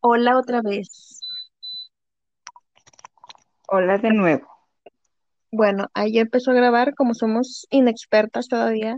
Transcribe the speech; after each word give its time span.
Hola 0.00 0.38
otra 0.38 0.62
vez. 0.62 1.20
Hola 3.68 3.98
de 3.98 4.10
nuevo. 4.10 4.46
Bueno, 5.50 5.88
ahí 5.94 6.18
empezó 6.18 6.52
a 6.52 6.54
grabar, 6.54 6.94
como 6.94 7.14
somos 7.14 7.66
inexpertas 7.70 8.48
todavía. 8.48 8.96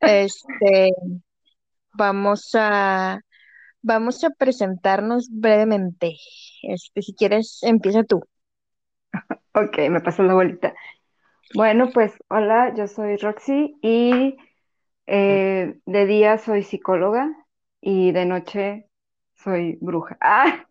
Este, 0.00 0.92
vamos 1.94 2.50
a 2.54 3.20
vamos 3.82 4.24
a 4.24 4.30
presentarnos 4.30 5.28
brevemente. 5.30 6.16
Este, 6.62 7.02
si 7.02 7.14
quieres, 7.14 7.58
empieza 7.62 8.04
tú. 8.04 8.22
Ok, 9.54 9.78
me 9.90 10.00
pasó 10.00 10.22
la 10.22 10.34
bolita. 10.34 10.74
Bueno, 11.54 11.90
pues 11.92 12.12
hola, 12.28 12.74
yo 12.76 12.86
soy 12.86 13.16
Roxy 13.16 13.76
y 13.80 14.36
eh, 15.06 15.80
de 15.86 16.06
día 16.06 16.38
soy 16.38 16.62
psicóloga 16.62 17.28
y 17.80 18.12
de 18.12 18.26
noche 18.26 18.88
soy 19.36 19.78
bruja. 19.80 20.16
¡Ah! 20.20 20.64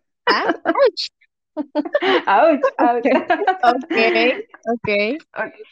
¡Auch! 2.26 2.60
¡Auch! 2.78 3.02
Ok, 3.60 3.96
ok. 4.64 4.88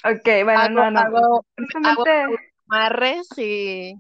Ok, 0.05 0.29
bueno, 0.45 0.61
Hago, 0.61 0.75
no, 0.75 0.91
no. 0.91 1.01
hago, 1.01 1.19
hago 1.19 1.45
Precisamente, 1.55 2.53
amarres 2.69 3.29
y 3.37 3.99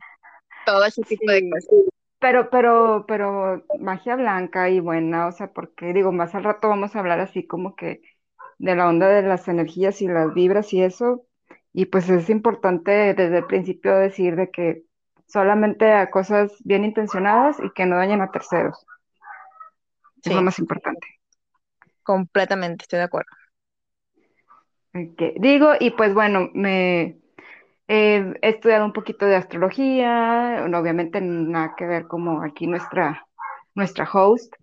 todo 0.64 0.84
ese 0.84 1.02
tipo 1.02 1.30
de 1.30 1.48
cosas. 1.48 1.70
pero, 2.18 2.50
pero, 2.50 3.04
pero 3.06 3.64
magia 3.78 4.16
blanca 4.16 4.68
y 4.68 4.80
buena, 4.80 5.26
o 5.28 5.32
sea, 5.32 5.52
porque 5.52 5.92
digo, 5.92 6.12
más 6.12 6.34
al 6.34 6.44
rato 6.44 6.68
vamos 6.68 6.94
a 6.94 7.00
hablar 7.00 7.20
así 7.20 7.46
como 7.46 7.76
que 7.76 8.02
de 8.58 8.74
la 8.74 8.88
onda 8.88 9.08
de 9.08 9.22
las 9.22 9.48
energías 9.48 10.00
y 10.02 10.08
las 10.08 10.32
vibras 10.34 10.72
y 10.72 10.82
eso, 10.82 11.26
y 11.72 11.86
pues 11.86 12.08
es 12.08 12.30
importante 12.30 13.14
desde 13.14 13.38
el 13.38 13.46
principio 13.46 13.94
decir 13.96 14.36
de 14.36 14.50
que 14.50 14.82
solamente 15.26 15.92
a 15.92 16.10
cosas 16.10 16.52
bien 16.64 16.84
intencionadas 16.84 17.58
y 17.60 17.70
que 17.70 17.86
no 17.86 17.96
dañen 17.96 18.22
a 18.22 18.30
terceros, 18.30 18.86
es 20.22 20.32
lo 20.32 20.42
más 20.42 20.58
importante. 20.58 21.06
completamente, 22.02 22.82
estoy 22.82 22.98
de 22.98 23.04
acuerdo. 23.04 23.30
Digo, 25.38 25.72
y 25.78 25.90
pues 25.90 26.14
bueno, 26.14 26.48
me 26.54 27.18
eh, 27.88 28.34
he 28.42 28.48
estudiado 28.50 28.84
un 28.84 28.92
poquito 28.92 29.26
de 29.26 29.36
astrología, 29.36 30.64
obviamente 30.66 31.20
nada 31.20 31.74
que 31.76 31.86
ver 31.86 32.06
como 32.06 32.42
aquí 32.42 32.66
nuestra, 32.66 33.26
nuestra 33.74 34.08
host, 34.12 34.54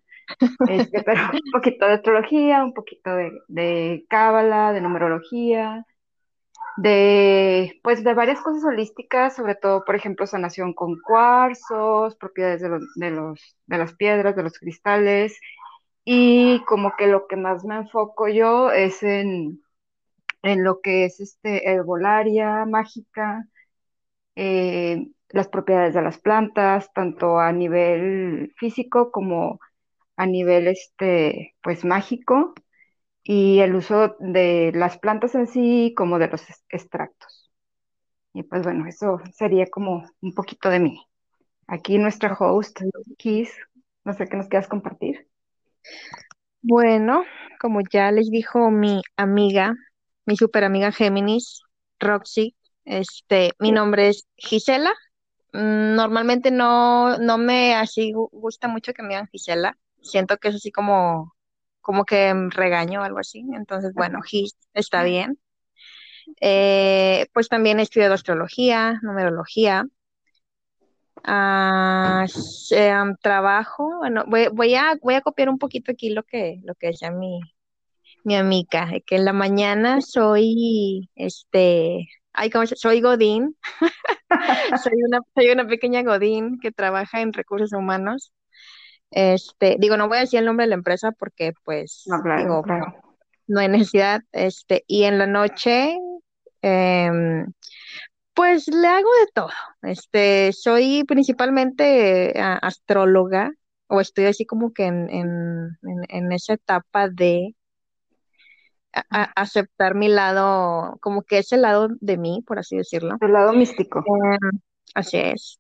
este, 0.70 1.04
pero 1.04 1.22
un 1.34 1.52
poquito 1.52 1.86
de 1.86 1.94
astrología, 1.94 2.64
un 2.64 2.74
poquito 2.74 3.16
de, 3.16 3.32
de 3.48 4.06
cábala, 4.10 4.74
de 4.74 4.82
numerología, 4.82 5.86
de, 6.78 7.80
pues 7.84 8.04
de 8.04 8.14
varias 8.14 8.42
cosas 8.42 8.64
holísticas, 8.66 9.36
sobre 9.36 9.56
todo, 9.56 9.86
por 9.86 9.96
ejemplo, 9.96 10.28
sanación 10.28 10.74
con 10.74 11.00
cuarzos, 11.02 12.16
propiedades 12.16 12.62
de 12.62 12.70
los, 12.70 12.84
de 12.96 13.12
los, 13.12 13.58
de 13.68 13.78
las 13.78 13.94
piedras, 13.96 14.36
de 14.36 14.44
los 14.44 14.58
cristales, 14.60 15.40
y 16.06 16.62
como 16.66 16.96
que 16.98 17.08
lo 17.08 17.28
que 17.28 17.38
más 17.38 17.66
me 17.66 17.78
enfoco 17.78 18.28
yo 18.30 18.72
es 18.72 19.04
en, 19.04 19.63
en 20.44 20.64
lo 20.64 20.82
que 20.82 21.06
es 21.06 21.20
este 21.20 21.70
herbolaria 21.72 22.66
mágica, 22.66 23.48
eh, 24.36 25.08
las 25.30 25.48
propiedades 25.48 25.96
de 25.96 26.02
las 26.04 26.20
plantas, 26.20 26.92
tanto 26.94 27.40
a 27.40 27.52
nivel 27.52 28.54
físico 28.58 29.12
como 29.12 29.60
a 30.18 30.26
nivel 30.28 30.68
este, 30.68 31.56
pues 31.64 31.86
mágico 31.86 32.54
y 33.24 33.60
el 33.60 33.76
uso 33.76 34.16
de 34.20 34.72
las 34.76 35.00
plantas 35.00 35.36
en 35.36 35.48
sí 35.48 35.94
como 35.98 36.20
de 36.20 36.28
los 36.28 36.44
extractos. 36.70 37.52
Y 38.34 38.44
pues 38.44 38.64
bueno, 38.64 38.88
eso 38.88 39.20
sería 39.34 39.68
como 39.68 40.04
un 40.22 40.34
poquito 40.34 40.70
de 40.70 40.80
mí. 40.80 41.08
Aquí 41.68 41.98
nuestra 41.98 42.36
host, 42.38 42.82
Kiss, 43.18 43.52
no 44.04 44.14
sé 44.14 44.28
qué 44.28 44.38
nos 44.38 44.48
quieras 44.48 44.68
compartir. 44.68 45.28
Bueno, 46.62 47.24
como 47.60 47.82
ya 47.92 48.12
les 48.12 48.30
dijo 48.30 48.72
mi 48.72 49.02
amiga, 49.18 49.76
mi 50.26 50.38
super 50.38 50.64
amiga 50.64 50.92
Géminis, 50.92 51.62
Roxy, 52.00 52.56
este, 52.86 53.52
mi 53.60 53.72
nombre 53.72 54.10
es 54.10 54.28
Gisela. 54.38 54.92
Mm, 55.54 55.96
Normalmente 55.96 56.52
no, 56.52 57.18
no 57.20 57.38
me 57.38 57.76
así 57.76 58.14
gu- 58.14 58.30
gusta 58.32 58.68
mucho 58.68 58.94
que 58.94 59.04
me 59.04 59.10
digan 59.10 59.28
Gisela. 59.28 59.78
Siento 60.02 60.38
que 60.38 60.50
es 60.50 60.56
así 60.56 60.72
como, 60.72 61.34
como 61.82 62.06
que 62.06 62.34
regaño 62.52 63.02
o 63.02 63.04
algo 63.04 63.20
así. 63.20 63.46
Entonces, 63.56 63.94
bueno, 63.94 64.22
Gis 64.22 64.56
está 64.74 65.04
bien. 65.04 65.40
Eh, 66.42 67.28
pues 67.34 67.50
también 67.50 67.80
he 67.80 67.84
estudiado 67.84 68.14
astrología, 68.14 69.00
numerología. 69.02 69.86
Ah, 71.26 72.26
em, 72.72 73.16
trabajo, 73.22 73.98
bueno, 74.00 74.26
voy, 74.28 74.48
voy 74.54 74.76
a, 74.76 74.96
voy 75.02 75.16
a 75.16 75.22
copiar 75.22 75.50
un 75.50 75.58
poquito 75.58 75.92
aquí 75.92 76.10
lo 76.10 76.24
que, 76.24 76.60
lo 76.64 76.76
que 76.76 76.88
decía 76.88 77.12
mi, 77.12 77.40
mi 78.24 78.36
amiga, 78.36 78.90
que 79.06 79.16
en 79.18 79.26
la 79.26 79.34
mañana 79.34 80.02
soy, 80.02 81.10
este, 81.16 82.08
ay, 82.34 82.50
¿cómo 82.50 82.66
se- 82.66 82.76
Soy 82.76 83.02
Godín, 83.02 83.58
soy 84.84 84.94
una, 85.08 85.20
soy 85.36 85.50
una 85.52 85.68
pequeña 85.68 86.04
Godín 86.04 86.60
que 86.60 86.72
trabaja 86.72 87.22
en 87.22 87.34
recursos 87.34 87.74
humanos. 87.74 88.34
Este, 89.12 89.76
digo, 89.80 89.98
no 89.98 90.08
voy 90.08 90.18
a 90.18 90.22
decir 90.22 90.40
el 90.40 90.46
nombre 90.46 90.66
de 90.66 90.70
la 90.70 90.76
empresa 90.76 91.12
porque, 91.12 91.48
No, 91.50 91.54
pues, 91.64 92.04
claro, 92.24 92.42
digo, 92.42 92.64
claro. 92.64 92.96
no 93.48 93.60
hay 93.60 93.68
necesidad. 93.68 94.22
Este, 94.32 94.84
y 94.88 95.04
en 95.04 95.18
la 95.20 95.28
noche, 95.28 95.98
em, 96.62 97.46
pues 98.34 98.68
le 98.68 98.88
hago 98.88 99.10
de 99.22 99.28
todo. 99.34 99.50
Este, 99.84 100.52
soy 100.54 101.04
principalmente 101.08 102.34
astróloga, 102.40 103.52
o 103.88 104.02
estoy 104.02 104.26
así 104.26 104.46
como 104.46 104.74
que 104.74 104.86
en, 104.86 105.10
en, 105.12 105.78
en, 105.84 106.06
en 106.10 106.32
esa 106.32 106.54
etapa 106.54 107.10
de 107.10 107.56
a- 108.94 109.32
aceptar 109.36 109.96
mi 109.96 110.08
lado, 110.08 110.98
como 111.02 111.24
que 111.24 111.40
ese 111.40 111.58
lado 111.58 111.90
de 112.00 112.18
mí, 112.18 112.44
por 112.46 112.60
así 112.60 112.78
decirlo. 112.78 113.18
El 113.22 113.34
lado 113.34 113.54
místico. 113.54 114.04
Em, 114.06 114.60
así 114.94 115.18
es, 115.18 115.60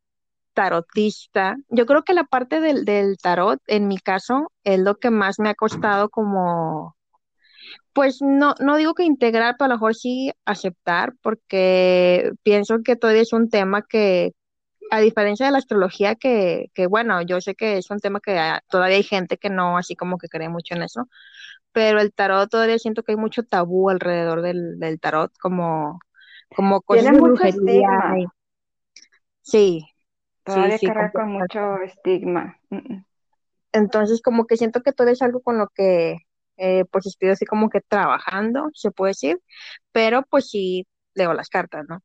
tarotista. 0.53 1.55
Yo 1.69 1.85
creo 1.85 2.03
que 2.03 2.13
la 2.13 2.23
parte 2.25 2.61
del, 2.61 2.85
del 2.85 3.17
tarot, 3.17 3.59
en 3.67 3.87
mi 3.87 3.97
caso, 3.97 4.51
es 4.63 4.79
lo 4.79 4.95
que 4.97 5.09
más 5.09 5.39
me 5.39 5.49
ha 5.49 5.55
costado 5.55 6.09
como, 6.09 6.95
pues 7.93 8.21
no, 8.21 8.55
no 8.59 8.77
digo 8.77 8.93
que 8.93 9.03
integrar, 9.03 9.55
pero 9.57 9.65
a 9.65 9.69
lo 9.69 9.75
mejor 9.75 9.95
sí 9.95 10.31
aceptar, 10.45 11.13
porque 11.21 12.31
pienso 12.43 12.81
que 12.83 12.95
todavía 12.95 13.21
es 13.23 13.33
un 13.33 13.49
tema 13.49 13.83
que, 13.83 14.31
a 14.91 14.99
diferencia 14.99 15.45
de 15.47 15.51
la 15.53 15.57
astrología, 15.59 16.15
que, 16.15 16.67
que 16.75 16.87
bueno, 16.87 17.21
yo 17.23 17.41
sé 17.41 17.55
que 17.55 17.77
es 17.77 17.89
un 17.89 17.99
tema 17.99 18.19
que 18.19 18.37
ah, 18.37 18.61
todavía 18.69 18.97
hay 18.97 19.03
gente 19.03 19.37
que 19.37 19.49
no, 19.49 19.77
así 19.77 19.95
como 19.95 20.17
que 20.17 20.27
cree 20.29 20.49
mucho 20.49 20.75
en 20.75 20.83
eso 20.83 21.07
pero 21.73 21.99
el 22.01 22.13
tarot 22.13 22.49
todavía 22.49 22.79
siento 22.79 23.03
que 23.03 23.13
hay 23.13 23.17
mucho 23.17 23.43
tabú 23.43 23.89
alrededor 23.89 24.41
del, 24.41 24.79
del 24.79 24.99
tarot, 24.99 25.31
como, 25.39 25.99
como 26.55 26.81
cosas 26.81 27.03
Tiene 27.03 27.11
de 27.11 27.21
mucho 27.21 27.21
brujería. 27.21 27.55
estigma, 27.57 28.15
sí, 29.41 29.85
todavía 30.43 30.79
sí, 30.79 30.87
carga 30.87 31.11
con 31.11 31.31
mucho 31.33 31.77
estigma. 31.83 32.57
Entonces, 33.71 34.21
como 34.21 34.45
que 34.45 34.57
siento 34.57 34.81
que 34.83 34.91
todavía 34.93 35.13
es 35.13 35.21
algo 35.21 35.41
con 35.41 35.57
lo 35.57 35.67
que, 35.69 36.17
eh, 36.57 36.85
pues 36.91 37.07
estoy 37.07 37.29
así 37.29 37.45
como 37.45 37.69
que 37.69 37.81
trabajando, 37.81 38.69
se 38.73 38.91
puede 38.91 39.11
decir, 39.11 39.39
pero 39.91 40.23
pues 40.29 40.49
sí 40.49 40.87
leo 41.15 41.33
las 41.33 41.49
cartas, 41.49 41.85
¿no? 41.89 42.03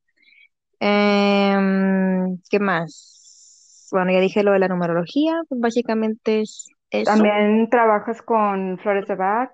Em, 0.79 2.39
¿qué 2.49 2.59
más? 2.59 3.87
Bueno, 3.91 4.11
ya 4.11 4.19
dije 4.19 4.43
lo 4.43 4.51
de 4.53 4.59
la 4.59 4.67
numerología, 4.67 5.41
pues 5.49 5.61
básicamente 5.61 6.41
es 6.41 6.67
eso. 6.91 7.11
También 7.13 7.69
trabajas 7.69 8.21
con 8.21 8.77
flores 8.79 9.07
de 9.07 9.15
Bach, 9.15 9.51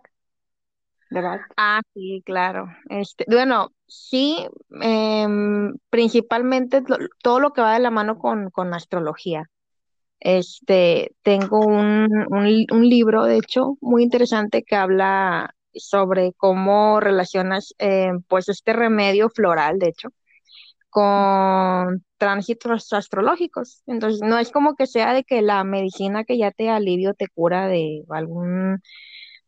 Ah, 1.58 1.82
sí, 1.94 2.22
claro. 2.26 2.68
Este, 2.90 3.26
bueno, 3.28 3.70
sí, 3.88 4.48
em, 4.82 5.74
principalmente 5.90 6.84
todo 7.22 7.40
lo 7.40 7.54
que 7.54 7.62
va 7.62 7.74
de 7.74 7.80
la 7.80 7.92
mano 7.92 8.18
con, 8.20 8.50
con 8.50 8.74
astrología. 8.74 9.50
Este, 10.20 11.14
tengo 11.24 11.60
un, 11.60 12.10
un 12.32 12.90
libro, 12.90 13.26
de 13.26 13.38
hecho, 13.38 13.78
muy 13.82 14.04
interesante 14.04 14.64
que 14.64 14.76
habla 14.76 15.54
sobre 15.74 16.34
cómo 16.38 17.00
relacionas, 17.00 17.74
eh, 17.80 18.12
pues, 18.28 18.50
este 18.50 18.74
remedio 18.74 19.30
floral, 19.30 19.80
de 19.80 19.90
hecho, 19.90 20.10
con 20.90 22.04
tránsitos 22.18 22.94
astrológicos. 22.94 23.84
Entonces, 23.88 24.22
no 24.22 24.38
es 24.40 24.52
como 24.52 24.76
que 24.76 24.88
sea 24.88 25.14
de 25.14 25.24
que 25.24 25.42
la 25.42 25.64
medicina 25.64 26.24
que 26.24 26.38
ya 26.38 26.52
te 26.52 26.70
alivio 26.70 27.14
te 27.14 27.28
cura 27.28 27.68
de 27.68 28.04
algún 28.10 28.82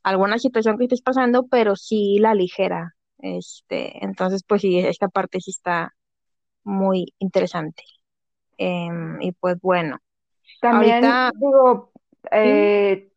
alguna 0.10 0.40
situación 0.40 0.78
que 0.78 0.86
estés 0.86 1.02
pasando, 1.02 1.48
pero 1.48 1.76
sí 1.76 2.20
la 2.20 2.34
ligera. 2.36 2.96
Este, 3.20 4.04
entonces, 4.06 4.44
pues 4.48 4.62
sí, 4.62 4.80
esta 4.80 5.08
parte 5.10 5.40
sí 5.42 5.52
está 5.52 5.94
muy 6.66 7.14
interesante. 7.20 7.84
em, 8.58 9.22
y 9.22 9.32
pues 9.34 9.60
bueno, 9.62 10.00
También 10.60 11.22
ahorita, 11.22 11.32
digo, 11.32 11.92
sí, 12.42 12.74
eh, 12.86 13.12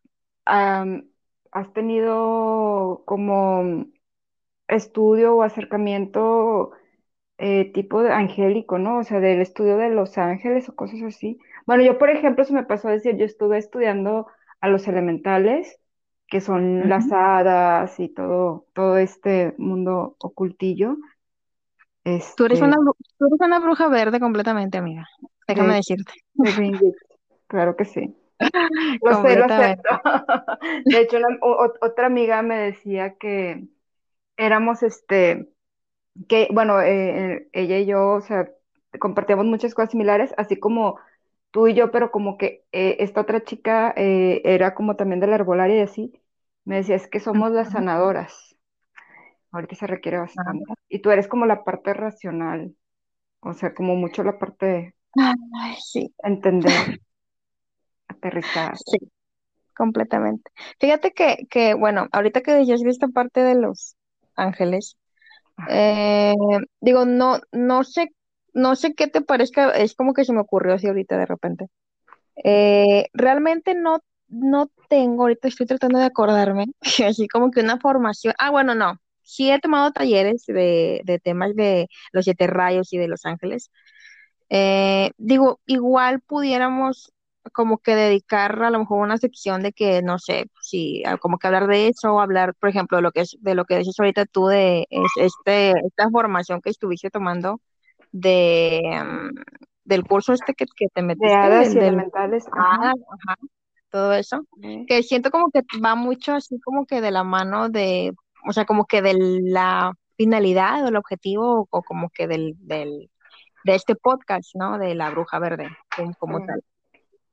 am, 0.45 1.09
has 1.51 1.73
tenido 1.73 3.03
como 3.05 3.85
estudio 4.69 5.35
o 5.37 5.43
acercamiento 5.43 6.73
eh, 7.39 7.71
tipo 7.73 8.03
de 8.03 8.13
angélico, 8.13 8.79
¿no? 8.79 8.99
O 8.99 9.05
sea, 9.05 9.21
del 9.21 9.41
estudio 9.41 9.77
de 9.77 9.91
los 9.91 10.17
ángeles 10.19 10.69
o 10.69 10.75
cosas 10.77 11.03
así. 11.03 11.39
Bueno, 11.67 11.83
yo, 11.83 11.99
por 11.99 12.11
ejemplo, 12.11 12.45
se 12.45 12.53
me 12.53 12.65
pasó 12.65 12.89
a 12.89 12.93
decir, 12.93 13.17
yo 13.17 13.25
estuve 13.25 13.59
estudiando 13.59 14.27
a 14.61 14.69
los 14.69 14.87
elementales, 14.89 15.80
que 16.31 16.41
son 16.41 16.89
las 16.89 17.11
ujú. 17.11 17.13
hadas 17.13 17.99
y 18.01 18.09
todo, 18.09 18.67
todo 18.75 18.97
este 18.99 19.55
mundo 19.59 20.17
ocultillo, 20.21 20.97
Tú 22.35 22.45
eres 22.45 22.61
una, 22.61 22.75
este, 22.75 22.91
tú 23.17 23.25
eres 23.27 23.39
una 23.41 23.59
bruja 23.59 23.87
verde 23.87 24.19
completamente, 24.19 24.77
amiga, 24.77 25.07
déjame 25.47 25.75
de, 25.75 25.75
decirte, 25.75 26.13
de 26.33 26.53
claro 27.47 27.75
que 27.75 27.85
sí. 27.85 28.15
Lo 29.03 29.13
sé, 29.15 29.35
lo 29.37 29.45
acepto. 29.45 29.89
De 30.89 31.01
hecho, 31.01 31.17
o- 31.41 31.73
otra 31.81 32.07
amiga 32.07 32.41
me 32.41 32.57
decía 32.57 33.15
que 33.17 33.67
éramos, 34.37 34.83
este, 34.83 35.49
que, 36.29 36.49
bueno, 36.53 36.81
eh, 36.81 37.35
eh, 37.35 37.49
ella 37.53 37.79
y 37.79 37.85
yo, 37.87 38.09
o 38.15 38.21
sea, 38.21 38.49
compartíamos 38.99 39.45
muchas 39.47 39.75
cosas 39.75 39.91
similares, 39.91 40.33
así 40.37 40.57
como 40.59 40.99
tú 41.51 41.67
y 41.67 41.73
yo, 41.75 41.91
pero 41.91 42.11
como 42.11 42.37
que 42.37 42.65
eh, 42.71 42.97
esta 42.99 43.21
otra 43.21 43.43
chica 43.43 43.93
eh, 43.97 44.41
era 44.45 44.73
como 44.75 44.95
también 44.95 45.19
de 45.19 45.27
la 45.27 45.35
herbolaria 45.35 45.77
y 45.77 45.81
así, 45.81 46.13
me 46.65 46.77
decía, 46.77 46.95
es 46.95 47.07
que 47.07 47.19
somos 47.19 47.51
las 47.51 47.71
sanadoras, 47.71 48.55
ahorita 49.51 49.75
se 49.75 49.87
requiere 49.87 50.19
bastante. 50.19 50.73
Y 50.89 50.99
tú 51.01 51.11
eres 51.11 51.27
como 51.27 51.45
la 51.45 51.63
parte 51.63 51.93
racional, 51.93 52.75
o 53.41 53.53
sea, 53.53 53.73
como 53.75 53.95
mucho 53.95 54.23
la 54.23 54.39
parte 54.39 54.65
de 54.65 54.95
Ay, 55.61 55.75
sí, 55.81 56.13
entender, 56.23 56.71
aterrizar. 58.11 58.77
sí, 58.85 58.97
completamente. 59.75 60.51
Fíjate 60.79 61.13
que, 61.13 61.47
que, 61.49 61.75
bueno, 61.75 62.07
ahorita 62.11 62.41
que 62.41 62.53
de 62.53 62.63
esta 62.89 63.09
parte 63.09 63.41
de 63.41 63.55
los 63.55 63.95
ángeles, 64.35 64.97
eh, 65.69 66.33
digo, 66.81 67.05
no, 67.05 67.39
no 67.51 67.83
sé, 67.83 68.09
no 68.53 68.75
sé 68.75 68.93
qué 68.95 69.07
te 69.07 69.21
parezca, 69.21 69.71
es 69.71 69.95
como 69.95 70.13
que 70.13 70.25
se 70.25 70.33
me 70.33 70.41
ocurrió 70.41 70.75
así 70.75 70.87
ahorita 70.87 71.17
de 71.17 71.25
repente. 71.25 71.67
Eh, 72.43 73.07
realmente 73.13 73.75
no, 73.75 73.99
no 74.29 74.71
tengo, 74.89 75.23
ahorita 75.23 75.47
estoy 75.49 75.67
tratando 75.67 75.99
de 75.99 76.05
acordarme, 76.05 76.67
así 77.07 77.27
como 77.27 77.51
que 77.51 77.61
una 77.61 77.79
formación. 77.79 78.33
Ah, 78.39 78.51
bueno, 78.51 78.75
no. 78.75 78.95
Sí 79.23 79.51
he 79.51 79.59
tomado 79.59 79.91
talleres 79.91 80.45
de, 80.47 81.01
de 81.05 81.19
temas 81.19 81.55
de 81.55 81.87
los 82.13 82.25
siete 82.25 82.47
rayos 82.47 82.91
y 82.93 82.97
de 82.97 83.07
los 83.07 83.25
ángeles. 83.25 83.71
Eh, 84.49 85.11
digo, 85.17 85.61
igual 85.65 86.21
pudiéramos 86.21 87.13
como 87.53 87.79
que 87.79 87.95
dedicar 87.95 88.61
a 88.63 88.69
lo 88.69 88.79
mejor 88.79 88.99
una 89.03 89.17
sección 89.17 89.63
de 89.63 89.73
que, 89.73 90.01
no 90.03 90.19
sé, 90.19 90.45
si 90.61 91.03
ah, 91.05 91.17
como 91.17 91.37
que 91.39 91.47
hablar 91.47 91.67
de 91.67 91.87
eso, 91.87 92.13
o 92.15 92.19
hablar, 92.21 92.53
por 92.55 92.69
ejemplo, 92.69 92.97
de 92.97 93.01
lo 93.03 93.11
que 93.11 93.21
es, 93.21 93.37
de 93.39 93.55
lo 93.55 93.65
que 93.65 93.77
dices 93.79 93.95
ahorita 93.99 94.25
tú 94.25 94.47
de 94.47 94.85
es- 94.89 95.01
este, 95.17 95.71
esta 95.87 96.09
formación 96.11 96.61
que 96.61 96.69
estuviste 96.69 97.09
tomando 97.09 97.61
de, 98.11 98.81
mm, 99.03 99.35
del 99.85 100.05
curso 100.05 100.33
este 100.33 100.53
que, 100.53 100.65
que 100.65 100.87
te 100.87 101.01
de 101.01 101.07
metiste, 101.07 101.33
hadas 101.33 101.71
y 101.71 101.75
del 101.75 101.87
elementales, 101.89 102.45
ajá. 102.47 102.77
Ah, 102.81 102.93
ajá, 102.93 103.37
todo 103.89 104.13
eso, 104.13 104.45
que 104.87 105.03
siento 105.03 105.31
como 105.31 105.51
que 105.51 105.61
va 105.83 105.95
mucho 105.95 106.33
así 106.33 106.59
como 106.61 106.85
que 106.85 107.01
de 107.01 107.11
la 107.11 107.23
mano 107.23 107.69
de, 107.69 108.13
o 108.47 108.53
sea, 108.53 108.65
como 108.65 108.85
que 108.85 109.01
de 109.01 109.15
la 109.43 109.91
finalidad 110.15 110.83
o 110.83 110.87
el 110.87 110.95
objetivo 110.95 111.67
o 111.69 111.81
como 111.83 112.09
que 112.09 112.27
del, 112.27 112.55
del, 112.59 113.09
de 113.63 113.75
este 113.75 113.95
podcast, 113.95 114.55
¿no? 114.55 114.77
De 114.77 114.95
la 114.95 115.09
Bruja 115.09 115.39
Verde, 115.39 115.69
como, 116.19 116.45
tal. 116.45 116.63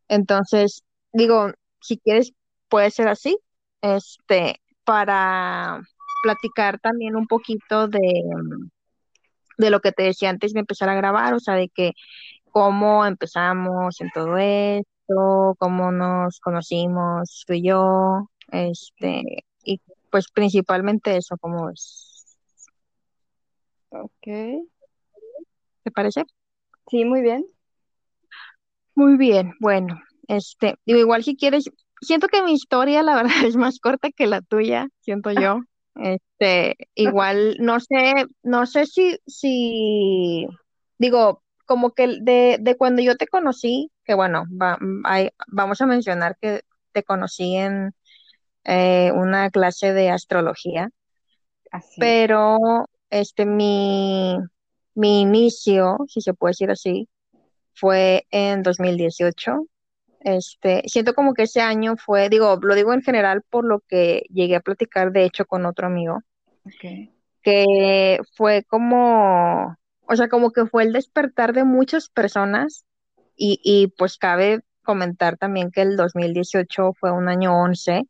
Entonces, 0.09 0.83
digo, 1.13 1.53
si 1.81 1.99
quieres, 1.99 2.33
puede 2.69 2.91
ser 2.91 3.09
así, 3.09 3.39
este, 3.81 4.61
para 4.85 5.81
platicar 6.23 6.81
también 6.81 7.15
un 7.15 7.27
poquito 7.27 7.89
de, 7.89 8.01
de 9.59 9.71
lo 9.71 9.81
que 9.81 9.93
te 9.93 10.05
decía 10.05 10.31
antes 10.31 10.53
de 10.53 10.61
empezar 10.61 10.89
a 10.89 10.95
grabar, 10.95 11.35
o 11.35 11.41
sea, 11.41 11.55
de 11.55 11.69
que 11.69 11.93
cómo 12.51 13.05
empezamos 13.05 14.01
en 14.01 14.11
todo 14.15 14.37
esto, 14.39 15.57
cómo 15.59 15.93
nos 15.93 16.41
conocimos 16.41 17.45
tú 17.47 17.55
y 17.55 17.69
yo, 17.69 18.31
este, 18.51 19.45
y 19.63 19.81
pues 20.11 20.27
principalmente 20.33 21.17
eso, 21.17 21.37
¿cómo 21.39 21.71
es? 21.71 22.07
ok. 23.91 24.27
¿Te 25.83 25.91
parece? 25.93 26.25
Sí, 26.91 27.05
muy 27.05 27.21
bien. 27.23 27.47
Muy 28.95 29.17
bien, 29.17 29.53
bueno, 29.61 30.01
este, 30.27 30.75
digo, 30.85 30.99
igual 30.99 31.23
si 31.23 31.37
quieres, 31.37 31.71
siento 32.01 32.27
que 32.27 32.43
mi 32.43 32.53
historia, 32.53 33.03
la 33.03 33.15
verdad, 33.15 33.31
es 33.47 33.57
más 33.57 33.79
corta 33.79 34.11
que 34.11 34.27
la 34.27 34.41
tuya, 34.43 34.89
siento 35.01 35.31
yo. 35.31 35.61
Este, 35.99 36.77
igual, 36.95 37.57
no 37.61 37.81
sé, 37.81 38.27
no 38.43 38.67
sé 38.67 38.87
si, 38.87 39.19
si, 39.27 40.47
digo, 40.99 41.43
como 41.67 41.93
que 41.93 42.07
de, 42.21 42.59
de 42.61 42.77
cuando 42.77 43.03
yo 43.03 43.17
te 43.17 43.27
conocí, 43.27 43.91
que 44.05 44.15
bueno, 44.15 44.45
va- 44.51 44.79
hay- 45.05 45.31
vamos 45.49 45.81
a 45.81 45.87
mencionar 45.87 46.37
que 46.41 46.63
te 46.93 47.03
conocí 47.03 47.57
en 47.57 47.93
eh, 48.65 49.13
una 49.15 49.51
clase 49.51 49.93
de 49.95 50.11
astrología, 50.11 50.91
Así 51.73 52.01
pero 52.01 52.59
este, 53.11 53.47
mi, 53.47 54.37
mi 54.95 55.21
inicio, 55.23 55.99
si 56.09 56.21
se 56.21 56.35
puede 56.35 56.51
decir 56.53 56.71
así, 56.71 57.09
fue 57.75 58.27
en 58.31 58.63
2018 58.63 59.67
este, 60.21 60.83
siento 60.87 61.15
como 61.15 61.35
que 61.35 61.45
ese 61.45 61.61
año 61.61 61.97
fue, 61.97 62.29
digo, 62.29 62.59
lo 62.63 62.75
digo 62.75 62.93
en 62.93 63.03
general 63.03 63.43
por 63.49 63.65
lo 63.65 63.81
que 63.89 64.25
llegué 64.31 64.57
a 64.57 64.61
platicar 64.61 65.13
de 65.13 65.25
hecho 65.25 65.47
con 65.47 65.67
otro 65.67 65.87
amigo, 65.87 66.21
Ok. 66.65 66.85
que 67.43 68.19
fue 68.37 68.65
como, 68.65 69.77
o 70.03 70.17
sea, 70.17 70.29
como 70.29 70.51
que 70.53 70.67
fue 70.67 70.83
el 70.85 70.93
despertar 70.93 71.53
de 71.53 71.65
muchas 71.65 72.09
personas 72.09 72.85
y, 73.37 73.61
y 73.63 73.89
pues 73.97 74.19
cabe 74.19 74.61
comentar 74.83 75.37
también 75.37 75.71
que 75.71 75.83
el 75.83 75.97
2018 75.97 76.93
fue 76.99 77.13
un 77.13 77.29
año 77.29 77.55
11, 77.61 78.03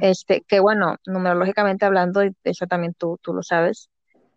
este, 0.00 0.42
que 0.48 0.60
bueno, 0.60 0.96
numerológicamente 1.06 1.84
hablando, 1.86 2.24
y 2.24 2.34
eso 2.44 2.66
también 2.66 2.94
tú, 2.94 3.18
tú 3.22 3.32
lo 3.34 3.42
sabes, 3.42 3.90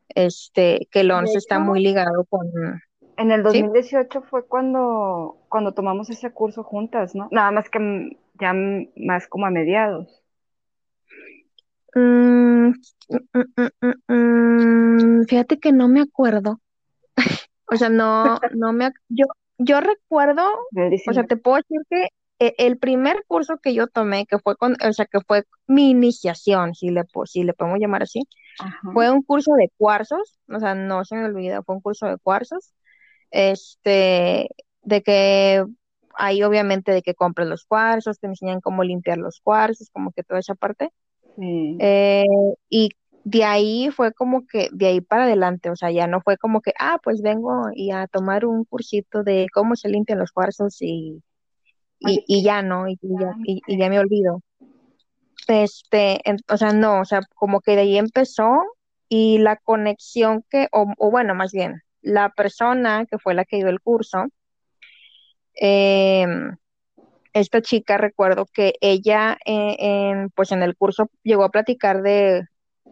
este, 0.09 0.87
que 0.91 1.01
el 1.01 1.09
De 1.09 1.13
11 1.13 1.37
está 1.37 1.59
muy 1.59 1.79
hecho, 1.79 1.89
ligado 1.89 2.25
con, 2.25 2.47
en 3.17 3.31
el 3.31 3.43
¿sí? 3.45 3.63
2018 3.63 4.21
fue 4.23 4.47
cuando, 4.47 5.38
cuando 5.49 5.73
tomamos 5.73 6.09
ese 6.09 6.31
curso 6.31 6.63
juntas, 6.63 7.15
¿no? 7.15 7.27
Nada 7.31 7.51
más 7.51 7.69
que 7.69 7.79
mm, 7.79 8.11
ya 8.39 8.53
más 8.95 9.27
como 9.27 9.45
a 9.45 9.51
mediados. 9.51 10.23
Mm, 11.95 12.73
mm, 14.07 15.23
fíjate 15.27 15.59
que 15.59 15.71
no 15.71 15.87
me 15.87 16.01
acuerdo. 16.01 16.61
O 17.71 17.75
sea, 17.75 17.89
no, 17.89 18.39
no 18.55 18.73
me, 18.73 18.89
yo, 19.09 19.25
yo 19.59 19.79
recuerdo, 19.79 20.41
o 20.43 20.67
sea, 20.71 20.89
19. 20.89 21.27
te 21.27 21.37
puedo 21.37 21.57
decir 21.57 21.81
que 21.87 22.07
e- 22.39 22.55
el 22.57 22.79
primer 22.79 23.23
curso 23.27 23.59
que 23.61 23.75
yo 23.75 23.85
tomé, 23.87 24.25
que 24.25 24.39
fue 24.39 24.55
con, 24.55 24.75
o 24.81 24.93
sea, 24.93 25.05
que 25.05 25.19
fue 25.21 25.43
mi 25.67 25.91
iniciación, 25.91 26.73
si 26.73 26.89
le, 26.89 27.03
si 27.25 27.43
le 27.43 27.53
podemos 27.53 27.79
llamar 27.79 28.01
así, 28.01 28.21
Ajá. 28.59 28.91
fue 28.91 29.11
un 29.11 29.21
curso 29.21 29.53
de 29.53 29.69
cuarzos, 29.77 30.39
o 30.47 30.59
sea, 30.59 30.73
no 30.73 31.05
se 31.05 31.15
me 31.15 31.25
olvida, 31.25 31.61
fue 31.61 31.75
un 31.75 31.81
curso 31.81 32.07
de 32.07 32.17
cuarzos, 32.17 32.73
este, 33.29 34.49
de 34.81 35.01
que 35.01 35.65
ahí 36.15 36.43
obviamente 36.43 36.91
de 36.91 37.01
que 37.01 37.15
compras 37.15 37.47
los 37.47 37.65
cuarzos, 37.65 38.19
te 38.19 38.27
enseñan 38.27 38.61
cómo 38.61 38.83
limpiar 38.83 39.17
los 39.17 39.39
cuarzos, 39.41 39.89
como 39.91 40.11
que 40.11 40.23
toda 40.23 40.39
esa 40.39 40.55
parte. 40.55 40.91
Sí. 41.37 41.77
Eh, 41.79 42.25
y 42.69 42.89
de 43.23 43.43
ahí 43.43 43.89
fue 43.91 44.13
como 44.13 44.45
que, 44.47 44.69
de 44.71 44.87
ahí 44.87 45.01
para 45.01 45.23
adelante, 45.23 45.69
o 45.69 45.75
sea, 45.75 45.91
ya 45.91 46.07
no 46.07 46.21
fue 46.21 46.37
como 46.37 46.61
que, 46.61 46.73
ah, 46.79 46.99
pues 47.03 47.21
vengo 47.21 47.67
y 47.73 47.91
a 47.91 48.07
tomar 48.07 48.45
un 48.45 48.65
cursito 48.65 49.23
de 49.23 49.47
cómo 49.53 49.75
se 49.75 49.89
limpian 49.89 50.19
los 50.19 50.31
cuarzos 50.31 50.81
y, 50.81 51.21
y, 51.99 52.23
y 52.27 52.43
ya 52.43 52.61
no, 52.61 52.87
y, 52.87 52.97
y 53.01 53.19
ya, 53.19 53.35
y, 53.43 53.77
ya 53.77 53.89
me 53.89 53.99
olvido. 53.99 54.41
Este, 55.47 56.27
en- 56.29 56.39
o 56.49 56.57
sea, 56.57 56.73
no, 56.73 57.01
o 57.01 57.05
sea, 57.05 57.21
como 57.35 57.61
que 57.61 57.75
de 57.75 57.81
ahí 57.81 57.97
empezó 57.97 58.63
y 59.07 59.39
la 59.39 59.57
conexión 59.57 60.43
que, 60.49 60.67
o, 60.71 60.85
o 60.97 61.11
bueno, 61.11 61.33
más 61.35 61.51
bien, 61.51 61.81
la 62.01 62.29
persona 62.29 63.05
que 63.05 63.17
fue 63.19 63.33
la 63.33 63.45
que 63.45 63.57
dio 63.57 63.69
el 63.69 63.81
curso, 63.81 64.27
em, 65.59 66.55
esta 67.33 67.61
chica, 67.61 67.97
recuerdo 67.97 68.45
que 68.53 68.73
ella, 68.81 69.37
eh, 69.45 69.75
en, 69.79 70.29
pues 70.31 70.51
en 70.51 70.63
el 70.63 70.75
curso 70.75 71.09
llegó 71.23 71.43
a 71.43 71.51
platicar 71.51 72.01
de 72.01 72.45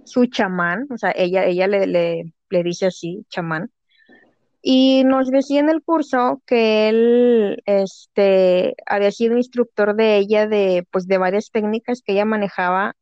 su 0.05 0.27
chamán, 0.27 0.87
o 0.91 0.97
sea, 0.97 1.11
ella, 1.15 1.45
ella 1.45 1.67
le, 1.67 1.87
le, 1.87 2.33
le 2.49 2.63
dice 2.63 2.87
así, 2.87 3.25
chamán, 3.29 3.71
y 4.61 5.03
nos 5.05 5.29
decía 5.29 5.59
en 5.59 5.69
el 5.69 5.81
curso 5.83 6.41
que 6.45 6.89
él, 6.89 7.63
este, 7.65 8.75
había 8.85 9.11
sido 9.11 9.37
instructor 9.37 9.95
de 9.95 10.17
ella 10.17 10.47
de, 10.47 10.85
pues, 10.91 11.07
de 11.07 11.17
varias 11.17 11.51
técnicas 11.51 12.01
que 12.01 12.13
ella 12.13 12.25
manejaba, 12.25 12.95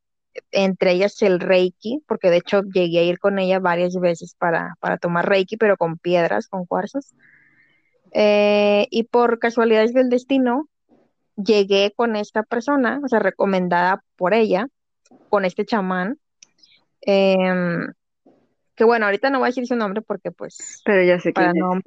entre 0.52 0.92
ellas 0.92 1.22
el 1.22 1.40
Reiki, 1.40 2.04
porque 2.08 2.30
de 2.30 2.38
hecho 2.38 2.62
llegué 2.64 3.00
a 3.00 3.04
ir 3.04 3.20
con 3.20 3.40
ella 3.40 3.60
varias 3.60 3.96
veces 3.96 4.36
para, 4.38 4.76
para 4.80 4.98
tomar 4.98 5.28
Reiki, 5.28 5.58
pero 5.58 5.78
con 5.78 5.98
piedras, 5.98 6.48
con 6.48 6.66
cuarzos 6.66 7.14
Eh, 8.18 8.88
y 8.92 9.04
por 9.04 9.40
casualidades 9.40 9.94
del 9.94 10.10
destino, 10.10 10.70
llegué 11.36 11.94
con 11.94 12.16
esta 12.16 12.44
persona, 12.44 13.02
o 13.04 13.10
sea, 13.10 13.20
recomendada 13.20 14.06
por 14.16 14.34
ella, 14.34 14.68
con 15.28 15.44
este 15.44 15.66
chamán. 15.66 16.18
Em, 17.02 17.92
que 18.74 18.86
bueno, 18.86 19.06
ahorita 19.06 19.30
no 19.30 19.40
voy 19.40 19.48
a 19.48 19.50
decir 19.50 19.68
su 19.68 19.76
nombre 19.76 20.02
porque 20.02 20.32
pues... 20.32 20.82
Pero 20.86 21.04
ya 21.04 21.20
sé 21.20 21.34
para 21.34 21.52
quién 21.52 21.66
no... 21.66 21.82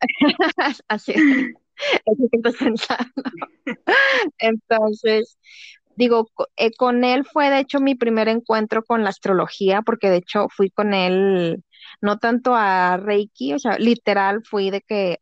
Así 0.88 1.12
es. 1.12 1.18
Eso 2.06 2.28
que 2.30 2.36
estás 2.38 2.56
pensando. 2.56 3.12
Entonces, 4.38 5.38
digo, 5.96 6.30
eh, 6.56 6.70
con 6.78 7.04
él 7.04 7.26
fue 7.26 7.50
de 7.50 7.60
hecho 7.60 7.78
mi 7.78 7.94
primer 7.94 8.28
encuentro 8.28 8.82
con 8.82 9.04
la 9.04 9.10
astrología, 9.10 9.82
porque 9.82 10.08
de 10.08 10.16
hecho 10.16 10.46
fui 10.48 10.70
con 10.70 10.94
él 10.94 11.62
no 12.00 12.18
tanto 12.18 12.54
a 12.54 12.96
Reiki, 12.96 13.54
o 13.54 13.58
sea, 13.58 13.78
literal 13.78 14.42
fui 14.44 14.70
de 14.70 14.82
que, 14.82 15.18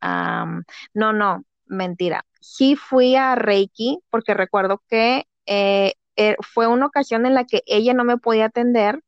no, 0.95 1.13
no, 1.13 1.45
mentira, 1.67 2.25
sí 2.41 2.77
fui 2.77 3.17
a 3.17 3.35
Reiki, 3.35 4.01
porque 4.11 4.35
recuerdo 4.35 4.83
que 4.89 5.27
eh, 5.47 5.95
eh, 6.17 6.37
fue 6.41 6.67
una 6.67 6.87
ocasión 6.87 7.27
en 7.27 7.35
la 7.35 7.45
que 7.45 7.63
ella 7.67 7.95
no 7.95 8.05
me 8.05 8.19
podía 8.19 8.47
atender 8.47 9.01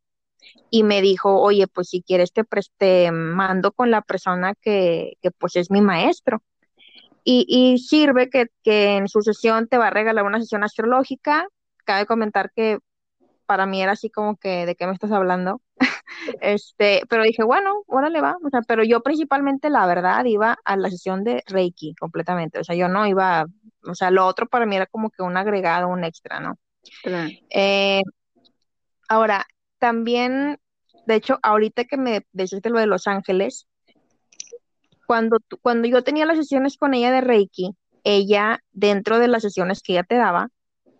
y 0.70 0.82
me 0.82 1.02
dijo, 1.02 1.40
oye, 1.40 1.66
pues 1.68 1.88
si 1.90 2.02
quieres 2.02 2.32
te, 2.32 2.44
te 2.78 3.10
mando 3.12 3.72
con 3.72 3.90
la 3.90 4.02
persona 4.02 4.54
que, 4.60 5.14
que 5.22 5.30
pues 5.30 5.56
es 5.56 5.70
mi 5.70 5.80
maestro. 5.80 6.42
Y, 7.24 7.44
y 7.48 7.78
sirve 7.78 8.30
que, 8.30 8.46
que 8.62 8.96
en 8.96 9.08
su 9.08 9.20
sesión 9.22 9.66
te 9.68 9.78
va 9.78 9.88
a 9.88 9.90
regalar 9.90 10.24
una 10.24 10.40
sesión 10.40 10.62
astrológica. 10.64 11.48
Cabe 11.84 12.06
comentar 12.06 12.52
que 12.54 12.78
para 13.46 13.66
mí 13.66 13.82
era 13.82 13.92
así 13.92 14.10
como 14.10 14.36
que, 14.36 14.66
¿de 14.66 14.76
qué 14.76 14.86
me 14.86 14.92
estás 14.92 15.12
hablando? 15.12 15.60
Este, 16.40 17.02
pero 17.08 17.22
dije, 17.22 17.42
bueno, 17.42 17.82
órale 17.86 18.20
va. 18.20 18.36
O 18.44 18.50
sea, 18.50 18.60
pero 18.62 18.84
yo 18.84 19.00
principalmente, 19.02 19.70
la 19.70 19.86
verdad, 19.86 20.24
iba 20.24 20.56
a 20.64 20.76
la 20.76 20.90
sesión 20.90 21.24
de 21.24 21.42
Reiki 21.46 21.94
completamente. 21.94 22.60
O 22.60 22.64
sea, 22.64 22.76
yo 22.76 22.88
no 22.88 23.06
iba, 23.06 23.46
o 23.84 23.94
sea, 23.94 24.10
lo 24.10 24.26
otro 24.26 24.46
para 24.46 24.66
mí 24.66 24.76
era 24.76 24.86
como 24.86 25.10
que 25.10 25.22
un 25.22 25.36
agregado, 25.36 25.88
un 25.88 26.04
extra, 26.04 26.40
¿no? 26.40 26.58
Claro. 27.02 27.30
Eh, 27.50 28.02
ahora, 29.08 29.46
también, 29.78 30.58
de 31.06 31.14
hecho, 31.14 31.38
ahorita 31.42 31.84
que 31.84 31.96
me 31.96 32.26
deciste 32.32 32.70
lo 32.70 32.78
de 32.78 32.86
Los 32.86 33.06
Ángeles, 33.06 33.66
cuando, 35.06 35.38
cuando 35.62 35.88
yo 35.88 36.02
tenía 36.02 36.26
las 36.26 36.36
sesiones 36.36 36.76
con 36.76 36.94
ella 36.94 37.12
de 37.12 37.20
Reiki, 37.20 37.76
ella, 38.04 38.60
dentro 38.72 39.18
de 39.18 39.28
las 39.28 39.42
sesiones 39.42 39.82
que 39.82 39.92
ella 39.92 40.04
te 40.04 40.16
daba, 40.16 40.48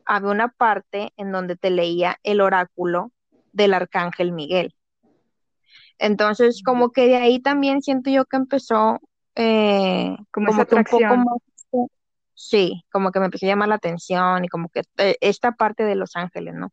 había 0.04 0.30
una 0.30 0.48
parte 0.48 1.12
en 1.16 1.32
donde 1.32 1.56
te 1.56 1.70
leía 1.70 2.18
el 2.22 2.40
oráculo 2.40 3.12
del 3.52 3.75
arcángel 3.75 4.32
Miguel. 4.32 4.75
Entonces, 5.99 6.62
como 6.65 6.91
que 6.91 7.07
de 7.07 7.17
ahí 7.17 7.41
también 7.41 7.83
siento 7.83 8.11
yo 8.11 8.25
que 8.26 8.37
empezó 8.37 9.00
eh, 9.35 10.17
Como 10.31 10.49
esa 10.49 10.65
como 10.65 10.85
que 10.85 10.95
un 10.95 11.00
poco 11.03 11.17
más, 11.17 11.38
este, 11.55 11.79
sí, 12.35 12.85
como 12.91 13.12
que 13.12 13.21
me 13.21 13.26
empezó 13.26 13.47
a 13.47 13.50
llamar 13.50 13.69
la 13.69 13.76
atención 13.76 14.45
y 14.45 14.49
como 14.49 14.69
que 14.69 14.83
eh, 14.99 15.17
esta 15.21 15.53
parte 15.53 15.85
de 15.85 15.95
Los 15.95 16.17
Ángeles, 16.17 16.55
¿no? 16.55 16.73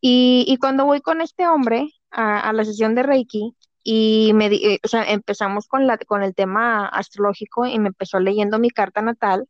Y, 0.00 0.44
y 0.48 0.56
cuando 0.56 0.84
voy 0.84 1.00
con 1.00 1.20
este 1.20 1.46
hombre 1.46 1.88
a, 2.10 2.40
a 2.40 2.52
la 2.52 2.64
sesión 2.64 2.94
de 2.94 3.04
Reiki 3.04 3.56
y 3.84 4.32
me, 4.34 4.46
eh, 4.46 4.80
o 4.84 4.88
sea, 4.88 5.04
empezamos 5.04 5.68
con 5.68 5.86
la, 5.86 5.98
con 5.98 6.22
el 6.22 6.34
tema 6.34 6.86
astrológico 6.86 7.66
y 7.66 7.78
me 7.78 7.88
empezó 7.88 8.20
leyendo 8.20 8.58
mi 8.58 8.70
carta 8.70 9.02
natal, 9.02 9.48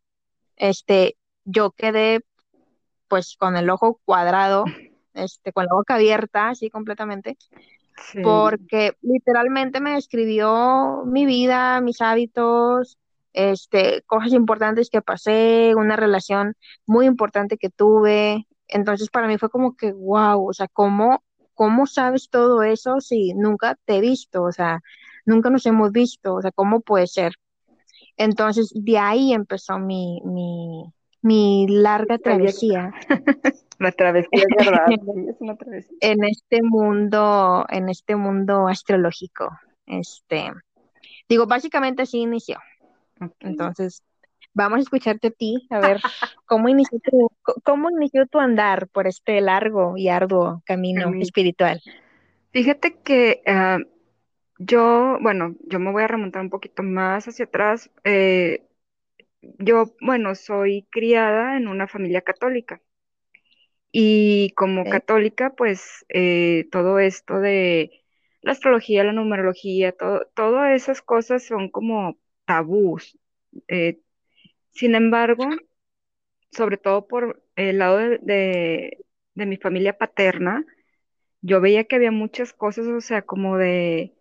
este, 0.56 1.16
yo 1.44 1.70
quedé 1.72 2.20
pues 3.08 3.36
con 3.38 3.56
el 3.56 3.68
ojo 3.70 4.00
cuadrado, 4.04 4.64
este, 5.14 5.52
con 5.52 5.66
la 5.66 5.74
boca 5.74 5.96
abierta, 5.96 6.48
así 6.48 6.70
completamente, 6.70 7.36
Sí. 8.12 8.20
porque 8.22 8.92
literalmente 9.02 9.80
me 9.80 9.94
describió 9.94 11.04
mi 11.04 11.26
vida, 11.26 11.80
mis 11.80 12.00
hábitos, 12.00 12.98
este, 13.32 14.02
cosas 14.06 14.32
importantes 14.32 14.90
que 14.90 15.02
pasé, 15.02 15.74
una 15.76 15.96
relación 15.96 16.54
muy 16.86 17.06
importante 17.06 17.56
que 17.56 17.70
tuve. 17.70 18.46
Entonces 18.68 19.08
para 19.10 19.28
mí 19.28 19.38
fue 19.38 19.50
como 19.50 19.76
que, 19.76 19.92
wow, 19.92 20.48
o 20.48 20.52
sea, 20.52 20.68
¿cómo, 20.68 21.22
cómo 21.54 21.86
sabes 21.86 22.28
todo 22.30 22.62
eso 22.62 23.00
si 23.00 23.34
nunca 23.34 23.78
te 23.84 23.96
he 23.96 24.00
visto? 24.00 24.42
O 24.42 24.52
sea, 24.52 24.80
nunca 25.24 25.50
nos 25.50 25.66
hemos 25.66 25.92
visto, 25.92 26.34
o 26.34 26.42
sea, 26.42 26.50
¿cómo 26.52 26.80
puede 26.80 27.06
ser? 27.06 27.34
Entonces 28.16 28.72
de 28.74 28.98
ahí 28.98 29.32
empezó 29.32 29.78
mi, 29.78 30.20
mi, 30.24 30.92
mi 31.22 31.66
larga 31.68 32.18
travesía 32.18 32.92
La 33.82 33.92
travesía 33.92 34.44
es 34.48 34.56
verdad. 34.66 34.86
sí, 34.86 34.94
es 35.28 35.36
una 35.40 35.56
travesía. 35.56 35.96
en 36.00 36.24
este 36.24 36.62
mundo, 36.62 37.66
en 37.68 37.88
este 37.88 38.16
mundo 38.16 38.68
astrológico. 38.68 39.50
Este, 39.86 40.52
digo, 41.28 41.46
básicamente 41.46 42.02
así 42.02 42.18
inició. 42.20 42.58
Entonces, 43.40 44.02
vamos 44.54 44.78
a 44.78 44.82
escucharte 44.82 45.28
a 45.28 45.30
ti, 45.30 45.66
a 45.70 45.80
ver 45.80 46.00
cómo 46.46 46.68
inició 46.68 46.98
tu, 47.00 47.28
cómo 47.64 47.90
inició 47.90 48.26
tu 48.26 48.38
andar 48.38 48.88
por 48.88 49.06
este 49.06 49.40
largo 49.40 49.96
y 49.96 50.08
arduo 50.08 50.62
camino 50.64 51.02
Camino. 51.02 51.22
espiritual. 51.22 51.80
Fíjate 52.52 52.98
que 53.02 53.42
ah, 53.46 53.78
yo, 54.58 55.18
bueno, 55.20 55.56
yo 55.66 55.78
me 55.80 55.90
voy 55.90 56.02
a 56.04 56.08
remontar 56.08 56.42
un 56.42 56.50
poquito 56.50 56.82
más 56.82 57.26
hacia 57.26 57.46
atrás. 57.46 57.90
Eh, 58.04 58.62
yo, 59.58 59.92
bueno, 60.00 60.34
soy 60.34 60.86
criada 60.90 61.56
en 61.56 61.66
una 61.66 61.88
familia 61.88 62.20
católica 62.22 62.80
y 63.92 64.52
como 64.56 64.84
católica, 64.84 65.54
pues 65.56 66.04
eh, 66.08 66.68
todo 66.72 66.98
esto 66.98 67.40
de 67.40 67.92
la 68.42 68.52
astrología, 68.52 69.04
la 69.04 69.12
numerología, 69.12 69.92
todo, 69.92 70.26
todas 70.34 70.74
esas 70.74 71.02
cosas 71.02 71.44
son 71.44 71.70
como 71.70 72.18
tabús. 72.46 73.18
Eh, 73.68 74.00
sin 74.72 74.94
embargo, 74.94 75.44
sobre 76.50 76.76
todo 76.76 77.06
por 77.06 77.42
el 77.56 77.78
lado 77.78 77.98
de, 77.98 78.18
de 78.22 78.98
de 79.34 79.46
mi 79.46 79.56
familia 79.56 79.96
paterna, 79.96 80.64
yo 81.42 81.60
veía 81.60 81.84
que 81.84 81.96
había 81.96 82.10
muchas 82.12 82.52
cosas, 82.52 82.86
o 82.88 83.00
sea, 83.00 83.22
como 83.22 83.58
de 83.58 84.14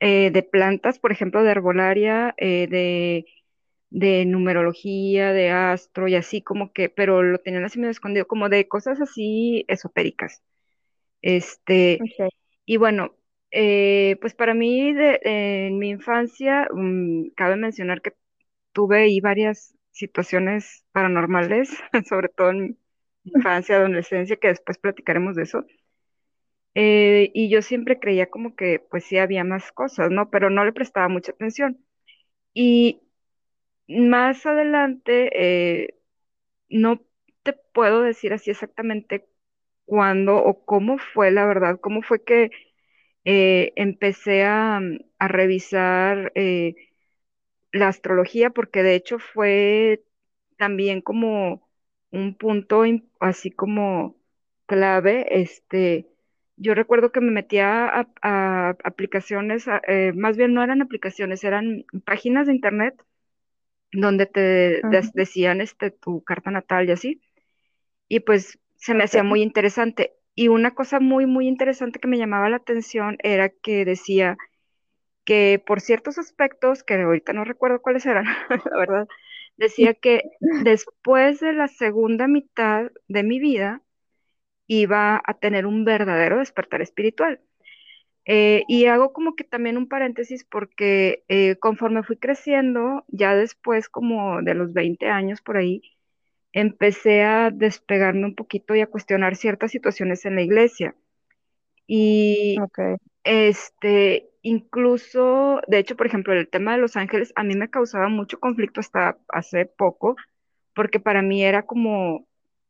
eh, 0.00 0.30
de 0.30 0.42
plantas, 0.42 0.98
por 0.98 1.12
ejemplo, 1.12 1.42
de 1.42 1.50
herbolaria, 1.52 2.34
eh, 2.38 2.68
de, 2.68 3.26
de 3.90 4.24
numerología, 4.26 5.32
de 5.32 5.50
astro 5.50 6.08
y 6.08 6.14
así 6.16 6.42
como 6.42 6.72
que, 6.72 6.88
pero 6.90 7.22
lo 7.22 7.38
tenían 7.40 7.64
así 7.64 7.78
medio 7.78 7.90
escondido, 7.92 8.26
como 8.28 8.48
de 8.48 8.68
cosas 8.68 9.00
así 9.00 9.64
esotéricas. 9.68 10.42
Este, 11.22 12.06
y 12.66 12.76
bueno, 12.78 13.16
eh, 13.50 14.16
pues 14.20 14.34
para 14.34 14.54
mí, 14.54 14.92
de- 14.94 15.20
en 15.24 15.78
mi 15.78 15.90
infancia, 15.90 16.68
mm, 16.72 17.30
cabe 17.36 17.56
mencionar 17.56 18.02
que 18.02 18.14
tuve 18.72 19.02
ahí 19.04 19.20
varias 19.20 19.74
situaciones 19.92 20.84
paranormales, 20.92 21.70
sobre 22.08 22.28
todo 22.30 22.50
en 22.50 22.60
mi 22.62 22.78
infancia, 23.34 23.76
adolescencia, 23.76 24.36
que 24.38 24.48
después 24.50 24.78
platicaremos 24.78 25.36
de 25.36 25.44
eso. 25.44 25.66
Eh, 26.74 27.30
y 27.34 27.50
yo 27.50 27.62
siempre 27.62 27.98
creía 27.98 28.30
como 28.30 28.54
que 28.54 28.78
pues 28.90 29.04
sí 29.04 29.18
había 29.18 29.42
más 29.44 29.72
cosas, 29.72 30.10
¿no? 30.10 30.30
Pero 30.30 30.50
no 30.50 30.64
le 30.64 30.72
prestaba 30.72 31.08
mucha 31.08 31.32
atención. 31.32 31.84
Y 32.54 33.02
más 33.88 34.46
adelante, 34.46 35.30
eh, 35.84 35.94
no 36.70 37.02
te 37.42 37.54
puedo 37.54 38.02
decir 38.02 38.32
así 38.34 38.50
exactamente 38.50 39.28
cuándo 39.86 40.36
o 40.38 40.64
cómo 40.64 40.98
fue, 40.98 41.30
la 41.32 41.46
verdad, 41.46 41.80
cómo 41.80 42.02
fue 42.02 42.24
que 42.24 42.50
eh, 43.24 43.72
empecé 43.76 44.44
a, 44.44 44.80
revisar 45.20 46.32
eh, 46.36 46.74
la 47.72 47.88
astrología, 47.88 48.50
porque 48.50 48.82
de 48.82 48.94
hecho 48.96 49.18
fue 49.18 50.04
también 50.58 51.02
como 51.02 51.68
un 52.10 52.36
punto 52.36 52.84
así 53.20 53.50
como 53.50 54.16
clave, 54.66 55.40
este, 55.42 56.08
yo 56.56 56.74
recuerdo 56.74 57.12
que 57.12 57.20
me 57.20 57.30
metía 57.32 57.88
a, 58.22 58.70
aplicaciones, 58.84 59.66
más 60.14 60.36
bien 60.36 60.54
no 60.54 60.62
eran 60.62 60.82
aplicaciones, 60.82 61.44
eran 61.44 61.84
páginas 62.04 62.46
de 62.46 62.54
internet 62.54 63.02
donde 63.92 64.26
te 64.26 64.84
des- 64.88 65.12
decían 65.14 65.60
este, 65.60 65.90
tu 65.90 66.22
carta 66.24 66.50
natal 66.50 66.88
y 66.88 66.92
así, 66.92 67.22
y 68.08 68.20
pues 68.20 68.58
se 68.76 68.94
me 68.94 69.04
hacía 69.04 69.22
muy 69.24 69.42
interesante. 69.42 70.14
Y 70.34 70.48
una 70.48 70.74
cosa 70.74 71.00
muy, 71.00 71.26
muy 71.26 71.48
interesante 71.48 71.98
que 72.00 72.08
me 72.08 72.18
llamaba 72.18 72.48
la 72.50 72.56
atención 72.58 73.18
era 73.22 73.50
que 73.50 73.84
decía 73.84 74.38
que 75.24 75.62
por 75.66 75.80
ciertos 75.80 76.18
aspectos, 76.18 76.82
que 76.84 76.94
ahorita 77.02 77.32
no 77.32 77.44
recuerdo 77.44 77.82
cuáles 77.82 78.06
eran, 78.06 78.24
la 78.70 78.78
verdad, 78.78 79.08
decía 79.56 79.94
que 79.94 80.24
después 80.58 81.40
de 81.40 81.52
la 81.54 81.68
segunda 81.68 82.28
mitad 82.28 82.90
de 83.08 83.22
mi 83.22 83.38
vida 83.40 83.82
iba 84.68 85.20
a 85.24 85.34
tener 85.34 85.66
un 85.66 85.84
verdadero 85.84 86.38
despertar 86.38 86.82
espiritual. 86.82 87.40
Eh, 88.30 88.64
y 88.68 88.84
hago 88.86 89.14
como 89.14 89.34
que 89.36 89.44
también 89.44 89.78
un 89.78 89.88
paréntesis 89.88 90.44
porque 90.44 91.24
eh, 91.28 91.56
conforme 91.56 92.02
fui 92.02 92.18
creciendo, 92.18 93.04
ya 93.08 93.34
después 93.34 93.88
como 93.88 94.42
de 94.42 94.52
los 94.54 94.74
20 94.74 95.08
años 95.08 95.40
por 95.40 95.56
ahí, 95.56 95.82
empecé 96.52 97.22
a 97.24 97.50
despegarme 97.50 98.26
un 98.26 98.34
poquito 98.34 98.74
y 98.74 98.82
a 98.82 98.86
cuestionar 98.86 99.36
ciertas 99.36 99.70
situaciones 99.72 100.26
en 100.26 100.34
la 100.36 100.42
iglesia. 100.42 100.94
Y 101.86 102.56
este, 103.24 104.30
incluso, 104.42 105.62
de 105.66 105.78
hecho, 105.78 105.96
por 105.96 106.06
ejemplo, 106.06 106.34
el 106.34 106.48
tema 106.48 106.72
de 106.72 106.78
los 106.82 106.96
ángeles 106.96 107.32
a 107.36 107.44
mí 107.44 107.56
me 107.56 107.70
causaba 107.70 108.08
mucho 108.08 108.40
conflicto 108.40 108.80
hasta 108.80 109.18
hace 109.30 109.66
poco, 109.66 110.16
porque 110.74 111.00
para 111.00 111.22
mí 111.22 111.44
era 111.44 111.64
como 111.64 112.28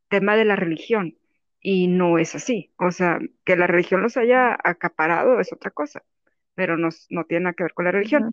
tema 0.09 0.37
de 0.37 0.45
la 0.45 0.57
religión 0.57 1.18
y 1.61 1.89
no 1.89 2.19
es 2.19 2.35
así. 2.35 2.73
O 2.79 2.91
sea, 2.93 3.19
que 3.45 3.57
la 3.57 3.67
religión 3.67 4.03
los 4.03 4.17
haya 4.17 4.57
acaparado 4.63 5.41
es 5.41 5.53
otra 5.53 5.71
cosa, 5.71 6.05
pero 6.55 6.77
no, 6.77 6.89
no 7.11 7.25
tiene 7.25 7.45
nada 7.45 7.55
que 7.55 7.65
ver 7.65 7.75
con 7.75 7.85
la 7.87 7.93
religión. 7.93 8.27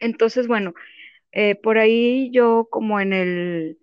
Entonces, 0.00 0.46
bueno, 0.48 0.74
eh, 1.32 1.56
por 1.56 1.78
ahí 1.78 2.30
yo 2.32 2.68
como 2.70 3.00
en 3.00 3.12
el 3.12 3.78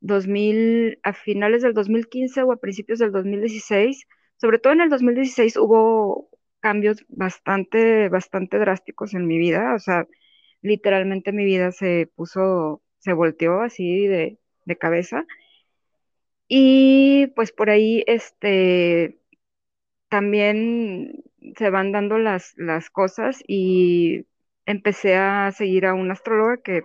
2000, 0.00 1.00
a 1.02 1.12
finales 1.14 1.62
del 1.62 1.74
2015 1.74 2.42
o 2.42 2.52
a 2.52 2.58
principios 2.60 2.98
del 3.00 3.12
2016, 3.12 4.06
sobre 4.38 4.58
todo 4.58 4.72
en 4.74 4.82
el 4.82 4.90
2016 4.90 5.56
hubo 5.56 6.30
cambios 6.60 7.04
bastante, 7.08 8.08
bastante 8.08 8.58
drásticos 8.58 9.14
en 9.14 9.26
mi 9.26 9.38
vida, 9.38 9.74
o 9.74 9.78
sea, 9.80 10.06
literalmente 10.62 11.32
mi 11.32 11.44
vida 11.44 11.72
se 11.72 12.10
puso, 12.16 12.82
se 12.98 13.12
volteó 13.12 13.60
así 13.62 14.06
de, 14.06 14.38
de 14.64 14.78
cabeza. 14.78 15.26
Y 16.48 17.28
pues 17.36 17.52
por 17.52 17.70
ahí, 17.70 18.04
este, 18.06 19.20
también 20.08 21.24
se 21.56 21.70
van 21.70 21.92
dando 21.92 22.18
las, 22.18 22.54
las 22.58 22.90
cosas 22.90 23.42
y 23.46 24.26
empecé 24.66 25.16
a 25.16 25.52
seguir 25.52 25.86
a 25.86 25.94
una 25.94 26.14
astróloga 26.14 26.58
que, 26.58 26.82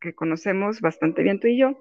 que 0.00 0.14
conocemos 0.14 0.80
bastante 0.80 1.22
bien 1.22 1.40
tú 1.40 1.48
y 1.48 1.58
yo. 1.58 1.76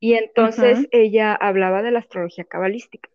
Y 0.00 0.14
entonces 0.14 0.86
ella 0.90 1.34
hablaba 1.34 1.80
de 1.82 1.92
la 1.92 2.00
astrología 2.00 2.44
cabalística. 2.44 3.08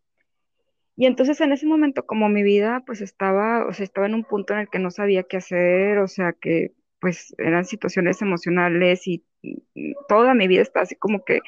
Y 0.95 1.05
entonces 1.05 1.39
en 1.41 1.51
ese 1.51 1.67
momento, 1.67 2.05
como 2.05 2.29
mi 2.29 2.43
vida 2.43 2.83
pues 2.85 3.01
estaba, 3.01 3.67
o 3.67 3.73
sea, 3.73 3.83
estaba 3.83 4.07
en 4.07 4.15
un 4.15 4.23
punto 4.23 4.53
en 4.53 4.59
el 4.61 4.69
que 4.69 4.79
no 4.79 4.89
sabía 4.91 5.23
qué 5.23 5.37
hacer, 5.37 5.99
o 5.99 6.07
sea, 6.07 6.33
que 6.33 6.73
pues 6.99 7.35
eran 7.37 7.65
situaciones 7.65 8.21
emocionales 8.21 9.07
y, 9.07 9.23
y 9.43 9.93
toda 10.09 10.33
mi 10.33 10.47
vida 10.47 10.63
estaba 10.63 10.83
así 10.83 10.95
como 10.95 11.23
que 11.23 11.41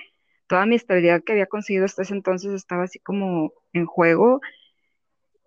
toda 0.50 0.68
mi 0.68 0.75
estabilidad 0.75 1.24
que 1.24 1.34
había 1.34 1.48
conseguido 1.48 1.86
hasta 1.86 2.03
ese 2.03 2.15
entonces 2.15 2.53
estaba 2.53 2.86
así 2.86 3.00
como 3.00 3.53
en 3.74 3.88
juego 3.88 4.41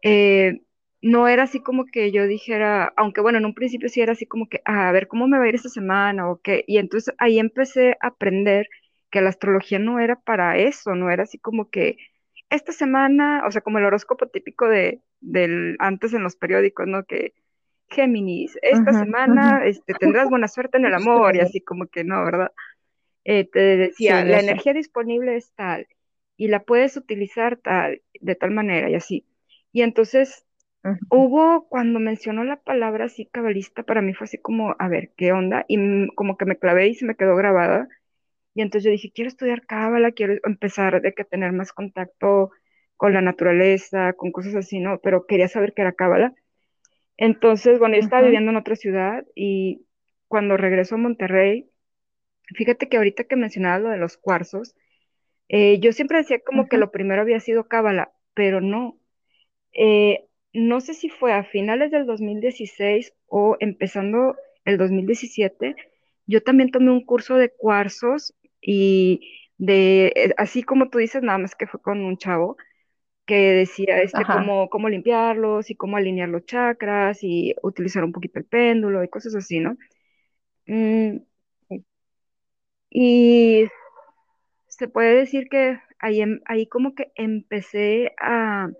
eh, 0.02 0.60
no 1.02 1.28
era 1.28 1.44
así 1.44 1.60
como 1.60 1.86
que 1.86 2.12
yo 2.12 2.26
dijera, 2.26 2.92
aunque 2.96 3.20
bueno, 3.20 3.38
en 3.38 3.46
un 3.46 3.54
principio 3.54 3.88
sí 3.88 4.00
era 4.00 4.12
así 4.12 4.26
como 4.26 4.48
que, 4.48 4.60
"Ah, 4.64 4.88
a 4.88 4.92
ver, 4.92 5.08
¿cómo 5.08 5.26
me 5.28 5.38
va 5.38 5.44
a 5.44 5.48
ir 5.48 5.54
esta 5.56 5.68
semana? 5.68 6.30
o 6.30 6.40
qué, 6.42 6.64
y 6.66 6.78
entonces 6.78 7.14
ahí 7.18 7.38
empecé 7.38 7.96
a 8.00 8.08
aprender 8.08 8.68
que 9.10 9.20
la 9.20 9.30
astrología 9.30 9.78
no 9.78 10.00
era 10.00 10.16
para 10.16 10.56
eso, 10.58 10.94
no 10.94 11.10
era 11.10 11.24
así 11.24 11.38
como 11.38 11.70
que 11.70 11.98
esta 12.50 12.72
semana, 12.72 13.44
o 13.46 13.50
sea, 13.50 13.62
como 13.62 13.78
el 13.78 13.84
horóscopo 13.86 14.28
típico 14.28 14.68
de, 14.68 15.00
del 15.20 15.76
antes 15.80 16.14
en 16.14 16.22
los 16.22 16.36
periódicos, 16.36 16.86
¿no? 16.86 17.04
Que 17.04 17.34
Géminis, 17.90 18.58
esta 18.62 18.92
semana 18.94 19.66
este, 19.66 19.94
tendrás 19.94 20.28
buena 20.30 20.48
suerte 20.48 20.78
en 20.78 20.86
el 20.86 20.94
amor, 20.94 21.36
y 21.36 21.40
así 21.40 21.60
como 21.62 21.86
que 21.86 22.04
no, 22.04 22.24
¿verdad? 22.24 22.52
Eh, 23.24 23.48
te 23.50 23.60
decía, 23.76 24.24
sí, 24.24 24.24
la 24.24 24.40
energía 24.40 24.72
disponible 24.74 25.36
es 25.36 25.52
tal, 25.54 25.86
y 26.36 26.48
la 26.48 26.64
puedes 26.64 26.96
utilizar 26.96 27.56
tal, 27.58 28.02
de 28.20 28.34
tal 28.34 28.50
manera, 28.52 28.90
y 28.90 28.94
así. 28.94 29.26
Y 29.72 29.82
entonces 29.82 30.44
Hubo, 31.10 31.68
cuando 31.68 32.00
mencionó 32.00 32.42
la 32.44 32.56
palabra 32.62 33.04
así 33.06 33.26
cabalista, 33.26 33.82
para 33.84 34.02
mí 34.02 34.14
fue 34.14 34.24
así 34.24 34.38
como, 34.38 34.74
a 34.78 34.88
ver, 34.88 35.12
¿qué 35.16 35.32
onda? 35.32 35.64
Y 35.68 36.08
como 36.16 36.36
que 36.38 36.46
me 36.46 36.56
clavé 36.58 36.88
y 36.88 36.94
se 36.94 37.04
me 37.04 37.16
quedó 37.16 37.36
grabada. 37.36 37.88
Y 38.54 38.62
entonces 38.62 38.86
yo 38.86 38.92
dije, 38.92 39.12
quiero 39.14 39.28
estudiar 39.28 39.66
cábala, 39.66 40.12
quiero 40.12 40.34
empezar 40.44 41.02
de 41.02 41.14
que 41.14 41.24
tener 41.24 41.52
más 41.52 41.72
contacto 41.72 42.50
con 42.96 43.14
la 43.14 43.22
naturaleza, 43.22 44.14
con 44.14 44.32
cosas 44.32 44.54
así, 44.56 44.80
¿no? 44.80 45.00
Pero 45.00 45.26
quería 45.26 45.48
saber 45.48 45.74
qué 45.74 45.82
era 45.82 45.92
cábala. 45.94 46.34
Entonces, 47.16 47.78
bueno, 47.78 47.96
yo 47.96 48.00
estaba 48.00 48.22
viviendo 48.22 48.50
en 48.52 48.58
otra 48.58 48.76
ciudad 48.76 49.24
y 49.34 49.86
cuando 50.28 50.56
regreso 50.56 50.96
a 50.96 50.98
Monterrey, 50.98 51.70
fíjate 52.54 52.88
que 52.88 52.96
ahorita 52.96 53.24
que 53.24 53.36
mencionaba 53.36 53.78
lo 53.78 53.90
de 53.90 53.98
los 53.98 54.16
cuarzos, 54.16 54.74
eh, 55.48 55.80
yo 55.80 55.92
siempre 55.92 56.18
decía 56.18 56.40
como 56.44 56.68
que 56.68 56.78
lo 56.78 56.90
primero 56.92 57.22
había 57.22 57.40
sido 57.40 57.68
cábala, 57.68 58.12
pero 58.34 58.60
no. 58.60 58.98
eh, 59.72 60.26
no 60.52 60.80
sé 60.80 60.94
si 60.94 61.08
fue 61.10 61.32
a 61.32 61.44
finales 61.44 61.90
del 61.90 62.06
2016 62.06 63.14
o 63.26 63.56
empezando 63.60 64.36
el 64.64 64.78
2017, 64.78 65.76
yo 66.26 66.42
también 66.42 66.70
tomé 66.70 66.90
un 66.90 67.04
curso 67.04 67.36
de 67.36 67.50
cuarzos 67.50 68.34
y 68.60 69.20
de, 69.58 70.08
eh, 70.16 70.34
así 70.38 70.62
como 70.62 70.90
tú 70.90 70.98
dices, 70.98 71.22
nada 71.22 71.38
más 71.38 71.54
que 71.56 71.66
fue 71.66 71.80
con 71.82 72.00
un 72.04 72.16
chavo 72.18 72.56
que 73.26 73.36
decía 73.52 74.02
este, 74.02 74.26
Ajá. 74.26 74.28
cómo, 74.28 74.68
cómo 74.70 74.88
limpiarlos 74.88 75.70
y 75.70 75.76
cómo 75.76 75.96
alinear 75.96 76.28
los 76.28 76.44
chakras 76.46 77.20
y 77.22 77.54
utilizar 77.62 78.04
un 78.04 78.12
poquito 78.12 78.38
el 78.40 78.46
péndulo 78.46 79.04
y 79.04 79.08
cosas 79.08 79.34
así, 79.36 79.60
¿no? 79.60 79.76
Mm, 80.66 81.18
y 82.94 83.68
se 84.68 84.88
puede 84.88 85.14
decir 85.16 85.48
que 85.48 85.78
ahí, 85.98 86.20
em- 86.22 86.40
ahí 86.46 86.66
como 86.66 86.94
que 86.94 87.12
empecé 87.16 88.12
a 88.20 88.70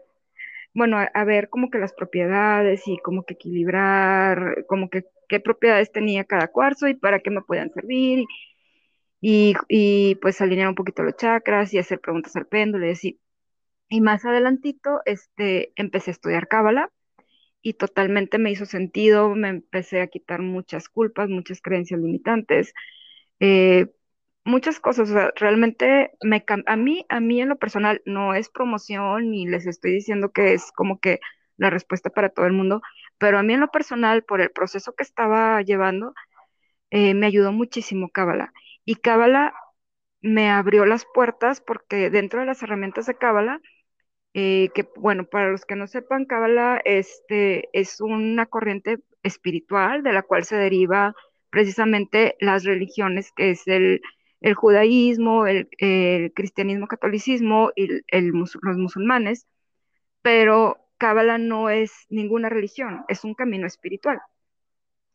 bueno, 0.74 0.98
a, 0.98 1.24
ver 1.24 1.48
como 1.50 1.70
que 1.70 1.78
las 1.78 1.92
propiedades 1.92 2.88
y 2.88 2.98
como 2.98 3.24
que 3.24 3.34
equilibrar, 3.34 4.64
como 4.68 4.88
que 4.90 5.04
qué 5.28 5.40
propiedades 5.40 5.92
tenía 5.92 6.24
cada 6.24 6.48
cuarzo 6.48 6.88
y 6.88 6.94
para 6.94 7.20
qué 7.20 7.30
me 7.30 7.42
podían 7.42 7.70
servir 7.72 8.26
y, 9.20 9.54
y, 9.68 10.16
pues 10.16 10.40
alinear 10.40 10.68
un 10.68 10.74
poquito 10.74 11.02
los 11.02 11.16
chakras 11.16 11.72
y 11.74 11.78
hacer 11.78 12.00
preguntas 12.00 12.36
al 12.36 12.46
péndulo 12.46 12.86
y 12.86 12.90
así. 12.90 13.20
Y 13.88 14.00
más 14.00 14.24
adelantito, 14.24 15.00
este, 15.06 15.72
empecé 15.76 16.10
a 16.10 16.12
estudiar 16.12 16.48
cábala 16.48 16.90
y 17.62 17.74
totalmente 17.74 18.38
me 18.38 18.50
hizo 18.50 18.66
sentido, 18.66 19.34
me 19.34 19.48
empecé 19.48 20.00
a 20.02 20.08
quitar 20.08 20.42
muchas 20.42 20.88
culpas, 20.88 21.28
muchas 21.28 21.60
creencias 21.62 22.00
limitantes, 22.00 22.74
eh, 23.40 23.88
muchas 24.44 24.80
cosas, 24.80 25.10
o 25.10 25.12
sea, 25.12 25.32
realmente 25.36 26.12
me 26.22 26.44
a 26.66 26.76
mí, 26.76 27.06
a 27.08 27.20
mí 27.20 27.40
en 27.40 27.48
lo 27.48 27.56
personal 27.58 28.02
no 28.04 28.34
es 28.34 28.48
promoción 28.48 29.30
ni 29.30 29.46
les 29.46 29.66
estoy 29.66 29.92
diciendo 29.92 30.32
que 30.32 30.54
es 30.54 30.72
como 30.72 31.00
que 31.00 31.20
la 31.56 31.70
respuesta 31.70 32.10
para 32.10 32.30
todo 32.30 32.46
el 32.46 32.52
mundo, 32.52 32.82
pero 33.18 33.38
a 33.38 33.42
mí 33.42 33.54
en 33.54 33.60
lo 33.60 33.68
personal, 33.70 34.24
por 34.24 34.40
el 34.40 34.50
proceso 34.50 34.94
que 34.94 35.04
estaba 35.04 35.62
llevando, 35.62 36.14
eh, 36.90 37.14
me 37.14 37.26
ayudó 37.26 37.52
muchísimo 37.52 38.10
Cábala. 38.10 38.52
Y 38.84 38.96
Cábala 38.96 39.54
me 40.22 40.50
abrió 40.50 40.86
las 40.86 41.06
puertas 41.14 41.60
porque 41.60 42.10
dentro 42.10 42.40
de 42.40 42.46
las 42.46 42.62
herramientas 42.62 43.06
de 43.06 43.16
Cábala, 43.16 43.60
eh, 44.34 44.70
que 44.74 44.88
bueno, 44.96 45.24
para 45.26 45.50
los 45.50 45.64
que 45.66 45.76
no 45.76 45.86
sepan, 45.86 46.26
Cábala 46.26 46.80
este, 46.84 47.68
es 47.78 48.00
una 48.00 48.46
corriente 48.46 48.98
espiritual 49.22 50.02
de 50.02 50.12
la 50.12 50.22
cual 50.22 50.44
se 50.44 50.56
deriva 50.56 51.14
precisamente 51.50 52.36
las 52.40 52.64
religiones, 52.64 53.32
que 53.32 53.50
es 53.50 53.66
el, 53.68 54.02
el 54.42 54.54
judaísmo, 54.54 55.46
el, 55.46 55.68
el 55.78 56.32
cristianismo, 56.34 56.86
catolicismo 56.88 57.70
y 57.76 57.84
el, 57.84 58.04
el 58.08 58.32
los 58.32 58.76
musulmanes, 58.76 59.46
pero 60.22 60.78
Cábala 60.98 61.38
no 61.38 61.70
es 61.70 61.92
ninguna 62.10 62.48
religión, 62.48 63.04
es 63.08 63.24
un 63.24 63.34
camino 63.34 63.66
espiritual. 63.66 64.20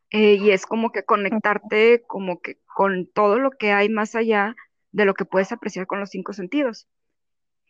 Eh, 0.10 0.36
y 0.36 0.52
es 0.52 0.66
como 0.66 0.92
que 0.92 1.04
conectarte 1.04 2.04
como 2.08 2.42
que 2.42 2.60
con 2.76 3.08
todo 3.08 3.40
lo 3.40 3.52
que 3.52 3.72
hay 3.74 3.90
más 3.90 4.16
allá 4.16 4.56
de 4.92 5.06
lo 5.06 5.14
que 5.14 5.26
puedes 5.26 5.52
apreciar 5.52 5.86
con 5.88 6.00
los 6.00 6.10
cinco 6.10 6.34
sentidos. 6.34 6.88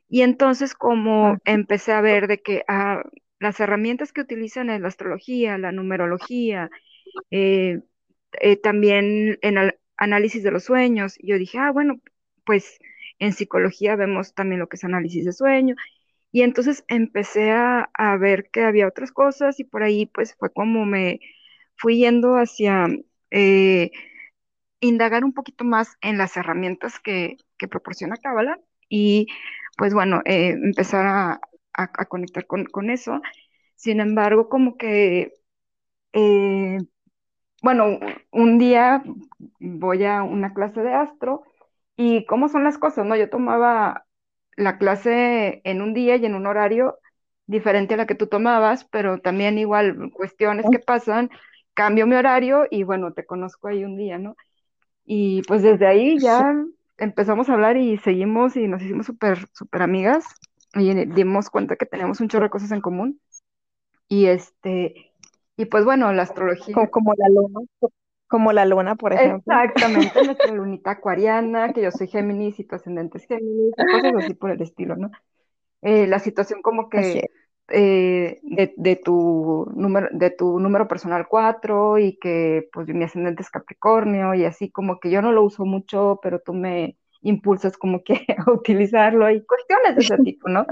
Y 0.10 0.22
entonces 0.22 0.74
como 0.76 1.38
empecé 1.46 1.93
a 1.93 2.02
ver 2.02 2.28
de 2.28 2.41
que 2.41 2.63
ah, 2.67 3.04
las 3.39 3.60
herramientas 3.60 4.13
que 4.13 4.22
utilizan 4.22 4.70
en 4.70 4.84
la 4.84 4.88
astrología, 4.88 5.58
la 5.58 5.72
numerología, 5.72 6.70
eh, 7.32 7.82
eh, 8.39 8.58
también 8.58 9.39
en 9.41 9.74
análisis 9.98 10.44
de 10.44 10.52
los 10.52 10.66
sueños, 10.66 11.18
yo 11.22 11.38
dije, 11.38 11.58
ah, 11.60 11.72
bueno, 11.72 12.00
pues 12.46 12.80
en 13.20 13.34
psicología 13.34 13.96
vemos 13.96 14.34
también 14.34 14.60
lo 14.60 14.68
que 14.70 14.78
es 14.78 14.84
análisis 14.84 15.26
de 15.26 15.34
sueño. 15.34 15.76
Y 16.32 16.44
entonces 16.44 16.86
empecé 16.90 17.52
a, 17.52 17.90
a 17.94 18.18
ver 18.18 18.50
que 18.52 18.64
había 18.64 18.88
otras 18.88 19.12
cosas 19.12 19.60
y 19.60 19.66
por 19.66 19.84
ahí 19.84 20.06
pues 20.08 20.36
fue 20.40 20.52
como 20.54 20.86
me 20.86 21.20
fui 21.78 21.98
yendo 22.00 22.36
hacia 22.38 22.88
eh, 23.32 23.92
indagar 24.80 25.24
un 25.24 25.34
poquito 25.34 25.64
más 25.64 25.98
en 26.02 26.18
las 26.18 26.38
herramientas 26.38 27.00
que, 27.00 27.38
que 27.58 27.68
proporciona 27.68 28.18
Cábala 28.18 28.60
y 28.90 29.28
pues 29.78 29.94
bueno, 29.94 30.22
eh, 30.26 30.50
empezar 30.50 31.06
a, 31.06 31.32
a- 31.34 31.40
a 31.74 32.06
conectar 32.06 32.48
con, 32.48 32.66
con 32.66 32.90
eso. 32.90 33.22
Sin 33.76 34.00
embargo, 34.02 34.50
como 34.50 34.78
que, 34.78 35.34
eh, 36.14 36.80
bueno, 37.63 38.00
un 38.32 38.58
día 38.60 39.04
voy 39.60 40.06
a 40.06 40.24
una 40.24 40.54
clase 40.54 40.82
de 40.82 40.93
astro 40.93 41.43
y 41.96 42.26
cómo 42.26 42.50
son 42.50 42.63
las 42.63 42.78
cosas, 42.78 43.06
¿no? 43.06 43.15
Yo 43.15 43.30
tomaba 43.30 44.06
la 44.56 44.78
clase 44.78 45.62
en 45.63 45.82
un 45.82 45.93
día 45.93 46.15
y 46.17 46.26
en 46.26 46.36
un 46.36 46.48
horario 46.48 46.98
diferente 47.48 47.93
a 47.93 47.98
la 47.98 48.06
que 48.06 48.15
tú 48.15 48.28
tomabas, 48.28 48.86
pero 48.86 49.20
también 49.20 49.58
igual 49.58 50.12
cuestiones 50.13 50.65
que 50.72 50.80
pasan, 50.80 51.30
cambio 51.74 52.08
mi 52.08 52.15
horario 52.15 52.65
y 52.70 52.84
bueno, 52.84 53.13
te 53.13 53.26
conozco 53.26 53.67
ahí 53.67 53.84
un 53.84 53.98
día, 53.98 54.17
¿no? 54.17 54.36
Y 55.06 55.41
pues 55.43 55.63
desde 55.63 55.88
ahí 55.88 56.20
ya 56.20 56.54
empezamos 56.98 57.50
a 57.50 57.54
hablar 57.54 57.78
y 57.78 57.98
seguimos 57.98 58.56
y 58.58 58.67
nos 58.67 58.82
hicimos 58.82 59.06
súper, 59.06 59.48
súper 59.54 59.82
amigas 59.82 60.26
y 60.74 60.93
dimos 61.06 61.50
cuenta 61.50 61.76
que 61.76 61.86
teníamos 61.86 62.20
un 62.20 62.28
chorro 62.28 62.46
de 62.46 62.50
cosas 62.50 62.72
en 62.72 62.82
común. 62.82 63.22
Y 64.10 64.28
este, 64.28 65.07
Y 65.58 65.65
pues 65.65 65.86
bueno, 65.86 66.12
la 66.13 66.24
astrología, 66.24 66.76
Co- 66.76 66.89
Como, 66.89 67.13
la 67.17 67.28
luna, 67.30 67.60
como 68.28 68.54
la 68.54 68.65
luna, 68.65 68.96
por 68.96 69.13
ejemplo. 69.13 69.62
exactamente, 69.65 70.22
nuestra 70.24 70.52
lunita 70.54 70.91
acuariana, 70.91 71.74
que 71.74 71.82
yo 71.82 71.91
soy 71.91 72.08
Géminis 72.08 72.60
y 72.60 72.63
tu 72.65 72.76
ascendente 72.76 73.17
es 73.17 73.26
Géminis 73.28 73.76
cosas 73.88 74.15
así 74.15 74.34
por 74.34 74.52
el 74.52 74.62
estilo, 74.62 74.96
¿no? 74.96 75.12
Eh, 75.84 76.08
la 76.08 76.20
situación 76.20 76.62
como 76.63 76.89
que 76.89 77.32
eh, 77.70 78.39
de, 78.43 78.74
de 78.78 78.96
tu 78.98 79.67
número, 79.76 80.10
de 80.12 80.32
tu 80.32 80.60
número 80.60 80.88
personal 80.88 81.28
4 81.30 82.00
y 82.00 82.17
que 82.20 82.70
pues 82.74 82.88
mi 82.89 83.04
ascendente 83.06 83.43
es 83.43 83.52
Capricornio 83.52 84.34
y 84.36 84.46
así 84.46 84.72
como 84.72 85.00
que 85.00 85.12
yo 85.12 85.22
no 85.22 85.32
lo 85.34 85.43
uso 85.43 85.65
mucho, 85.65 86.20
pero 86.24 86.39
tú 86.41 86.54
me 86.54 86.98
impulsas 87.22 87.78
como 87.78 88.04
que 88.04 88.26
a 88.48 88.52
utilizarlo 88.52 89.30
y 89.32 89.46
cuestiones 89.46 89.96
de 89.96 90.04
ese 90.04 90.20
tipo, 90.20 90.50
¿no? 90.50 90.65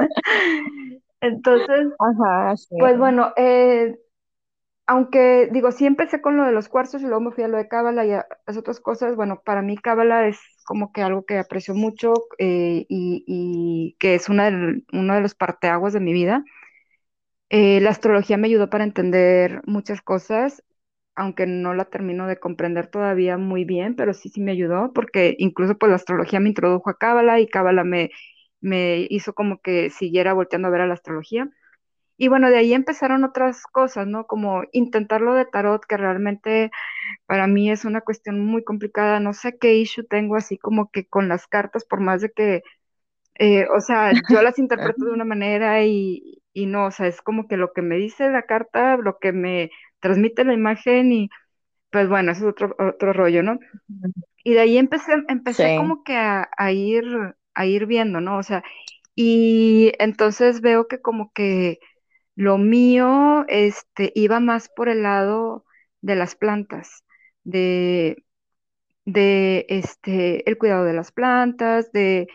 Entonces, 1.21 1.87
Ajá, 1.99 2.51
así 2.51 2.75
pues 2.77 2.97
es. 2.97 2.99
bueno, 2.99 3.33
eh, 3.37 3.97
aunque 4.87 5.49
digo, 5.51 5.71
sí 5.71 5.85
empecé 5.85 6.21
con 6.21 6.37
lo 6.37 6.43
de 6.45 6.51
los 6.51 6.69
cuarzos 6.69 7.01
y 7.01 7.05
luego 7.05 7.21
me 7.21 7.31
fui 7.31 7.43
a 7.43 7.47
lo 7.47 7.57
de 7.57 7.67
Cábala 7.67 8.05
y 8.05 8.11
a 8.11 8.25
las 8.45 8.57
otras 8.57 8.79
cosas, 8.79 9.15
bueno, 9.15 9.41
para 9.43 9.61
mí 9.61 9.77
Cábala 9.77 10.27
es 10.27 10.39
como 10.65 10.91
que 10.91 11.01
algo 11.01 11.25
que 11.25 11.39
aprecio 11.39 11.73
mucho 11.75 12.13
eh, 12.37 12.85
y, 12.89 13.95
que 13.99 14.15
es 14.15 14.29
uno 14.29 14.43
de 14.43 15.21
los 15.21 15.35
parteaguas 15.35 15.93
de 15.93 15.99
mi 15.99 16.13
vida. 16.13 16.43
Eh, 17.49 17.79
la 17.81 17.91
astrología 17.91 18.37
me 18.37 18.47
ayudó 18.47 18.69
para 18.69 18.83
entender 18.83 19.61
muchas 19.65 20.01
cosas, 20.01 20.63
aunque 21.15 21.45
no 21.47 21.73
la 21.73 21.85
termino 21.85 22.27
de 22.27 22.39
comprender 22.39 22.87
todavía 22.87 23.37
muy 23.37 23.65
bien, 23.65 23.95
pero 23.95 24.13
sí, 24.13 24.29
sí 24.29 24.41
me 24.41 24.51
ayudó, 24.51 24.91
porque 24.93 25.35
incluso 25.39 25.77
pues 25.77 25.89
la 25.89 25.95
astrología 25.97 26.39
me 26.39 26.49
introdujo 26.49 26.89
a 26.89 26.97
Cábala 26.97 27.39
y 27.39 27.47
Cábala 27.47 27.83
me, 27.83 28.09
me 28.61 29.07
hizo 29.09 29.33
como 29.33 29.61
que 29.61 29.89
siguiera 29.91 30.33
volteando 30.33 30.67
a 30.67 30.71
ver 30.71 30.81
a 30.81 30.87
la 30.87 30.95
astrología. 30.95 31.49
Y 32.17 32.29
bueno, 32.29 32.49
de 32.49 32.57
ahí 32.57 32.73
empezaron 32.73 33.23
otras 33.25 33.63
cosas, 33.71 34.07
¿no? 34.07 34.27
Como 34.27 34.63
intentarlo 34.73 35.33
de 35.35 35.45
tarot, 35.45 35.85
que 35.85 35.97
realmente 35.97 36.71
para 37.27 37.47
mí 37.47 37.71
es 37.71 37.85
una 37.85 38.01
cuestión 38.01 38.45
muy 38.45 38.63
complicada. 38.63 39.19
No 39.21 39.33
sé 39.33 39.57
qué 39.59 39.75
issue 39.75 40.05
tengo 40.05 40.35
así 40.37 40.57
como 40.57 40.91
que 40.91 41.07
con 41.07 41.29
las 41.29 41.47
cartas, 41.47 41.85
por 41.85 42.01
más 42.01 42.21
de 42.21 42.31
que, 42.31 42.63
eh, 43.39 43.67
o 43.75 43.81
sea, 43.81 44.13
yo 44.27 44.41
las 44.41 44.59
interpreto 44.59 45.05
de 45.05 45.11
una 45.11 45.25
manera 45.25 45.83
y, 45.85 46.41
y 46.53 46.65
no, 46.67 46.87
o 46.87 46.91
sea, 46.91 47.07
es 47.07 47.21
como 47.21 47.47
que 47.47 47.57
lo 47.57 47.73
que 47.73 47.81
me 47.81 47.97
dice 47.97 48.29
la 48.31 48.43
carta, 48.43 48.97
lo 48.97 49.19
que 49.19 49.31
me 49.33 49.71
transmite 49.99 50.45
la 50.45 50.53
imagen 50.53 51.11
y 51.13 51.29
pues 51.91 52.09
bueno, 52.09 52.31
eso 52.33 52.47
es 52.47 52.51
otro, 52.53 52.75
otro 52.79 53.13
rollo, 53.13 53.43
¿no? 53.43 53.59
Y 54.43 54.53
de 54.53 54.59
ahí 54.61 54.77
empecé, 54.77 55.13
empecé 55.27 55.73
Sí, 55.73 55.73
como 55.73 56.03
que 56.03 56.15
a, 56.15 56.49
a 56.57 56.71
ir, 56.71 57.05
a 57.55 57.65
ir 57.65 57.85
viendo, 57.87 58.21
¿no? 58.21 58.37
O 58.37 58.43
sea, 58.43 58.63
y 59.15 59.93
entonces 59.99 60.61
veo 60.61 60.87
que 60.89 61.01
como 61.01 61.31
que 61.33 61.79
lo 62.35 62.57
mío, 62.57 63.45
este, 63.47 64.11
iba 64.15 64.39
más 64.39 64.69
por 64.69 64.89
el 64.89 65.03
lado 65.03 65.65
de 66.01 66.15
las 66.15 66.35
plantas, 66.35 67.03
de, 67.43 68.23
de, 69.05 69.65
este, 69.69 70.47
el 70.49 70.57
cuidado 70.57 70.85
de 70.85 70.93
las 70.93 71.11
plantas, 71.11 71.91
de 71.91 72.27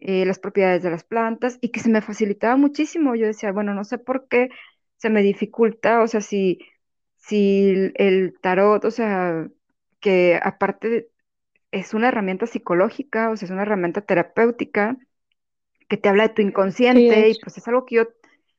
eh, 0.00 0.24
las 0.26 0.38
propiedades 0.38 0.82
de 0.82 0.90
las 0.90 1.04
plantas, 1.04 1.58
y 1.60 1.70
que 1.70 1.80
se 1.80 1.90
me 1.90 2.02
facilitaba 2.02 2.56
muchísimo. 2.56 3.14
Yo 3.14 3.26
decía, 3.26 3.52
bueno, 3.52 3.74
no 3.74 3.84
sé 3.84 3.98
por 3.98 4.28
qué 4.28 4.50
se 4.96 5.10
me 5.10 5.22
dificulta, 5.22 6.02
o 6.02 6.08
sea, 6.08 6.20
si, 6.20 6.58
si 7.16 7.92
el 7.94 8.38
tarot, 8.40 8.84
o 8.84 8.90
sea, 8.90 9.48
que 10.00 10.38
aparte 10.42 11.08
es 11.70 11.94
una 11.94 12.08
herramienta 12.08 12.46
psicológica, 12.46 13.30
o 13.30 13.36
sea, 13.36 13.46
es 13.46 13.52
una 13.52 13.62
herramienta 13.62 14.02
terapéutica 14.02 14.96
que 15.88 15.96
te 15.96 16.08
habla 16.08 16.24
de 16.28 16.34
tu 16.34 16.42
sí, 16.42 16.44
de 16.44 16.48
inconsciente 16.50 17.28
y 17.30 17.38
pues 17.40 17.58
es 17.58 17.66
algo 17.68 17.86
que 17.86 17.96
yo 17.96 18.08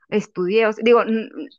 estudié, 0.10 0.68
o 0.68 0.74
sea, 0.74 0.84
digo, 0.84 1.02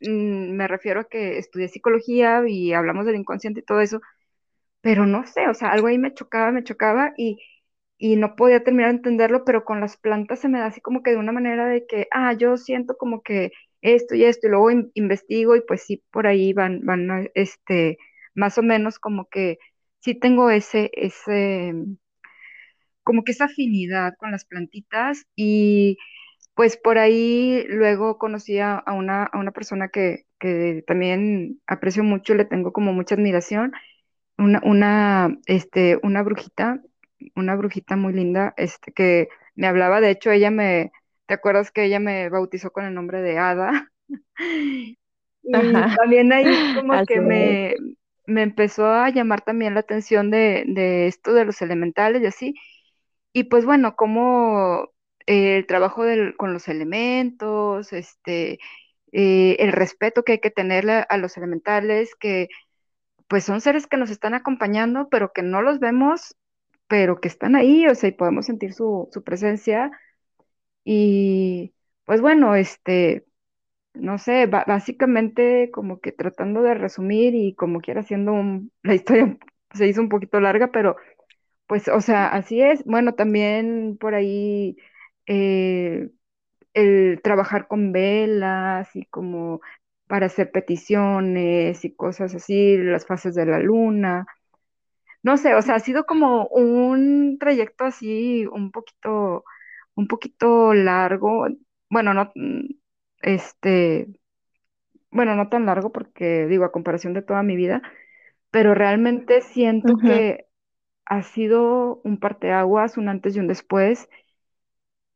me 0.01 0.67
refiero 0.67 1.01
a 1.01 1.03
que 1.05 1.37
estudié 1.37 1.67
psicología 1.69 2.43
y 2.47 2.73
hablamos 2.73 3.05
del 3.05 3.15
inconsciente 3.15 3.61
y 3.61 3.63
todo 3.63 3.81
eso, 3.81 4.01
pero 4.81 5.05
no 5.05 5.25
sé, 5.27 5.47
o 5.49 5.53
sea, 5.53 5.71
algo 5.71 5.87
ahí 5.87 5.97
me 5.97 6.13
chocaba, 6.13 6.51
me 6.51 6.63
chocaba 6.63 7.13
y, 7.17 7.39
y 7.97 8.15
no 8.17 8.35
podía 8.35 8.63
terminar 8.63 8.91
de 8.91 8.97
entenderlo, 8.97 9.45
pero 9.45 9.65
con 9.65 9.81
las 9.81 9.97
plantas 9.97 10.39
se 10.39 10.49
me 10.49 10.59
da 10.59 10.67
así 10.67 10.81
como 10.81 11.03
que 11.03 11.11
de 11.11 11.17
una 11.17 11.31
manera 11.33 11.67
de 11.67 11.85
que, 11.87 12.07
ah, 12.11 12.33
yo 12.33 12.57
siento 12.57 12.97
como 12.97 13.21
que 13.23 13.51
esto 13.81 14.15
y 14.15 14.25
esto, 14.25 14.47
y 14.47 14.51
luego 14.51 14.71
in- 14.71 14.91
investigo 14.95 15.55
y 15.55 15.61
pues 15.61 15.83
sí, 15.83 16.03
por 16.11 16.27
ahí 16.27 16.53
van, 16.53 16.81
van, 16.85 17.29
este, 17.35 17.97
más 18.35 18.57
o 18.57 18.63
menos 18.63 18.99
como 18.99 19.27
que 19.29 19.59
sí 20.01 20.15
tengo 20.19 20.49
ese, 20.51 20.89
ese 20.93 21.73
como 23.03 23.23
que 23.23 23.31
esa 23.31 23.45
afinidad 23.45 24.13
con 24.17 24.31
las 24.31 24.45
plantitas 24.45 25.25
y 25.35 25.97
pues 26.55 26.77
por 26.77 26.97
ahí 26.99 27.65
luego 27.69 28.17
conocí 28.17 28.59
a, 28.59 28.75
a 28.77 28.93
una, 28.93 29.23
a 29.25 29.39
una 29.39 29.51
persona 29.51 29.89
que, 29.89 30.25
que 30.39 30.83
también 30.87 31.61
aprecio 31.67 32.03
mucho, 32.03 32.33
le 32.35 32.45
tengo 32.45 32.73
como 32.73 32.93
mucha 32.93 33.15
admiración, 33.15 33.73
una, 34.37 34.61
una, 34.65 35.37
este, 35.47 35.99
una 36.03 36.23
brujita, 36.23 36.81
una 37.35 37.55
brujita 37.55 37.95
muy 37.97 38.13
linda, 38.13 38.53
este, 38.57 38.91
que 38.93 39.29
me 39.55 39.67
hablaba, 39.67 40.01
de 40.01 40.11
hecho 40.11 40.31
ella 40.31 40.51
me, 40.51 40.91
¿te 41.27 41.33
acuerdas 41.35 41.71
que 41.71 41.85
ella 41.85 41.99
me 41.99 42.29
bautizó 42.29 42.71
con 42.71 42.85
el 42.85 42.93
nombre 42.93 43.21
de 43.21 43.37
Ada? 43.39 43.91
Y 45.43 45.83
Ajá, 45.83 45.95
también 45.95 46.31
ahí 46.33 46.67
como 46.73 47.01
así 47.01 47.05
que 47.05 47.19
es. 47.19 47.21
me, 47.21 47.75
me 48.25 48.43
empezó 48.43 48.85
a 48.87 49.09
llamar 49.09 49.41
también 49.41 49.73
la 49.73 49.81
atención 49.81 50.31
de, 50.31 50.63
de 50.67 51.07
esto 51.07 51.33
de 51.33 51.45
los 51.45 51.61
elementales 51.61 52.21
y 52.23 52.25
así. 52.27 52.55
Y 53.33 53.45
pues 53.45 53.65
bueno, 53.65 53.95
como 53.95 54.89
el 55.27 55.65
trabajo 55.67 56.03
con 56.37 56.53
los 56.53 56.67
elementos, 56.67 57.93
este, 57.93 58.59
eh, 59.13 59.57
el 59.59 59.71
respeto 59.73 60.23
que 60.23 60.33
hay 60.33 60.39
que 60.39 60.51
tenerle 60.51 61.05
a 61.09 61.17
los 61.17 61.37
elementales, 61.37 62.15
que 62.15 62.49
pues 63.27 63.43
son 63.45 63.61
seres 63.61 63.87
que 63.87 63.97
nos 63.97 64.09
están 64.11 64.33
acompañando, 64.33 65.09
pero 65.09 65.33
que 65.33 65.43
no 65.43 65.61
los 65.61 65.79
vemos, 65.79 66.35
pero 66.87 67.21
que 67.21 67.27
están 67.29 67.55
ahí, 67.55 67.87
o 67.87 67.95
sea, 67.95 68.09
y 68.09 68.13
podemos 68.13 68.45
sentir 68.47 68.73
su, 68.73 69.09
su 69.13 69.23
presencia. 69.23 69.91
Y 70.83 71.73
pues 72.05 72.21
bueno, 72.21 72.55
este, 72.55 73.25
no 73.93 74.17
sé, 74.19 74.47
básicamente 74.47 75.71
como 75.71 75.99
que 76.01 76.11
tratando 76.11 76.61
de 76.63 76.75
resumir 76.75 77.35
y 77.35 77.55
como 77.55 77.81
quiera 77.81 78.01
haciendo 78.01 78.33
un, 78.33 78.71
la 78.83 78.95
historia 78.95 79.37
se 79.73 79.87
hizo 79.87 80.01
un 80.01 80.09
poquito 80.09 80.39
larga, 80.41 80.71
pero 80.71 80.97
pues, 81.67 81.87
o 81.89 82.01
sea, 82.01 82.27
así 82.29 82.61
es. 82.61 82.83
Bueno, 82.85 83.15
también 83.15 83.97
por 83.99 84.15
ahí 84.15 84.77
eh, 85.31 86.09
el 86.73 87.21
trabajar 87.23 87.67
con 87.67 87.93
velas 87.93 88.95
y 88.95 89.05
como 89.07 89.61
para 90.07 90.27
hacer 90.27 90.51
peticiones 90.51 91.85
y 91.85 91.95
cosas 91.95 92.35
así, 92.35 92.77
las 92.77 93.05
fases 93.07 93.35
de 93.35 93.45
la 93.45 93.59
luna. 93.59 94.27
No 95.23 95.37
sé, 95.37 95.55
o 95.55 95.61
sea, 95.61 95.75
ha 95.75 95.79
sido 95.79 96.05
como 96.05 96.47
un 96.47 97.37
trayecto 97.39 97.85
así 97.85 98.45
un 98.47 98.71
poquito, 98.71 99.45
un 99.95 100.07
poquito 100.07 100.73
largo. 100.73 101.47
Bueno, 101.89 102.13
no, 102.13 102.31
mm, 102.35 102.65
este, 103.21 104.07
bueno, 105.11 105.35
no 105.35 105.49
tan 105.49 105.65
largo 105.65 105.91
porque 105.91 106.47
digo, 106.47 106.65
a 106.65 106.71
comparación 106.71 107.13
de 107.13 107.21
toda 107.21 107.43
mi 107.43 107.55
vida, 107.55 107.81
pero 108.51 108.73
realmente 108.75 109.41
siento 109.41 110.01
que 110.03 110.45
ha 111.05 111.23
sido 111.23 112.01
un 112.03 112.19
parteaguas, 112.19 112.97
un 112.97 113.09
antes 113.09 113.35
y 113.35 113.39
un 113.39 113.47
después. 113.47 114.09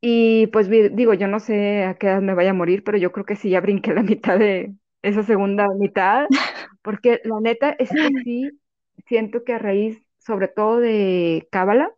Y 0.01 0.47
pues 0.47 0.69
digo, 0.69 1.13
yo 1.15 1.27
no 1.27 1.39
sé 1.39 1.83
a 1.85 1.95
qué 1.95 2.07
edad 2.07 2.21
me 2.21 2.35
vaya 2.35 2.51
a 2.51 2.53
morir, 2.53 2.83
pero 2.83 2.97
yo 2.97 3.11
creo 3.11 3.25
que 3.25 3.35
sí 3.35 3.49
ya 3.49 3.61
brinqué 3.61 3.93
la 3.93 4.03
mitad 4.03 4.37
de 4.39 4.75
esa 5.01 5.23
segunda 5.23 5.67
mitad, 5.79 6.27
porque 6.81 7.21
la 7.23 7.39
neta 7.41 7.71
es 7.79 7.95
que 7.95 8.09
sí 8.23 8.59
siento 9.07 9.43
que 9.43 9.53
a 9.53 9.59
raíz, 9.59 9.99
sobre 10.19 10.47
todo 10.47 10.79
de 10.79 11.47
Cábala, 11.51 11.91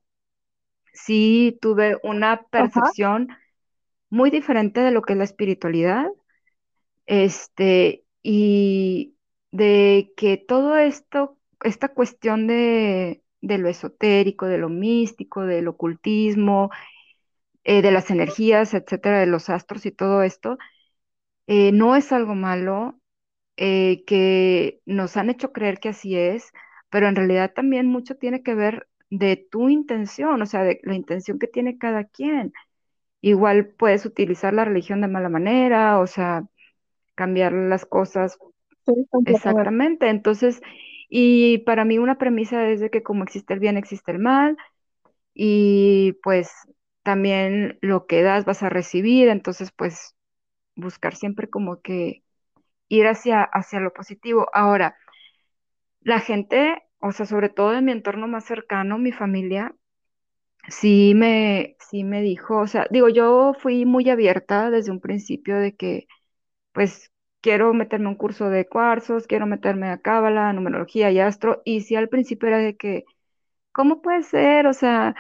sí 0.94 1.58
tuve 1.62 1.98
una 2.04 2.44
Ajá. 2.58 2.92
percepción 2.92 3.30
muy 4.10 4.32
diferente 4.32 4.82
de 4.82 4.92
lo 4.92 5.02
que 5.04 5.14
es 5.14 5.20
la 5.20 5.26
espiritualidad, 5.26 6.08
este, 7.06 8.04
y 8.24 9.16
de 9.52 10.14
que 10.18 10.38
todo 10.38 10.78
esto, 10.78 11.38
esta 11.64 11.90
cuestión 11.94 12.48
de, 12.48 13.24
de 13.42 13.58
lo 13.58 13.70
esotérico, 13.70 14.46
de 14.48 14.58
lo 14.58 14.70
místico, 14.70 15.44
del 15.46 15.68
ocultismo, 15.68 16.70
eh, 17.68 17.84
de 17.84 17.92
las 17.92 18.12
energías, 18.12 18.74
etcétera, 18.76 19.22
de 19.22 19.28
los 19.28 19.50
astros 19.52 19.86
y 19.88 19.94
todo 19.94 20.24
esto, 20.24 20.60
eh, 21.48 21.72
no 21.72 21.96
es 21.96 22.12
algo 22.12 22.36
malo, 22.36 23.00
eh, 23.58 24.04
que 24.08 24.82
nos 24.86 25.18
han 25.18 25.30
hecho 25.30 25.54
creer 25.54 25.80
que 25.80 25.90
así 25.90 26.18
es, 26.18 26.52
pero 26.90 27.08
en 27.08 27.16
realidad 27.18 27.54
también 27.56 27.88
mucho 27.88 28.16
tiene 28.18 28.44
que 28.44 28.56
ver 28.56 28.88
de 29.12 29.38
tu 29.52 29.70
intención, 29.70 30.42
o 30.42 30.46
sea, 30.48 30.64
de 30.64 30.80
la 30.84 30.96
intención 30.96 31.40
que 31.40 31.48
tiene 31.48 31.78
cada 31.78 32.06
quien. 32.06 32.54
Igual 33.22 33.68
puedes 33.70 34.06
utilizar 34.06 34.54
la 34.54 34.66
religión 34.66 35.02
de 35.02 35.08
mala 35.10 35.30
manera, 35.30 36.00
o 36.00 36.08
sea, 36.08 36.46
cambiar 37.16 37.54
las 37.54 37.86
cosas 37.86 38.40
Sí, 38.86 38.94
exactamente. 39.26 40.10
Entonces, 40.10 40.62
y 41.10 41.60
para 41.60 41.86
mí 41.86 41.98
una 42.00 42.18
premisa 42.18 42.68
es 42.70 42.80
de 42.80 42.90
que 42.90 43.04
como 43.04 43.24
existe 43.24 43.54
el 43.54 43.60
bien, 43.60 43.78
existe 43.78 44.12
el 44.12 44.20
mal, 44.20 44.58
y 45.34 46.14
pues 46.24 46.52
también 47.08 47.80
lo 47.82 48.06
que 48.06 48.22
das 48.22 48.44
vas 48.46 48.64
a 48.64 48.70
recibir, 48.70 49.30
entonces 49.30 49.72
pues 49.72 50.14
buscar 50.76 51.16
siempre 51.16 51.50
como 51.50 51.82
que 51.82 52.24
ir 52.90 53.08
hacia, 53.08 53.44
hacia 53.44 53.80
lo 53.82 53.94
positivo. 53.94 54.48
Ahora, 54.54 54.98
la 56.02 56.20
gente, 56.20 56.82
o 57.00 57.12
sea, 57.12 57.26
sobre 57.26 57.50
todo 57.50 57.74
en 57.74 57.86
mi 57.86 57.92
entorno 57.92 58.28
más 58.28 58.46
cercano, 58.46 58.98
mi 58.98 59.12
familia, 59.12 59.76
sí 60.70 61.14
me, 61.16 61.78
sí 61.80 62.04
me 62.04 62.22
dijo, 62.22 62.60
o 62.60 62.68
sea, 62.68 62.88
digo, 62.92 63.10
yo 63.10 63.54
fui 63.60 63.86
muy 63.86 64.10
abierta 64.10 64.70
desde 64.72 64.92
un 64.92 65.02
principio 65.02 65.58
de 65.60 65.76
que, 65.76 66.08
pues, 66.74 67.12
quiero 67.42 67.74
meterme 67.74 68.08
a 68.08 68.10
un 68.12 68.16
curso 68.18 68.50
de 68.50 68.68
cuarzos, 68.68 69.28
quiero 69.28 69.48
meterme 69.48 69.90
a 69.90 70.00
cábala, 70.02 70.54
numerología 70.54 71.12
y 71.12 71.20
astro, 71.20 71.62
y 71.66 71.82
sí 71.82 71.96
al 71.96 72.10
principio 72.10 72.50
era 72.50 72.60
de 72.60 72.78
que, 72.78 73.06
¿cómo 73.74 74.02
puede 74.02 74.24
ser? 74.24 74.68
O 74.68 74.74
sea, 74.74 75.16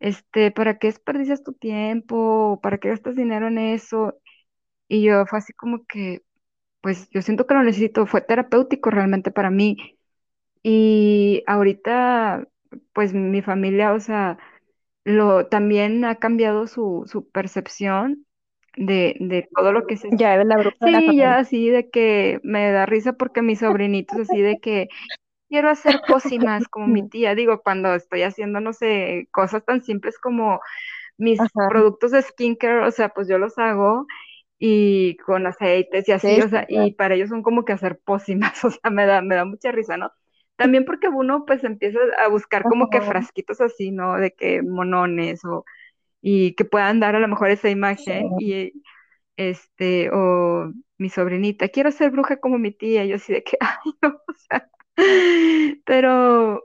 este, 0.00 0.50
¿para 0.52 0.78
qué 0.78 0.88
desperdicias 0.88 1.42
tu 1.44 1.52
tiempo? 1.54 2.60
¿Para 2.62 2.78
qué 2.78 2.90
gastas 2.90 3.16
dinero 3.16 3.48
en 3.48 3.58
eso? 3.58 4.14
Y 4.88 5.02
yo 5.04 5.26
fue 5.26 5.38
así 5.40 5.52
como 5.54 5.86
que, 5.86 6.22
pues 6.82 7.10
yo 7.10 7.22
siento 7.22 7.46
que 7.46 7.54
lo 7.54 7.62
necesito, 7.64 8.06
fue 8.06 8.22
terapéutico 8.22 8.90
realmente 8.90 9.30
para 9.32 9.50
mí. 9.50 9.78
Y 10.62 11.44
ahorita, 11.46 12.48
pues 12.92 13.14
mi 13.14 13.42
familia, 13.42 13.92
o 13.94 14.00
sea, 14.00 14.38
lo 15.04 15.48
también 15.48 16.04
ha 16.04 16.16
cambiado 16.16 16.66
su, 16.66 17.04
su 17.06 17.28
percepción 17.30 18.26
de, 18.76 19.16
de 19.20 19.48
todo 19.54 19.72
lo 19.72 19.86
que 19.86 19.94
es 19.96 20.04
Ya 20.10 20.34
eres 20.34 20.46
la 20.46 20.58
bruja 20.58 20.86
de 20.86 20.92
la 20.92 21.02
Sí, 21.02 21.16
ya 21.16 21.38
así 21.38 21.68
de 21.70 21.90
que 21.90 22.40
me 22.42 22.70
da 22.70 22.86
risa 22.86 23.14
porque 23.14 23.42
mis 23.42 23.60
sobrinitos 23.60 24.18
así 24.18 24.40
de 24.40 24.60
que 24.60 24.88
quiero 25.48 25.70
hacer 25.70 26.04
pócimas 26.06 26.68
como 26.68 26.88
mi 26.88 27.08
tía. 27.08 27.34
Digo, 27.34 27.62
cuando 27.62 27.94
estoy 27.94 28.22
haciendo, 28.22 28.60
no 28.60 28.72
sé, 28.72 29.28
cosas 29.32 29.64
tan 29.64 29.82
simples 29.82 30.18
como 30.18 30.60
mis 31.18 31.42
Ajá, 31.44 31.66
productos 31.66 32.12
de 32.12 32.22
skincare, 32.22 32.86
o 32.86 32.90
sea, 32.92 33.10
pues 33.10 33.28
yo 33.28 33.38
los 33.38 33.58
hago 33.58 34.06
y 34.58 35.16
con 35.18 35.46
aceites 35.46 36.08
y 36.08 36.12
así, 36.12 36.40
sí, 36.40 36.42
o 36.42 36.48
sea, 36.48 36.66
y 36.68 36.92
para 36.92 37.14
ellos 37.14 37.28
son 37.30 37.42
como 37.42 37.64
que 37.64 37.72
hacer 37.74 38.00
pócimas, 38.00 38.64
o 38.64 38.70
sea, 38.70 38.90
me 38.90 39.06
da, 39.06 39.22
me 39.22 39.34
da 39.36 39.44
mucha 39.44 39.72
risa, 39.72 39.96
¿no? 39.96 40.12
También 40.56 40.84
porque 40.86 41.08
uno 41.08 41.44
pues 41.46 41.64
empieza 41.64 41.98
a 42.24 42.28
buscar 42.28 42.66
como 42.66 42.90
que 42.90 43.00
frasquitos 43.02 43.60
así, 43.60 43.90
¿no? 43.92 44.16
De 44.18 44.32
que 44.34 44.62
monones 44.62 45.44
o 45.44 45.64
y 46.22 46.54
que 46.56 46.64
puedan 46.64 47.00
dar 47.00 47.16
a 47.16 47.20
lo 47.20 47.28
mejor 47.28 47.50
esa 47.50 47.70
sí, 47.96 48.02
imagen 48.10 48.34
y 48.38 48.74
este, 49.36 50.10
o 50.12 50.72
mi 50.98 51.10
sobrinita, 51.10 51.68
quiero 51.68 51.90
ser 51.92 52.10
bruja 52.10 52.38
como 52.40 52.58
mi 52.58 52.72
tía, 52.72 53.04
yo 53.04 53.16
así 53.16 53.32
de 53.32 53.44
que, 53.44 53.56
ay, 53.60 53.92
no, 54.02 54.08
o 54.10 54.32
sea, 54.48 54.70
pero 55.84 56.62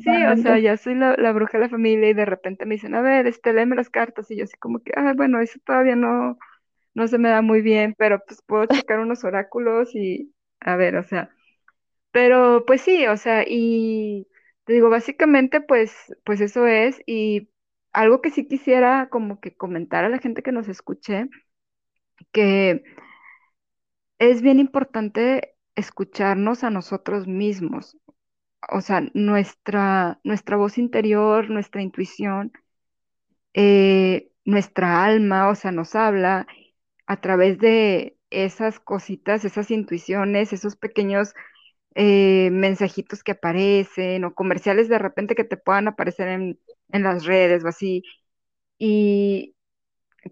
sí, 0.00 0.10
o 0.26 0.36
sea, 0.36 0.58
ya 0.58 0.76
soy 0.76 0.94
la, 0.94 1.14
la 1.16 1.32
bruja 1.32 1.58
de 1.58 1.64
la 1.64 1.70
familia 1.70 2.08
y 2.10 2.14
de 2.14 2.24
repente 2.24 2.66
me 2.66 2.74
dicen, 2.74 2.94
a 2.94 3.02
ver, 3.02 3.26
este, 3.26 3.52
léeme 3.52 3.76
las 3.76 3.90
cartas, 3.90 4.30
y 4.30 4.36
yo 4.36 4.44
así 4.44 4.56
como 4.58 4.80
que, 4.82 4.92
ah, 4.96 5.12
bueno, 5.16 5.40
eso 5.40 5.58
todavía 5.64 5.96
no, 5.96 6.38
no 6.94 7.08
se 7.08 7.18
me 7.18 7.30
da 7.30 7.42
muy 7.42 7.62
bien, 7.62 7.94
pero 7.98 8.22
pues 8.26 8.42
puedo 8.46 8.66
checar 8.86 9.00
unos 9.00 9.24
oráculos 9.24 9.94
y, 9.94 10.34
a 10.60 10.76
ver, 10.76 10.96
o 10.96 11.04
sea, 11.04 11.30
pero 12.12 12.64
pues 12.66 12.82
sí, 12.82 13.06
o 13.08 13.16
sea, 13.16 13.44
y 13.48 14.28
te 14.66 14.74
digo, 14.74 14.90
básicamente, 14.90 15.60
pues, 15.60 15.94
pues 16.24 16.40
eso 16.40 16.66
es, 16.68 17.00
y 17.06 17.50
algo 17.92 18.22
que 18.22 18.30
sí 18.30 18.48
quisiera 18.48 19.08
como 19.10 19.40
que 19.40 19.56
comentar 19.56 20.04
a 20.04 20.10
la 20.10 20.18
gente 20.20 20.42
que 20.42 20.52
nos 20.52 20.68
escuche, 20.68 21.28
que 22.32 22.82
es 24.18 24.42
bien 24.42 24.58
importante 24.58 25.51
escucharnos 25.76 26.64
a 26.64 26.70
nosotros 26.70 27.26
mismos, 27.26 27.96
o 28.70 28.80
sea, 28.80 29.02
nuestra, 29.14 30.20
nuestra 30.24 30.56
voz 30.56 30.78
interior, 30.78 31.50
nuestra 31.50 31.82
intuición, 31.82 32.52
eh, 33.54 34.30
nuestra 34.44 35.04
alma, 35.04 35.48
o 35.48 35.54
sea, 35.54 35.72
nos 35.72 35.94
habla 35.94 36.46
a 37.06 37.20
través 37.20 37.58
de 37.58 38.16
esas 38.30 38.80
cositas, 38.80 39.44
esas 39.44 39.70
intuiciones, 39.70 40.52
esos 40.52 40.76
pequeños 40.76 41.34
eh, 41.94 42.50
mensajitos 42.52 43.22
que 43.24 43.32
aparecen 43.32 44.24
o 44.24 44.34
comerciales 44.34 44.88
de 44.88 44.98
repente 44.98 45.34
que 45.34 45.44
te 45.44 45.56
puedan 45.58 45.88
aparecer 45.88 46.28
en, 46.28 46.60
en 46.92 47.02
las 47.04 47.24
redes 47.26 47.64
o 47.64 47.68
así. 47.68 48.04
Y, 48.78 49.56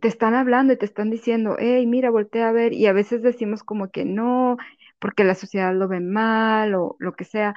te 0.01 0.09
están 0.09 0.35
hablando 0.35 0.73
y 0.73 0.77
te 0.79 0.85
están 0.87 1.11
diciendo, 1.11 1.57
hey, 1.59 1.87
mira, 1.87 2.11
voltea 2.11 2.49
a 2.49 2.53
ver, 2.53 2.73
y 2.73 2.87
a 2.87 2.93
veces 2.93 3.23
decimos 3.23 3.63
como 3.65 3.91
que 3.91 4.05
no, 4.05 4.57
porque 5.01 5.25
la 5.25 5.35
sociedad 5.35 5.75
lo 5.75 5.89
ve 5.89 6.01
mal 6.01 6.75
o 6.75 6.97
lo 7.01 7.15
que 7.15 7.25
sea, 7.25 7.55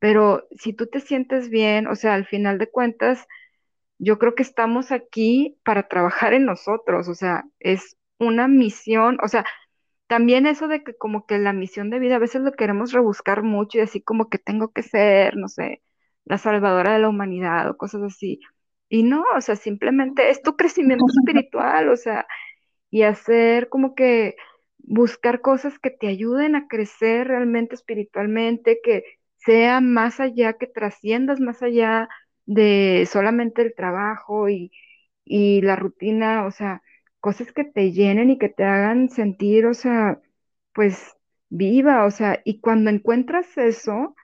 pero 0.00 0.48
si 0.58 0.72
tú 0.74 0.86
te 0.88 1.00
sientes 1.00 1.50
bien, 1.50 1.86
o 1.88 1.96
sea, 1.96 2.14
al 2.14 2.26
final 2.26 2.58
de 2.58 2.70
cuentas, 2.70 3.26
yo 3.98 4.18
creo 4.18 4.34
que 4.34 4.42
estamos 4.42 4.92
aquí 4.92 5.58
para 5.64 5.88
trabajar 5.88 6.34
en 6.34 6.44
nosotros, 6.46 7.08
o 7.08 7.14
sea, 7.14 7.44
es 7.60 7.96
una 8.18 8.48
misión, 8.48 9.18
o 9.22 9.28
sea, 9.28 9.44
también 10.06 10.46
eso 10.46 10.68
de 10.68 10.82
que 10.84 10.94
como 10.96 11.26
que 11.26 11.38
la 11.38 11.52
misión 11.52 11.90
de 11.90 11.98
vida 11.98 12.16
a 12.16 12.18
veces 12.18 12.42
lo 12.42 12.52
queremos 12.52 12.92
rebuscar 12.92 13.42
mucho 13.42 13.78
y 13.78 13.82
así 13.82 14.02
como 14.02 14.28
que 14.30 14.38
tengo 14.38 14.72
que 14.72 14.82
ser, 14.82 15.36
no 15.36 15.48
sé, 15.48 15.82
la 16.24 16.38
salvadora 16.38 16.94
de 16.94 17.00
la 17.00 17.08
humanidad 17.08 17.68
o 17.70 17.76
cosas 17.76 18.02
así. 18.02 18.40
Y 18.88 19.02
no, 19.02 19.24
o 19.36 19.40
sea, 19.40 19.56
simplemente 19.56 20.30
es 20.30 20.42
tu 20.42 20.56
crecimiento 20.56 21.04
espiritual, 21.18 21.90
o 21.90 21.96
sea, 21.96 22.26
y 22.90 23.02
hacer 23.02 23.68
como 23.68 23.94
que 23.94 24.36
buscar 24.88 25.40
cosas 25.42 25.78
que 25.78 25.90
te 25.90 26.08
ayuden 26.08 26.56
a 26.56 26.68
crecer 26.68 27.28
realmente 27.28 27.74
espiritualmente, 27.74 28.80
que 28.82 29.04
sea 29.36 29.80
más 29.80 30.20
allá, 30.20 30.54
que 30.54 30.66
trasciendas 30.66 31.40
más 31.40 31.62
allá 31.62 32.08
de 32.46 33.08
solamente 33.10 33.62
el 33.62 33.74
trabajo 33.74 34.48
y, 34.48 34.72
y 35.24 35.60
la 35.62 35.76
rutina, 35.76 36.46
o 36.46 36.50
sea, 36.50 36.82
cosas 37.20 37.52
que 37.52 37.64
te 37.64 37.92
llenen 37.92 38.30
y 38.30 38.38
que 38.38 38.48
te 38.48 38.64
hagan 38.64 39.10
sentir, 39.10 39.66
o 39.66 39.74
sea, 39.74 40.20
pues 40.74 41.16
viva, 41.50 42.04
o 42.06 42.10
sea, 42.10 42.40
y 42.44 42.60
cuando 42.60 42.90
encuentras 42.90 43.46
eso, 43.58 44.14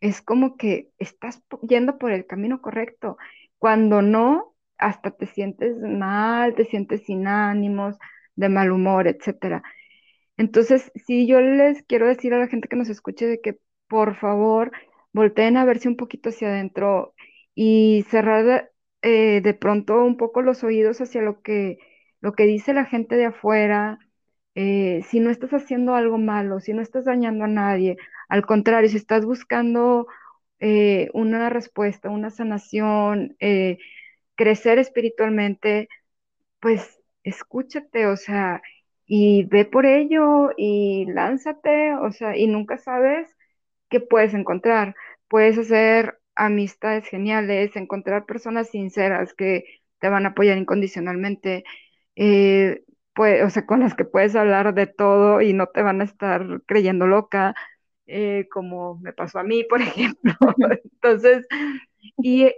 es 0.00 0.20
como 0.22 0.56
que 0.56 0.90
estás 0.98 1.42
yendo 1.68 1.98
por 1.98 2.12
el 2.12 2.26
camino 2.26 2.60
correcto. 2.60 3.16
Cuando 3.58 4.02
no, 4.02 4.54
hasta 4.78 5.12
te 5.12 5.26
sientes 5.26 5.76
mal, 5.78 6.54
te 6.54 6.64
sientes 6.64 7.04
sin 7.04 7.26
ánimos, 7.26 7.96
de 8.36 8.48
mal 8.48 8.72
humor, 8.72 9.08
etcétera. 9.08 9.62
Entonces, 10.36 10.90
sí, 11.06 11.26
yo 11.26 11.40
les 11.40 11.82
quiero 11.84 12.08
decir 12.08 12.34
a 12.34 12.38
la 12.38 12.48
gente 12.48 12.68
que 12.68 12.76
nos 12.76 12.88
escuche 12.88 13.26
de 13.26 13.40
que 13.40 13.58
por 13.88 14.16
favor 14.16 14.72
volteen 15.12 15.56
a 15.56 15.64
verse 15.64 15.88
un 15.88 15.96
poquito 15.96 16.30
hacia 16.30 16.48
adentro 16.48 17.14
y 17.54 18.04
cerrar 18.10 18.44
de, 18.44 18.68
eh, 19.02 19.40
de 19.42 19.54
pronto 19.54 20.02
un 20.04 20.16
poco 20.16 20.42
los 20.42 20.64
oídos 20.64 21.00
hacia 21.00 21.22
lo 21.22 21.42
que, 21.42 21.78
lo 22.20 22.32
que 22.32 22.44
dice 22.46 22.72
la 22.74 22.86
gente 22.86 23.16
de 23.16 23.26
afuera. 23.26 23.98
Eh, 24.54 25.02
si 25.08 25.20
no 25.20 25.30
estás 25.30 25.50
haciendo 25.52 25.94
algo 25.94 26.18
malo, 26.18 26.60
si 26.60 26.72
no 26.74 26.82
estás 26.82 27.04
dañando 27.06 27.44
a 27.44 27.48
nadie, 27.48 27.96
al 28.28 28.44
contrario, 28.46 28.88
si 28.90 28.96
estás 28.98 29.24
buscando 29.24 30.06
eh, 30.60 31.08
una 31.14 31.48
respuesta, 31.50 32.10
una 32.10 32.30
sanación, 32.30 33.36
crecer 34.34 34.78
espiritualmente, 34.78 35.88
pues 36.60 37.00
escúchate, 37.24 38.06
o 38.06 38.16
sea, 38.16 38.62
y 39.06 39.44
ve 39.44 39.64
por 39.64 39.86
ello 39.86 40.50
y 40.56 41.06
lánzate, 41.06 41.94
o 41.96 42.12
sea, 42.12 42.36
y 42.36 42.46
nunca 42.46 42.78
sabes 42.78 43.34
qué 43.90 44.00
puedes 44.00 44.34
encontrar. 44.34 44.94
Puedes 45.28 45.58
hacer 45.58 46.18
amistades 46.34 47.06
geniales, 47.06 47.76
encontrar 47.76 48.26
personas 48.26 48.70
sinceras 48.70 49.34
que 49.34 49.64
te 50.00 50.08
van 50.08 50.26
a 50.26 50.30
apoyar 50.30 50.58
incondicionalmente, 50.58 51.64
eh, 52.16 52.84
pues, 53.14 53.44
o 53.44 53.50
sea, 53.50 53.66
con 53.66 53.80
las 53.80 53.94
que 53.94 54.04
puedes 54.04 54.34
hablar 54.36 54.74
de 54.74 54.86
todo 54.86 55.40
y 55.42 55.52
no 55.52 55.66
te 55.68 55.82
van 55.82 56.00
a 56.00 56.04
estar 56.04 56.62
creyendo 56.66 57.06
loca, 57.06 57.54
eh, 58.06 58.48
como 58.52 58.96
me 59.00 59.12
pasó 59.12 59.38
a 59.38 59.44
mí, 59.44 59.64
por 59.64 59.80
ejemplo. 59.82 60.34
Entonces, 60.84 61.46
y 62.22 62.52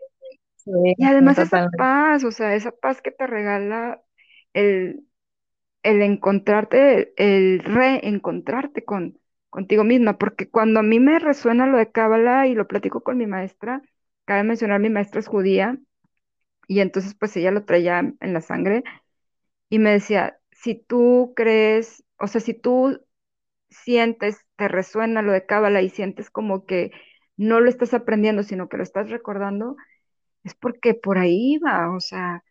Sí, 0.56 0.70
y 0.98 1.04
además 1.06 1.40
esa 1.40 1.62
paz, 1.76 2.24
o 2.24 2.30
sea, 2.32 2.54
esa 2.54 2.72
paz 2.72 3.02
que 3.02 3.10
te 3.10 3.26
regala 3.26 4.02
el, 4.54 5.06
el 5.82 6.02
encontrarte, 6.02 7.14
el 7.16 7.60
reencontrarte 7.60 8.84
con, 8.84 9.18
contigo 9.50 9.84
misma, 9.84 10.18
porque 10.18 10.50
cuando 10.50 10.80
a 10.80 10.82
mí 10.82 11.00
me 11.00 11.18
resuena 11.18 11.66
lo 11.66 11.78
de 11.78 11.92
Cábala 11.92 12.46
y 12.46 12.54
lo 12.54 12.68
platico 12.68 13.02
con 13.02 13.18
mi 13.18 13.26
maestra, 13.26 13.82
cabe 14.24 14.44
mencionar, 14.44 14.80
mi 14.80 14.90
maestra 14.90 15.20
es 15.20 15.28
judía, 15.28 15.78
y 16.68 16.80
entonces 16.80 17.14
pues 17.14 17.36
ella 17.36 17.50
lo 17.50 17.64
traía 17.64 18.00
en 18.20 18.32
la 18.34 18.40
sangre, 18.40 18.84
y 19.68 19.78
me 19.78 19.90
decía, 19.92 20.38
si 20.52 20.74
tú 20.76 21.32
crees, 21.36 22.04
o 22.18 22.26
sea, 22.26 22.40
si 22.40 22.54
tú 22.54 23.00
sientes, 23.70 24.38
te 24.56 24.68
resuena 24.68 25.22
lo 25.22 25.32
de 25.32 25.46
Cábala 25.46 25.82
y 25.82 25.90
sientes 25.90 26.30
como 26.30 26.66
que 26.66 26.92
no 27.36 27.60
lo 27.60 27.68
estás 27.70 27.94
aprendiendo, 27.94 28.42
sino 28.44 28.68
que 28.68 28.76
lo 28.78 28.82
estás 28.84 29.10
recordando, 29.10 29.76
es 30.44 30.54
porque 30.54 30.94
por 30.94 31.18
ahí 31.18 31.58
va, 31.58 31.94
o 31.96 32.00
sea 32.00 32.44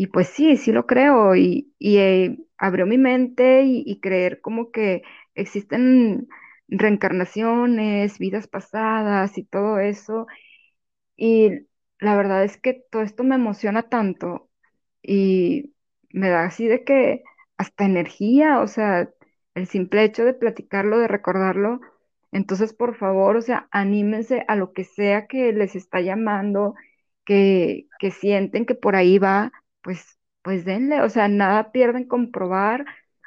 y 0.00 0.06
pues 0.08 0.28
sí, 0.28 0.56
sí 0.56 0.72
lo 0.72 0.86
creo 0.86 1.36
y, 1.36 1.74
y, 1.78 1.98
eh, 1.98 2.38
abrió 2.58 2.86
mi 2.86 2.98
mente 2.98 3.62
y, 3.64 3.82
y 3.86 4.00
creer 4.00 4.40
como 4.40 4.70
que 4.72 5.02
existen 5.34 6.28
reencarnaciones, 6.68 8.18
vidas 8.18 8.48
pasadas 8.48 9.36
y 9.38 9.44
todo 9.44 9.78
eso. 9.80 10.26
Y 11.16 11.50
la 12.00 12.16
verdad 12.16 12.44
es 12.44 12.56
que 12.58 12.74
todo 12.90 13.02
esto 13.02 13.24
me 13.24 13.34
emociona 13.36 13.88
tanto 13.88 14.50
y 15.02 15.74
me 16.12 16.30
da 16.30 16.44
así 16.46 16.66
de 16.68 16.84
que 16.84 17.22
hasta 17.58 17.84
energía, 17.84 18.60
o 18.60 18.66
sea, 18.68 19.10
el 19.54 19.66
simple 19.68 20.04
hecho 20.04 20.24
de 20.24 20.34
platicarlo, 20.34 20.98
de 20.98 21.08
recordarlo. 21.08 21.80
Entonces, 22.32 22.72
por 22.74 22.96
favor, 22.96 23.36
o 23.36 23.42
sea, 23.42 23.68
anímense 23.72 24.44
a 24.48 24.56
lo 24.56 24.72
que 24.72 24.84
sea 24.84 25.26
que 25.26 25.52
les 25.52 25.76
está 25.76 26.00
llamando, 26.00 26.74
que, 27.24 27.88
que 27.98 28.10
sienten 28.10 28.66
que 28.66 28.74
por 28.74 28.96
ahí 28.96 29.18
va, 29.18 29.52
pues, 29.82 30.18
pues 30.42 30.64
denle, 30.64 31.02
o 31.02 31.08
sea, 31.10 31.28
nada 31.28 31.72
pierden 31.72 32.06
comprobar, 32.06 32.84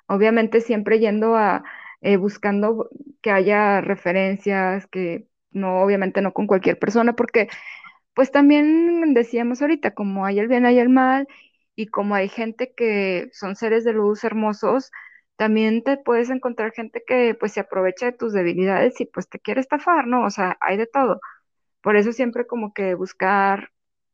obviamente 0.07 0.61
siempre 0.61 0.99
yendo 0.99 1.35
a, 1.35 1.63
eh, 2.01 2.17
buscando 2.17 2.89
que 3.21 3.31
haya 3.31 3.81
referencias, 3.81 4.87
que 4.87 5.27
no, 5.51 5.81
obviamente 5.83 6.21
no 6.21 6.33
con 6.33 6.47
cualquier 6.47 6.79
persona, 6.79 7.15
porque 7.15 7.49
pues 8.13 8.31
también 8.31 9.13
decíamos 9.13 9.61
ahorita, 9.61 9.93
como 9.93 10.25
hay 10.25 10.39
el 10.39 10.47
bien, 10.47 10.65
hay 10.65 10.79
el 10.79 10.89
mal, 10.89 11.27
y 11.75 11.87
como 11.87 12.15
hay 12.15 12.29
gente 12.29 12.73
que 12.75 13.29
son 13.33 13.55
seres 13.55 13.83
de 13.83 13.93
luz 13.93 14.23
hermosos, 14.23 14.91
también 15.35 15.83
te 15.83 15.97
puedes 15.97 16.29
encontrar 16.29 16.71
gente 16.73 17.03
que 17.07 17.35
pues 17.39 17.53
se 17.53 17.59
aprovecha 17.61 18.05
de 18.07 18.11
tus 18.13 18.33
debilidades 18.33 18.99
y 19.01 19.05
pues 19.05 19.27
te 19.29 19.39
quiere 19.39 19.61
estafar, 19.61 20.05
¿no? 20.07 20.25
O 20.25 20.29
sea, 20.29 20.57
hay 20.61 20.77
de 20.77 20.85
todo. 20.87 21.19
Por 21.81 21.95
eso 21.97 22.11
siempre 22.13 22.47
como 22.47 22.73
que 22.73 22.95
buscar 22.95 23.71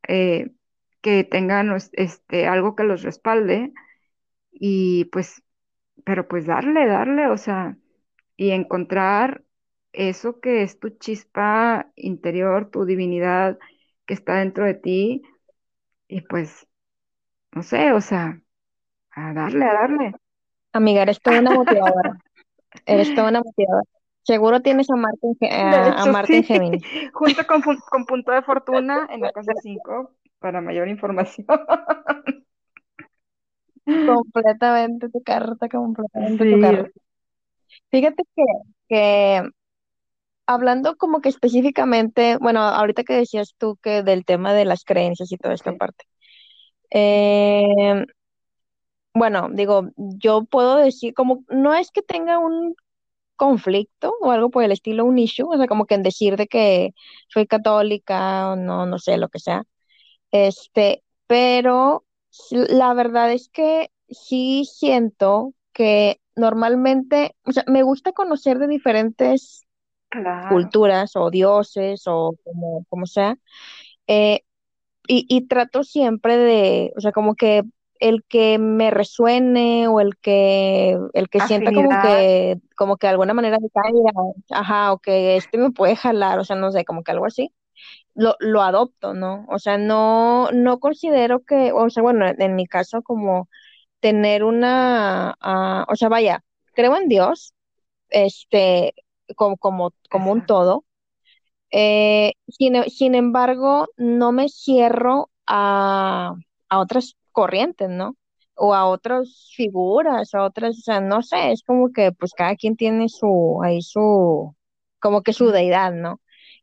eh, 0.08 0.52
que 1.01 1.23
tengan 1.23 1.75
este, 1.93 2.47
algo 2.47 2.75
que 2.75 2.83
los 2.83 3.03
respalde 3.03 3.73
y 4.51 5.05
pues, 5.05 5.43
pero 6.03 6.27
pues 6.27 6.45
darle, 6.45 6.85
darle, 6.85 7.27
o 7.27 7.38
sea, 7.38 7.77
y 8.35 8.51
encontrar 8.51 9.43
eso 9.93 10.39
que 10.39 10.63
es 10.63 10.79
tu 10.79 10.89
chispa 10.89 11.91
interior, 11.95 12.69
tu 12.69 12.85
divinidad 12.85 13.57
que 14.05 14.13
está 14.13 14.35
dentro 14.35 14.65
de 14.65 14.75
ti 14.75 15.21
y 16.07 16.21
pues, 16.21 16.67
no 17.51 17.63
sé, 17.63 17.91
o 17.93 18.01
sea, 18.01 18.41
a 19.12 19.33
darle, 19.33 19.65
a 19.65 19.73
darle. 19.73 20.13
Amiga, 20.73 21.01
eres 21.01 21.21
toda 21.21 21.39
una 21.39 21.51
motivadora. 21.51 22.17
Eres 22.85 23.13
toda 23.15 23.29
una 23.29 23.41
motivadora. 23.41 23.83
Seguro 24.21 24.62
tienes 24.62 24.89
a 24.91 24.95
Marte 24.95 25.27
en, 25.39 25.67
a, 25.73 26.25
sí. 26.25 26.43
junto 27.13 27.47
con, 27.47 27.62
con, 27.62 28.05
punto 28.05 28.31
de 28.31 28.43
fortuna 28.43 29.07
en 29.09 29.21
la 29.21 29.31
casa 29.31 29.53
5 29.59 30.13
para 30.39 30.62
mayor 30.62 30.88
información. 30.88 31.47
completamente 33.86 35.10
tu 35.10 35.21
carta, 35.23 35.69
completamente 35.69 36.52
tu 36.52 36.62
carta. 36.62 36.91
Fíjate 37.91 38.23
que, 38.36 38.43
que 38.88 39.49
hablando 40.45 40.95
como 40.97 41.21
que 41.21 41.30
específicamente, 41.30 42.38
bueno, 42.38 42.62
ahorita 42.62 43.04
que 43.04 43.13
decías 43.13 43.56
tú 43.58 43.78
que 43.82 44.04
del 44.04 44.25
tema 44.25 44.54
de 44.54 44.65
las 44.65 44.84
creencias 44.84 45.32
y 45.32 45.38
toda 45.38 45.54
esta 45.54 45.73
parte. 45.75 46.06
Eh, 46.91 48.06
bueno, 49.13 49.49
digo, 49.52 49.89
yo 49.97 50.45
puedo 50.45 50.78
decir, 50.78 51.13
como 51.13 51.43
no 51.49 51.73
es 51.75 51.91
que 51.91 52.02
tenga 52.02 52.39
un 52.39 52.75
conflicto 53.36 54.13
o 54.21 54.32
algo 54.32 54.49
por 54.52 54.63
el 54.63 54.71
estilo, 54.71 55.06
un 55.06 55.19
issue, 55.19 55.47
o 55.49 55.58
sea, 55.58 55.67
como 55.67 55.86
que 55.86 55.95
en 55.95 56.04
decir 56.04 56.38
de 56.38 56.47
que 56.47 56.91
soy 57.30 57.47
católica 57.47 58.52
o 58.52 58.56
no, 58.56 58.86
no 58.86 58.99
sé, 58.99 59.17
lo 59.17 59.30
que 59.30 59.39
sea. 59.39 59.63
Este, 60.31 61.03
pero 61.27 62.05
la 62.51 62.93
verdad 62.93 63.31
es 63.31 63.49
que 63.49 63.91
sí 64.09 64.65
siento 64.65 65.53
que 65.73 66.19
normalmente, 66.35 67.35
o 67.45 67.51
sea, 67.51 67.63
me 67.67 67.83
gusta 67.83 68.11
conocer 68.11 68.59
de 68.59 68.67
diferentes 68.67 69.65
culturas 70.49 71.15
o 71.15 71.29
dioses 71.29 72.03
o 72.07 72.35
como, 72.43 72.85
como 72.89 73.05
sea. 73.05 73.37
Eh, 74.07 74.41
y, 75.07 75.25
y, 75.27 75.47
trato 75.47 75.83
siempre 75.83 76.37
de, 76.37 76.93
o 76.95 77.01
sea, 77.01 77.11
como 77.11 77.35
que 77.35 77.63
el 77.99 78.23
que 78.23 78.57
me 78.59 78.91
resuene 78.91 79.87
o 79.87 79.99
el 79.99 80.17
que, 80.17 80.97
el 81.13 81.29
que 81.29 81.41
sienta 81.41 81.71
como 81.73 81.89
que, 82.01 82.59
como 82.75 82.97
que 82.97 83.07
de 83.07 83.11
alguna 83.11 83.33
manera 83.33 83.57
me 83.59 83.69
caiga, 83.69 84.11
ajá, 84.51 84.93
o 84.93 84.99
que 84.99 85.35
este 85.35 85.57
me 85.57 85.71
puede 85.71 85.95
jalar, 85.95 86.39
o 86.39 86.45
sea, 86.45 86.55
no 86.55 86.71
sé, 86.71 86.85
como 86.85 87.03
que 87.03 87.11
algo 87.11 87.25
así, 87.25 87.51
lo, 88.19 88.36
lo 88.39 88.62
adopto, 88.62 89.13
¿no? 89.13 89.45
O 89.49 89.60
sea, 89.60 89.77
no, 89.77 90.51
no 90.51 90.79
considero 90.79 91.41
que, 91.41 91.71
o 91.71 91.89
sea, 91.89 92.03
bueno, 92.03 92.25
en 92.38 92.55
mi 92.55 92.67
caso 92.67 93.01
como 93.01 93.49
tener 94.01 94.43
una, 94.43 95.36
uh, 95.41 95.91
o 95.91 95.95
sea, 95.95 96.10
vaya, 96.10 96.43
creo 96.73 96.97
en 96.97 97.08
Dios, 97.10 97.53
este, 98.10 98.93
como, 99.36 99.58
como, 99.58 99.93
como 100.10 100.32
un 100.34 100.45
todo. 100.45 100.86
Eh, 101.71 102.34
sin, 102.47 102.84
sin, 102.89 103.15
embargo, 103.15 103.88
no 103.97 104.32
me 104.32 104.49
cierro 104.49 105.29
a, 105.47 106.36
a, 106.69 106.79
otras 106.79 107.15
corrientes, 107.32 107.89
¿no? 107.89 108.17
O 108.55 108.73
a 108.75 108.88
otras 108.88 109.51
figuras, 109.55 110.34
a 110.36 110.43
otras, 110.43 110.79
o 110.79 110.82
sea, 110.82 111.01
no 111.01 111.21
sé, 111.23 111.51
es 111.53 111.63
como 111.63 111.91
que 111.93 112.12
pues 112.12 112.34
cada 112.34 112.55
quien 112.55 112.75
tiene 112.75 113.10
su, 113.10 113.62
ahí 113.63 113.82
su, 113.82 114.55
como 114.99 115.21
que 115.23 115.34
su 115.34 115.51
deidad, 115.51 115.93
¿no? 115.93 116.19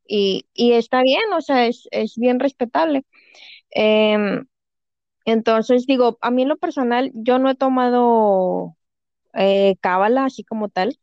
Y, 0.09 0.47
y 0.55 0.73
está 0.73 1.03
bien, 1.03 1.23
o 1.35 1.41
sea, 1.41 1.67
es, 1.67 1.89
es 1.91 2.17
bien 2.17 2.41
respetable. 2.41 3.05
Eh, 3.75 4.43
entonces, 5.25 5.87
digo, 5.87 6.19
a 6.21 6.31
mí 6.31 6.43
en 6.43 6.49
lo 6.49 6.57
personal, 6.59 7.11
yo 7.15 7.39
no 7.39 7.51
he 7.51 7.55
tomado 7.57 8.77
eh, 9.35 9.77
cábala 9.83 10.27
así 10.27 10.45
como 10.45 10.69
tal. 10.71 10.99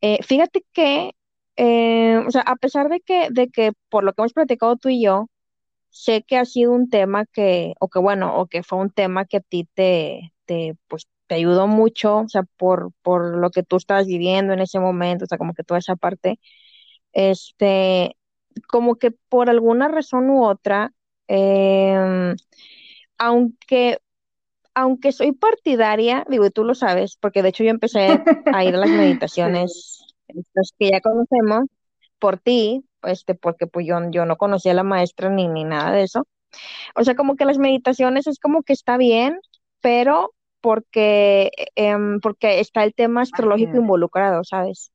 Eh, 0.00 0.18
fíjate 0.22 0.64
que, 0.72 1.12
eh, 1.56 2.18
o 2.26 2.30
sea, 2.30 2.42
a 2.42 2.56
pesar 2.56 2.88
de 2.88 3.00
que, 3.00 3.28
de 3.30 3.48
que 3.50 3.72
por 3.88 4.04
lo 4.04 4.12
que 4.12 4.22
hemos 4.22 4.32
platicado 4.32 4.76
tú 4.76 4.88
y 4.88 5.02
yo, 5.02 5.28
sé 5.90 6.22
que 6.24 6.38
ha 6.38 6.44
sido 6.46 6.72
un 6.72 6.90
tema 6.90 7.26
que, 7.26 7.74
o 7.80 7.88
que 7.88 7.98
bueno, 8.00 8.36
o 8.38 8.46
que 8.48 8.62
fue 8.64 8.78
un 8.80 8.90
tema 8.92 9.26
que 9.26 9.38
a 9.38 9.40
ti 9.40 9.68
te, 9.74 10.32
te, 10.46 10.76
pues, 10.88 11.08
te 11.28 11.36
ayudó 11.36 11.66
mucho, 11.68 12.18
o 12.20 12.28
sea, 12.28 12.44
por, 12.58 12.92
por 13.02 13.38
lo 13.38 13.50
que 13.50 13.62
tú 13.64 13.76
estabas 13.76 14.06
viviendo 14.06 14.52
en 14.54 14.60
ese 14.60 14.80
momento, 14.80 15.24
o 15.26 15.28
sea, 15.28 15.38
como 15.38 15.54
que 15.54 15.64
toda 15.64 15.78
esa 15.80 15.96
parte, 15.96 16.40
este, 17.18 18.16
como 18.68 18.96
que 18.96 19.10
por 19.10 19.50
alguna 19.50 19.88
razón 19.88 20.30
u 20.30 20.44
otra, 20.44 20.92
em, 21.26 22.36
aunque 23.18 23.98
aunque 24.74 25.10
soy 25.10 25.32
partidaria, 25.32 26.24
digo, 26.30 26.46
y 26.46 26.50
tú 26.50 26.62
lo 26.62 26.76
sabes, 26.76 27.16
porque 27.16 27.42
de 27.42 27.48
hecho 27.48 27.64
yo 27.64 27.70
empecé 27.70 28.22
a 28.46 28.64
ir 28.64 28.76
a 28.76 28.78
las 28.78 28.90
meditaciones, 28.90 29.98
las 30.54 30.72
que 30.78 30.90
ya 30.90 31.00
conocemos, 31.00 31.64
por 32.20 32.38
ti, 32.38 32.84
este, 33.02 33.34
porque 33.34 33.66
pues 33.66 33.86
yo, 33.86 33.96
yo 34.12 34.24
no 34.24 34.36
conocía 34.36 34.70
a 34.72 34.76
la 34.76 34.84
maestra 34.84 35.30
ni, 35.30 35.48
ni 35.48 35.64
nada 35.64 35.90
de 35.90 36.04
eso. 36.04 36.28
O 36.94 37.02
sea, 37.02 37.16
como 37.16 37.34
que 37.34 37.44
las 37.44 37.58
meditaciones 37.58 38.28
es 38.28 38.38
como 38.38 38.62
que 38.62 38.72
está 38.72 38.96
bien, 38.96 39.40
pero 39.80 40.32
porque, 40.60 41.50
em, 41.74 42.20
porque 42.20 42.60
está 42.60 42.84
el 42.84 42.94
tema 42.94 43.22
astrológico 43.22 43.76
involucrado, 43.76 44.44
¿sabes? 44.44 44.92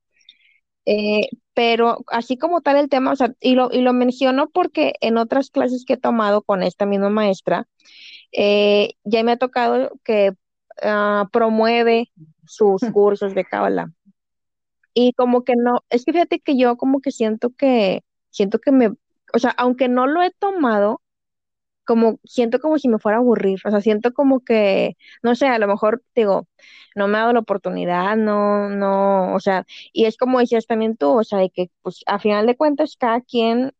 Eh, 0.86 1.28
pero 1.54 2.04
así 2.08 2.38
como 2.38 2.62
tal 2.62 2.78
el 2.78 2.90
tema, 2.90 3.12
o 3.12 3.16
sea, 3.16 3.34
y 3.40 3.56
lo, 3.56 3.70
y 3.72 3.82
lo 3.82 3.94
menciono 3.94 4.50
porque 4.50 4.96
en 5.02 5.18
otras 5.18 5.50
clases 5.50 5.86
que 5.86 5.94
he 5.94 5.98
tomado 5.98 6.42
con 6.42 6.64
esta 6.64 6.86
misma 6.86 7.10
maestra, 7.10 7.68
eh, 8.32 8.94
ya 9.04 9.24
me 9.24 9.34
ha 9.34 9.38
tocado 9.38 9.92
que 10.04 10.32
uh, 10.84 11.30
promueve 11.32 12.12
sus 12.46 12.82
cursos 12.94 13.36
de 13.36 13.46
Kabbalah. 13.46 13.92
Y 14.96 15.14
como 15.14 15.44
que 15.44 15.56
no, 15.56 15.84
es 15.90 16.06
que 16.06 16.14
fíjate 16.14 16.40
que 16.40 16.58
yo 16.58 16.78
como 16.78 17.02
que 17.02 17.12
siento 17.12 17.52
que, 17.56 18.04
siento 18.30 18.60
que 18.60 18.72
me, 18.72 18.90
o 19.34 19.40
sea, 19.40 19.52
aunque 19.52 19.88
no 19.88 20.08
lo 20.08 20.22
he 20.24 20.32
tomado, 20.32 21.02
como 21.86 22.20
siento 22.24 22.60
como 22.60 22.78
si 22.78 22.88
me 22.88 23.00
fuera 23.00 23.18
a 23.18 23.22
aburrir, 23.22 23.60
o 23.66 23.72
sea, 23.72 23.82
siento 23.82 24.14
como 24.14 24.42
que, 24.42 24.98
no 25.22 25.36
sé, 25.36 25.48
a 25.48 25.60
lo 25.60 25.68
mejor 25.68 26.02
digo, 26.16 26.48
no 26.96 27.08
me 27.08 27.18
ha 27.18 27.22
dado 27.22 27.34
la 27.34 27.40
oportunidad, 27.40 28.16
no, 28.16 28.70
no, 28.70 29.34
o 29.34 29.40
sea, 29.40 29.66
y 29.92 30.06
es 30.06 30.18
como 30.18 30.40
decías 30.40 30.68
también 30.68 30.98
tú, 30.98 31.20
o 31.20 31.24
sea, 31.24 31.40
de 31.40 31.50
que 31.50 31.70
pues 31.82 32.04
a 32.06 32.20
final 32.20 32.46
de 32.46 32.56
cuentas 32.56 32.96
cada 32.98 33.22
quien 33.22 33.74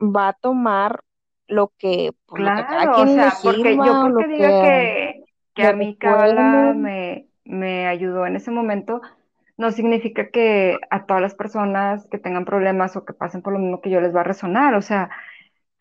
va 0.00 0.28
a 0.28 0.32
tomar 0.34 1.02
lo 1.48 1.72
que, 1.78 2.12
pues, 2.26 2.42
claro, 2.42 3.02
o 3.02 3.06
sea, 3.06 3.34
porque 3.42 3.76
yo 3.76 4.10
porque 4.14 4.28
diga 4.28 4.62
que, 4.62 5.24
que, 5.54 5.66
a 5.66 5.72
mí 5.72 5.96
Kabbalah 5.96 6.72
me, 6.74 7.26
me 7.44 7.86
ayudó 7.86 8.26
en 8.26 8.36
ese 8.36 8.50
momento, 8.50 9.00
no 9.56 9.70
significa 9.70 10.30
que 10.30 10.78
a 10.90 11.04
todas 11.06 11.22
las 11.22 11.34
personas 11.34 12.06
que 12.08 12.18
tengan 12.18 12.44
problemas 12.44 12.96
o 12.96 13.04
que 13.04 13.12
pasen 13.12 13.42
por 13.42 13.52
lo 13.52 13.58
mismo 13.58 13.80
que 13.80 13.90
yo 13.90 14.00
les 14.00 14.14
va 14.14 14.20
a 14.20 14.24
resonar, 14.24 14.74
o 14.74 14.82
sea, 14.82 15.10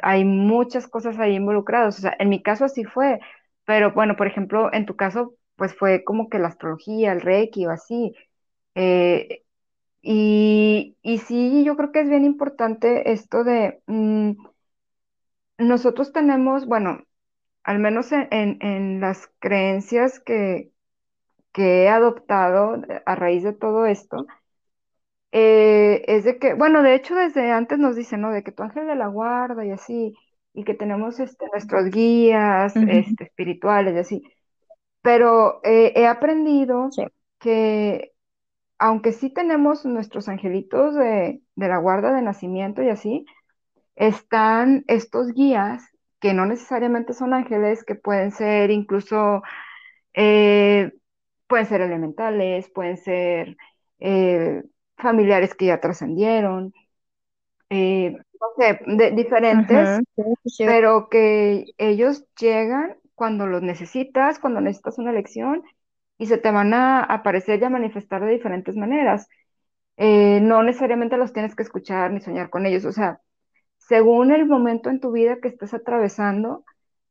hay 0.04 0.26
muchas 0.26 0.88
cosas 0.88 1.20
ahí 1.20 1.36
involucradas, 1.36 2.00
o 2.00 2.02
sea, 2.02 2.16
en 2.20 2.30
mi 2.30 2.42
caso 2.44 2.66
así 2.66 2.84
fue, 2.86 3.20
pero 3.66 3.94
bueno, 3.94 4.16
por 4.18 4.28
ejemplo, 4.28 4.72
en 4.74 4.86
tu 4.86 4.96
caso, 4.96 5.36
pues 5.56 5.76
fue 5.76 6.04
como 6.04 6.30
que 6.30 6.40
la 6.40 6.50
astrología, 6.50 7.12
el 7.14 7.22
reiki 7.22 7.66
o 7.66 7.72
así, 7.72 8.14
eh, 8.76 9.44
y, 10.02 10.98
y 11.04 11.20
sí, 11.20 11.64
yo 11.64 11.78
creo 11.78 11.92
que 11.92 12.02
es 12.02 12.10
bien 12.10 12.26
importante 12.26 13.12
esto 13.12 13.44
de... 13.44 13.82
Mm, 13.88 14.34
nosotros 15.58 16.12
tenemos, 16.12 16.66
bueno, 16.66 17.04
al 17.64 17.80
menos 17.80 18.12
en, 18.12 19.00
las 19.02 19.30
creencias 19.40 20.20
que, 20.20 20.72
que, 21.54 21.84
he 21.84 21.90
adoptado 21.90 22.82
a 23.06 23.16
raíz 23.16 23.44
de 23.44 23.54
todo 23.54 23.86
esto, 23.86 24.26
eh, 25.32 26.04
es 26.08 26.24
de 26.26 26.40
que, 26.40 26.54
bueno, 26.54 26.84
de 26.84 26.96
hecho 26.96 27.16
desde 27.16 27.52
antes 27.52 27.80
nos 27.80 27.96
dicen, 27.96 28.22
¿no? 28.22 28.32
De 28.32 28.44
que 28.44 28.52
tu 28.52 28.64
ángel 28.64 28.88
de 28.88 28.96
la 28.96 29.08
guarda 29.08 29.66
y 29.66 29.72
así, 29.72 30.16
y 30.54 30.64
que 30.64 30.74
tenemos 30.74 31.20
este, 31.20 31.46
nuestros 31.52 31.86
guías 31.92 32.82
este, 32.88 33.26
espirituales 33.26 33.96
y 33.96 34.00
así. 34.00 34.24
Pero 35.02 35.62
eh, 35.64 35.94
he 35.96 36.08
aprendido 36.08 36.96
que 37.40 38.14
aunque 38.80 39.14
sí 39.14 39.30
tenemos 39.32 39.86
nuestros 39.86 40.28
angelitos 40.30 40.96
de, 40.96 41.42
de 41.56 41.68
la 41.68 41.78
guarda 41.78 42.14
de 42.14 42.22
nacimiento 42.24 42.82
y 42.84 42.90
así, 42.90 43.26
están 43.96 44.84
estos 44.88 45.34
guías 45.34 45.84
que 46.20 46.34
no 46.34 46.46
necesariamente 46.46 47.14
son 47.14 47.34
ángeles, 47.34 47.84
que 47.84 47.96
pueden 47.96 48.32
ser 48.32 48.72
incluso, 48.72 49.42
eh, 50.14 50.94
pueden 51.48 51.66
ser 51.68 51.82
elementales, 51.82 52.70
pueden 52.72 52.98
ser 52.98 53.58
familiares 55.02 55.56
que 55.56 55.68
ya 55.68 55.80
trascendieron, 55.80 56.74
eh, 57.70 58.12
no 58.12 58.48
sé, 58.58 58.80
de, 58.86 59.12
diferentes, 59.12 60.00
pero 60.60 61.10
que 61.10 61.66
ellos 61.78 62.26
llegan 62.40 62.98
cuando 63.16 63.48
los 63.48 63.62
necesitas, 63.62 64.40
cuando 64.40 64.62
necesitas 64.62 64.98
una 64.98 65.12
lección 65.12 65.64
y 66.18 66.28
se 66.28 66.38
te 66.38 66.52
van 66.52 66.74
a 66.74 67.02
aparecer 67.04 67.62
y 67.62 67.66
a 67.66 67.70
manifestar 67.70 68.24
de 68.24 68.32
diferentes 68.32 68.76
maneras. 68.76 69.28
Eh, 69.98 70.40
no 70.42 70.64
necesariamente 70.64 71.18
los 71.18 71.34
tienes 71.34 71.56
que 71.56 71.64
escuchar 71.64 72.12
ni 72.12 72.22
soñar 72.22 72.50
con 72.50 72.66
ellos, 72.66 72.86
o 72.86 72.92
sea, 72.92 73.22
según 73.78 74.32
el 74.32 74.46
momento 74.48 74.90
en 74.90 75.00
tu 75.00 75.12
vida 75.12 75.40
que 75.42 75.50
estés 75.50 75.74
atravesando, 75.74 76.64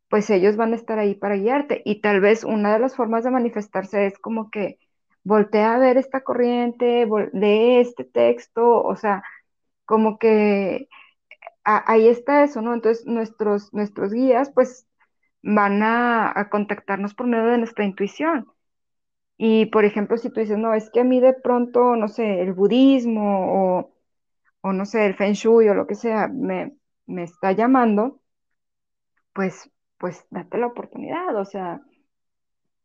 pues 0.09 0.31
ellos 0.31 0.57
van 0.57 0.73
a 0.73 0.77
estar 0.77 0.99
ahí 0.99 1.15
para 1.15 1.37
guiarte. 1.37 1.83
Y 1.85 2.01
tal 2.01 2.21
vez 2.21 2.45
una 2.45 2.73
de 2.73 2.81
las 2.81 2.97
formas 2.97 3.25
de 3.25 3.31
manifestarse 3.31 4.07
es 4.07 4.19
como 4.19 4.51
que 4.51 4.79
voltea 5.25 5.75
a 5.75 5.79
ver 5.79 5.97
esta 5.99 6.23
corriente, 6.23 7.07
lee 7.33 7.79
este 7.81 8.05
texto, 8.05 8.83
o 8.83 8.97
sea, 8.97 9.23
como 9.87 10.19
que 10.19 10.89
ahí 11.65 12.09
está 12.09 12.45
eso, 12.45 12.63
¿no? 12.63 12.75
Entonces 12.75 13.07
nuestros, 13.07 13.73
nuestros 13.75 14.13
guías 14.13 14.51
pues 14.55 14.87
van 15.43 15.83
a, 15.83 16.33
a 16.39 16.51
contactarnos 16.51 17.15
por 17.15 17.27
medio 17.29 17.47
de 17.47 17.59
nuestra 17.59 17.85
intuición. 17.85 18.49
Y 19.39 19.67
por 19.67 19.85
ejemplo, 19.85 20.17
si 20.19 20.31
tú 20.31 20.41
dices, 20.41 20.59
no, 20.59 20.75
es 20.75 20.91
que 20.91 21.01
a 21.01 21.05
mí 21.05 21.21
de 21.21 21.35
pronto, 21.35 21.97
no 21.97 22.09
sé, 22.09 22.43
el 22.43 22.53
budismo 22.53 23.79
o, 23.81 23.95
o 24.63 24.73
no 24.75 24.87
sé, 24.87 25.07
el 25.07 25.17
feng 25.17 25.35
shui 25.35 25.69
o 25.69 25.75
lo 25.75 25.87
que 25.87 25.95
sea, 25.97 26.29
me, 26.29 26.75
me 27.07 27.25
está 27.25 27.53
llamando, 27.53 28.21
pues, 29.33 29.71
pues 29.99 30.25
date 30.31 30.59
la 30.59 30.67
oportunidad. 30.69 31.37
O 31.37 31.45
sea, 31.45 31.81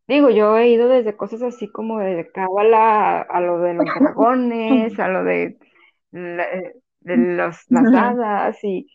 digo, 0.08 0.30
yo 0.30 0.58
he 0.58 0.70
ido 0.70 0.88
desde 0.90 1.18
cosas 1.18 1.42
así 1.44 1.72
como 1.72 2.00
de 2.00 2.30
cábala 2.34 3.22
a, 3.22 3.42
lo 3.42 3.60
de 3.60 3.74
los 3.74 3.94
dragones, 3.94 5.00
a 5.00 5.08
lo 5.08 5.24
de, 5.24 5.58
la- 6.12 6.46
eh, 6.54 6.76
de 7.02 7.18
los, 7.38 7.58
las 7.70 7.94
hadas 7.96 8.58
y 8.64 8.88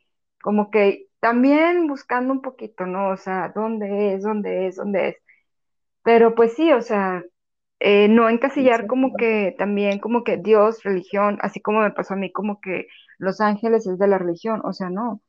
como 0.43 0.71
que 0.71 1.07
también 1.21 1.87
buscando 1.87 2.33
un 2.33 2.43
poquito, 2.43 2.87
¿no? 2.87 3.11
O 3.11 3.17
sea, 3.17 3.53
¿dónde 3.55 4.15
es? 4.15 4.23
¿Dónde 4.23 4.67
es? 4.69 4.77
¿Dónde 4.77 5.09
es? 5.11 5.17
Pero 6.03 6.35
pues 6.35 6.55
sí, 6.55 6.73
o 6.73 6.81
sea, 6.83 7.23
eh, 7.81 8.09
no 8.09 8.29
encasillar 8.29 8.87
como 8.87 9.17
que 9.17 9.55
también 9.59 10.01
como 10.01 10.25
que 10.25 10.39
Dios, 10.39 10.83
religión, 10.85 11.39
así 11.43 11.61
como 11.61 11.81
me 11.83 11.93
pasó 11.93 12.15
a 12.15 12.17
mí, 12.19 12.33
como 12.33 12.61
que 12.61 12.87
los 13.19 13.41
ángeles 13.41 13.87
es 13.87 13.99
de 13.99 14.09
la 14.09 14.19
religión, 14.19 14.63
o 14.65 14.73
sea, 14.73 14.91
no. 14.91 15.23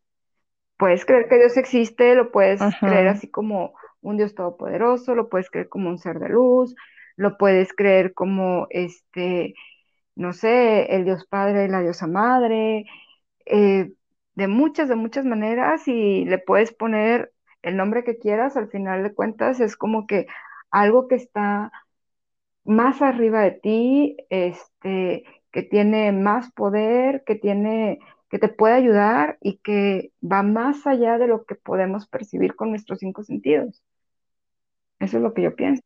Puedes 0.77 1.05
creer 1.05 1.27
que 1.29 1.37
Dios 1.37 1.57
existe, 1.57 2.15
lo 2.15 2.31
puedes 2.31 2.77
creer 2.83 3.07
así 3.07 3.29
como 3.29 3.73
un 4.01 4.17
Dios 4.17 4.35
todopoderoso, 4.35 5.15
lo 5.15 5.29
puedes 5.29 5.49
creer 5.49 5.69
como 5.69 5.89
un 5.89 5.97
ser 5.99 6.19
de 6.19 6.29
luz, 6.29 6.75
lo 7.17 7.37
puedes 7.37 7.73
creer 7.73 8.13
como 8.13 8.67
este, 8.69 9.55
no 10.15 10.33
sé, 10.33 10.95
el 10.95 11.05
Dios 11.05 11.25
Padre 11.27 11.67
la 11.69 11.81
diosa 11.81 12.07
Madre, 12.07 12.85
eh, 13.45 13.91
de 14.35 14.47
muchas, 14.47 14.89
de 14.89 14.95
muchas 14.95 15.25
maneras 15.25 15.87
y 15.87 16.25
le 16.25 16.39
puedes 16.39 16.73
poner 16.73 17.33
el 17.61 17.77
nombre 17.77 18.03
que 18.03 18.17
quieras, 18.17 18.57
al 18.57 18.69
final 18.69 19.03
de 19.03 19.13
cuentas 19.13 19.59
es 19.59 19.77
como 19.77 20.07
que 20.07 20.27
algo 20.71 21.07
que 21.07 21.15
está 21.15 21.71
más 22.63 23.01
arriba 23.01 23.41
de 23.41 23.51
ti, 23.51 24.17
este, 24.29 25.23
que 25.51 25.63
tiene 25.63 26.11
más 26.11 26.51
poder, 26.53 27.23
que 27.25 27.35
tiene, 27.35 27.99
que 28.29 28.39
te 28.39 28.49
puede 28.49 28.75
ayudar 28.75 29.37
y 29.41 29.57
que 29.59 30.11
va 30.23 30.43
más 30.43 30.87
allá 30.87 31.17
de 31.17 31.27
lo 31.27 31.45
que 31.45 31.55
podemos 31.55 32.07
percibir 32.07 32.55
con 32.55 32.69
nuestros 32.71 32.99
cinco 32.99 33.23
sentidos. 33.23 33.81
Eso 35.01 35.17
es 35.17 35.23
lo 35.23 35.33
que 35.33 35.41
yo 35.43 35.55
pienso. 35.55 35.81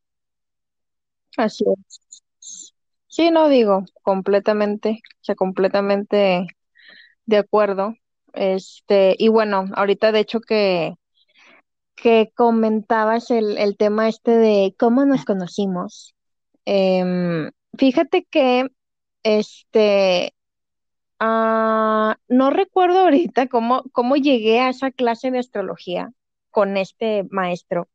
Así 1.38 1.64
es. 1.68 2.74
Sí, 3.08 3.32
no 3.32 3.48
digo, 3.50 3.86
completamente, 4.04 5.02
o 5.22 5.24
sea, 5.24 5.36
completamente 5.36 6.48
de 7.26 7.38
acuerdo. 7.38 7.96
Este, 8.34 9.16
y 9.18 9.30
bueno, 9.30 9.66
ahorita 9.76 10.12
de 10.12 10.20
hecho 10.20 10.42
que, 10.42 10.96
que 11.96 12.32
comentabas 12.36 13.32
el, 13.32 13.58
el 13.58 13.78
tema 13.78 14.10
este 14.10 14.32
de 14.32 14.76
cómo 14.78 15.06
nos 15.06 15.24
conocimos. 15.26 16.14
em, 16.66 17.52
fíjate 17.78 18.26
que 18.30 18.68
este 19.24 20.34
ah, 21.20 22.18
no 22.28 22.50
recuerdo 22.52 23.00
ahorita 23.00 23.48
cómo, 23.48 23.84
cómo 23.94 24.16
llegué 24.18 24.60
a 24.60 24.70
esa 24.70 24.92
clase 24.92 25.32
de 25.32 25.40
astrología 25.40 26.12
con 26.52 26.78
este 26.78 27.26
maestro. 27.32 27.88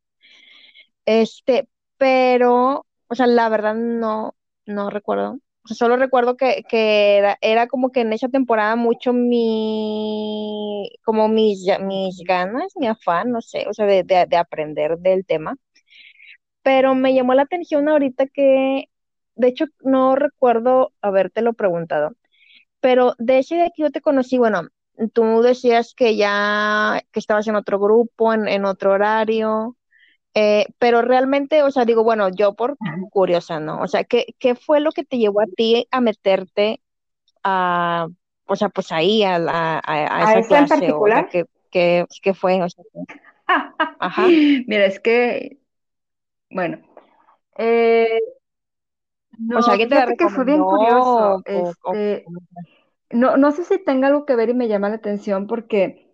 Este, 1.05 1.67
pero, 1.97 2.85
o 3.07 3.15
sea, 3.15 3.27
la 3.27 3.49
verdad 3.49 3.75
no, 3.75 4.35
no 4.65 4.89
recuerdo. 4.89 5.39
O 5.63 5.67
sea, 5.67 5.75
solo 5.77 5.97
recuerdo 5.97 6.37
que, 6.37 6.63
que 6.69 7.17
era, 7.17 7.37
era 7.41 7.67
como 7.67 7.91
que 7.91 8.01
en 8.01 8.13
esa 8.13 8.29
temporada 8.29 8.75
mucho 8.75 9.13
mi, 9.13 10.89
como 11.03 11.27
mis, 11.27 11.65
mis 11.81 12.19
ganas, 12.25 12.73
mi 12.77 12.87
afán, 12.87 13.31
no 13.31 13.41
sé, 13.41 13.65
o 13.69 13.73
sea, 13.73 13.85
de, 13.85 14.03
de, 14.03 14.25
de 14.27 14.37
aprender 14.37 14.97
del 14.99 15.25
tema. 15.25 15.55
Pero 16.63 16.95
me 16.95 17.13
llamó 17.13 17.33
la 17.33 17.43
atención 17.43 17.89
ahorita 17.89 18.27
que, 18.27 18.85
de 19.35 19.47
hecho, 19.47 19.65
no 19.81 20.15
recuerdo 20.15 20.93
habértelo 21.01 21.53
preguntado, 21.53 22.11
pero 22.81 23.15
de 23.19 23.39
ese 23.39 23.55
de 23.57 23.71
que 23.75 23.83
yo 23.83 23.91
te 23.91 24.01
conocí, 24.01 24.37
bueno, 24.39 24.63
tú 25.13 25.41
decías 25.43 25.93
que 25.95 26.17
ya, 26.17 27.01
que 27.11 27.19
estabas 27.21 27.47
en 27.47 27.55
otro 27.57 27.79
grupo, 27.79 28.33
en, 28.33 28.47
en 28.49 28.65
otro 28.65 28.93
horario. 28.93 29.77
Eh, 30.33 30.65
pero 30.79 31.01
realmente, 31.01 31.63
o 31.63 31.71
sea, 31.71 31.85
digo, 31.85 32.03
bueno, 32.03 32.29
yo 32.29 32.53
por 32.55 32.77
curiosa, 33.11 33.59
¿no? 33.59 33.81
O 33.81 33.87
sea, 33.87 34.03
¿qué, 34.05 34.27
qué 34.39 34.55
fue 34.55 34.79
lo 34.79 34.91
que 34.91 35.03
te 35.03 35.17
llevó 35.17 35.41
a 35.41 35.45
ti 35.47 35.87
a 35.91 36.01
meterte 36.01 36.81
a, 37.43 38.07
o 38.47 38.55
sea, 38.57 38.69
pues 38.69 38.91
ahí 38.91 39.23
a, 39.23 39.35
a, 39.37 39.81
a 39.85 40.23
¿A 40.25 40.25
esa 40.25 40.39
esa 40.39 40.57
en 40.57 40.67
clase? 40.67 40.91
O, 40.93 41.11
sea, 41.11 41.23
particular? 41.23 41.25
¿qué, 41.25 41.45
qué, 41.71 42.05
qué 42.23 42.33
fue? 42.33 42.61
O 42.63 42.69
sea, 42.69 42.83
ajá, 43.99 44.27
Mira, 44.67 44.85
es 44.85 44.99
que, 44.99 45.59
bueno, 46.51 46.81
eh, 47.57 48.19
o 49.53 49.61
sea, 49.61 49.73
no, 49.73 49.73
¿alguien 49.73 49.89
te 49.89 50.15
que 50.17 50.29
fue 50.29 50.45
bien 50.45 50.65
curioso. 50.65 51.41
O, 51.43 51.43
o- 51.51 51.73
o- 51.83 51.99
Este, 51.99 52.25
no, 53.11 53.37
no 53.37 53.51
sé 53.51 53.63
si 53.65 53.79
tenga 53.83 54.07
algo 54.07 54.25
que 54.25 54.35
ver 54.35 54.49
y 54.49 54.53
me 54.53 54.67
llama 54.67 54.89
la 54.89 54.95
atención 54.97 55.47
porque 55.47 56.13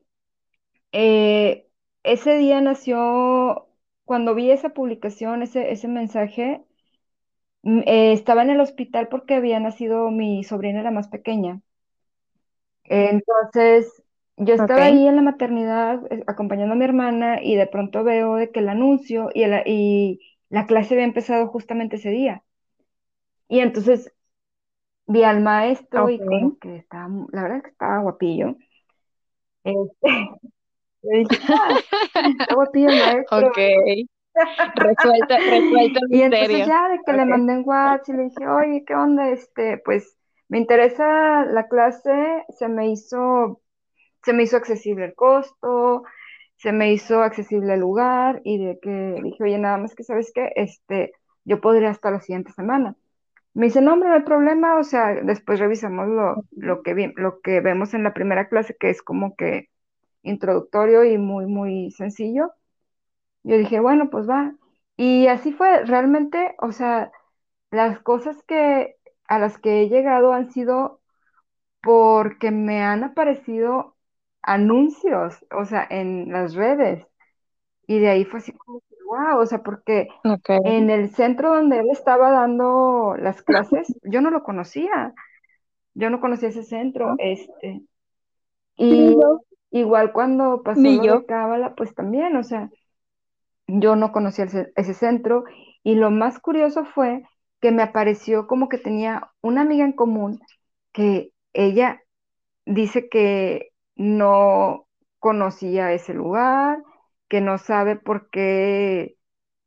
eh, 0.92 1.70
ese 2.04 2.38
día 2.38 2.62
nació, 2.62 3.67
cuando 4.08 4.36
vi 4.36 4.52
esa 4.52 4.72
publicación, 4.72 5.44
ese, 5.44 5.72
ese 5.74 5.88
mensaje, 5.90 6.64
mm, 7.64 7.80
eh, 7.86 8.14
estaba 8.14 8.42
en 8.44 8.50
el 8.52 8.60
hospital 8.62 9.08
porque 9.10 9.36
había 9.36 9.60
nacido 9.60 10.10
mi 10.12 10.44
sobrina, 10.44 10.82
la 10.84 10.92
más 10.92 11.08
pequeña. 11.10 11.62
Entonces, 12.86 14.04
yo 14.38 14.54
estaba 14.54 14.86
ahí 14.86 15.08
en 15.08 15.16
la 15.18 15.22
maternidad 15.22 16.02
eh, 16.12 16.24
acompañando 16.28 16.74
a 16.74 16.78
mi 16.78 16.86
hermana 16.86 17.42
y 17.44 17.56
de 17.56 17.68
pronto 17.68 18.04
veo 18.04 18.36
de 18.36 18.52
que 18.52 18.60
el 18.60 18.70
anuncio 18.70 19.30
y, 19.34 19.44
el- 19.44 19.64
y 19.66 20.22
la 20.50 20.66
clase 20.68 20.94
había 20.96 21.06
empezado 21.06 21.48
justamente 21.48 21.98
ese 21.98 22.10
día. 22.12 22.44
Y 23.50 23.60
entonces 23.60 24.14
vi 25.08 25.24
al 25.24 25.42
maestro 25.42 26.10
y 26.10 26.26
como 26.26 26.60
que 26.60 26.78
estaba, 26.78 27.10
la 27.32 27.44
verdad 27.44 27.58
es 27.60 27.64
que 27.66 27.72
estaba 27.72 28.00
guapillo. 28.04 28.58
Este, 29.64 29.92
le 31.12 31.20
dije, 31.20 31.38
ah, 31.50 31.82
maestro. 32.98 33.48
ok, 33.48 33.58
resuelta, 34.76 35.40
resuelta 35.46 36.00
el 36.02 36.12
Y 36.12 36.22
entonces 36.22 36.66
ya 36.66 36.90
de 36.90 37.00
que 37.06 37.14
le 37.14 37.26
mandé 37.26 37.54
en 37.54 37.64
WhatsApp 37.66 38.10
y 38.10 38.14
le 38.14 38.24
dije, 38.26 38.48
oye, 38.48 38.84
¿qué 38.86 38.96
onda? 38.96 39.30
Este, 39.30 39.78
pues 39.84 40.18
me 40.50 40.60
interesa 40.60 41.46
la 41.46 41.68
clase, 41.68 42.46
se 42.58 42.68
me 42.70 42.90
hizo, 42.92 43.62
se 44.24 44.34
me 44.34 44.44
hizo 44.44 44.58
accesible 44.58 45.06
el 45.06 45.16
costo, 45.16 46.04
se 46.58 46.72
me 46.74 46.92
hizo 46.94 47.22
accesible 47.24 47.76
el 47.76 47.82
lugar 47.82 48.42
y 48.44 48.58
de 48.64 48.80
que 48.82 49.22
dije, 49.24 49.44
oye, 49.44 49.60
nada 49.60 49.78
más 49.78 49.96
que 49.96 50.04
sabes 50.04 50.32
qué, 50.34 50.52
este, 50.56 51.14
yo 51.46 51.62
podría 51.62 51.90
hasta 51.92 52.12
la 52.12 52.22
siguiente 52.22 52.52
semana. 52.54 52.96
Me 53.54 53.66
dice, 53.68 53.82
no, 53.82 53.94
hombre, 53.94 54.10
no 54.10 54.16
hay 54.16 54.22
problema, 54.24 54.78
o 54.80 54.84
sea, 54.84 55.16
después 55.24 55.60
revisamos 55.60 56.08
lo, 56.08 56.46
lo 56.52 56.84
que 56.84 56.94
vi- 56.94 57.14
lo 57.18 57.42
que 57.42 57.62
vemos 57.62 57.94
en 57.94 58.04
la 58.04 58.14
primera 58.14 58.50
clase, 58.50 58.76
que 58.80 58.90
es 58.90 59.02
como 59.02 59.36
que 59.36 59.70
introductorio 60.24 61.04
y 61.06 61.18
muy, 61.18 61.46
muy 61.46 61.92
sencillo. 61.92 62.54
Yo 63.44 63.58
dije, 63.58 63.80
bueno, 63.80 64.10
pues 64.10 64.30
va. 64.30 64.56
Y 64.98 65.28
así 65.28 65.54
fue, 65.54 65.86
realmente, 65.86 66.56
o 66.60 66.72
sea, 66.72 67.12
las 67.72 68.00
cosas 68.02 68.42
que 68.44 68.98
a 69.28 69.40
las 69.40 69.58
que 69.60 69.84
he 69.84 69.90
llegado 69.90 70.34
han 70.34 70.52
sido 70.52 71.02
porque 71.82 72.52
me 72.52 72.84
han 72.84 73.04
aparecido 73.04 73.96
anuncios, 74.42 75.46
o 75.52 75.66
sea, 75.66 75.88
en 75.90 76.32
las 76.32 76.56
redes. 76.56 77.06
Y 77.88 78.00
de 78.00 78.10
ahí 78.10 78.26
fue 78.26 78.40
así 78.40 78.52
como 78.54 78.82
wow, 79.08 79.40
o 79.40 79.46
sea, 79.46 79.64
porque 79.64 80.10
en 80.48 80.90
el 80.90 81.14
centro 81.16 81.54
donde 81.56 81.80
él 81.80 81.88
estaba 81.92 82.32
dando 82.32 83.16
las 83.18 83.42
clases, 83.42 83.88
yo 84.04 84.22
no 84.22 84.32
lo 84.32 84.44
conocía, 84.44 85.14
yo 85.94 86.10
no 86.10 86.22
conocía 86.22 86.50
ese 86.50 86.64
centro, 86.64 87.16
este, 87.20 87.84
y. 88.78 89.16
igual 89.72 90.14
cuando 90.14 90.64
pasó 90.64 90.92
Ni 90.92 90.94
lo 90.94 91.06
yo. 91.06 91.14
de 91.14 91.26
Cábala, 91.26 91.76
pues 91.76 91.94
también, 91.96 92.36
o 92.38 92.44
sea, 92.44 92.70
yo 93.68 93.96
no 93.96 94.12
conocía 94.12 94.46
ese, 94.46 94.72
ese 94.76 94.94
centro, 94.94 95.44
y 95.84 95.96
lo 95.96 96.12
más 96.12 96.40
curioso 96.40 96.86
fue 96.86 97.24
que 97.62 97.72
me 97.72 97.84
apareció 97.84 98.48
como 98.48 98.70
que 98.70 98.78
tenía 98.78 99.32
una 99.42 99.62
amiga 99.62 99.86
en 99.86 99.94
común 99.94 100.40
que 100.94 101.32
ella 101.54 102.02
dice 102.66 103.10
que 103.10 103.72
no 103.96 104.88
conocía 105.20 105.94
ese 105.94 106.14
lugar, 106.14 106.84
que 107.30 107.42
no 107.42 107.58
sabe 107.58 107.96
por 107.98 108.30
qué 108.32 109.18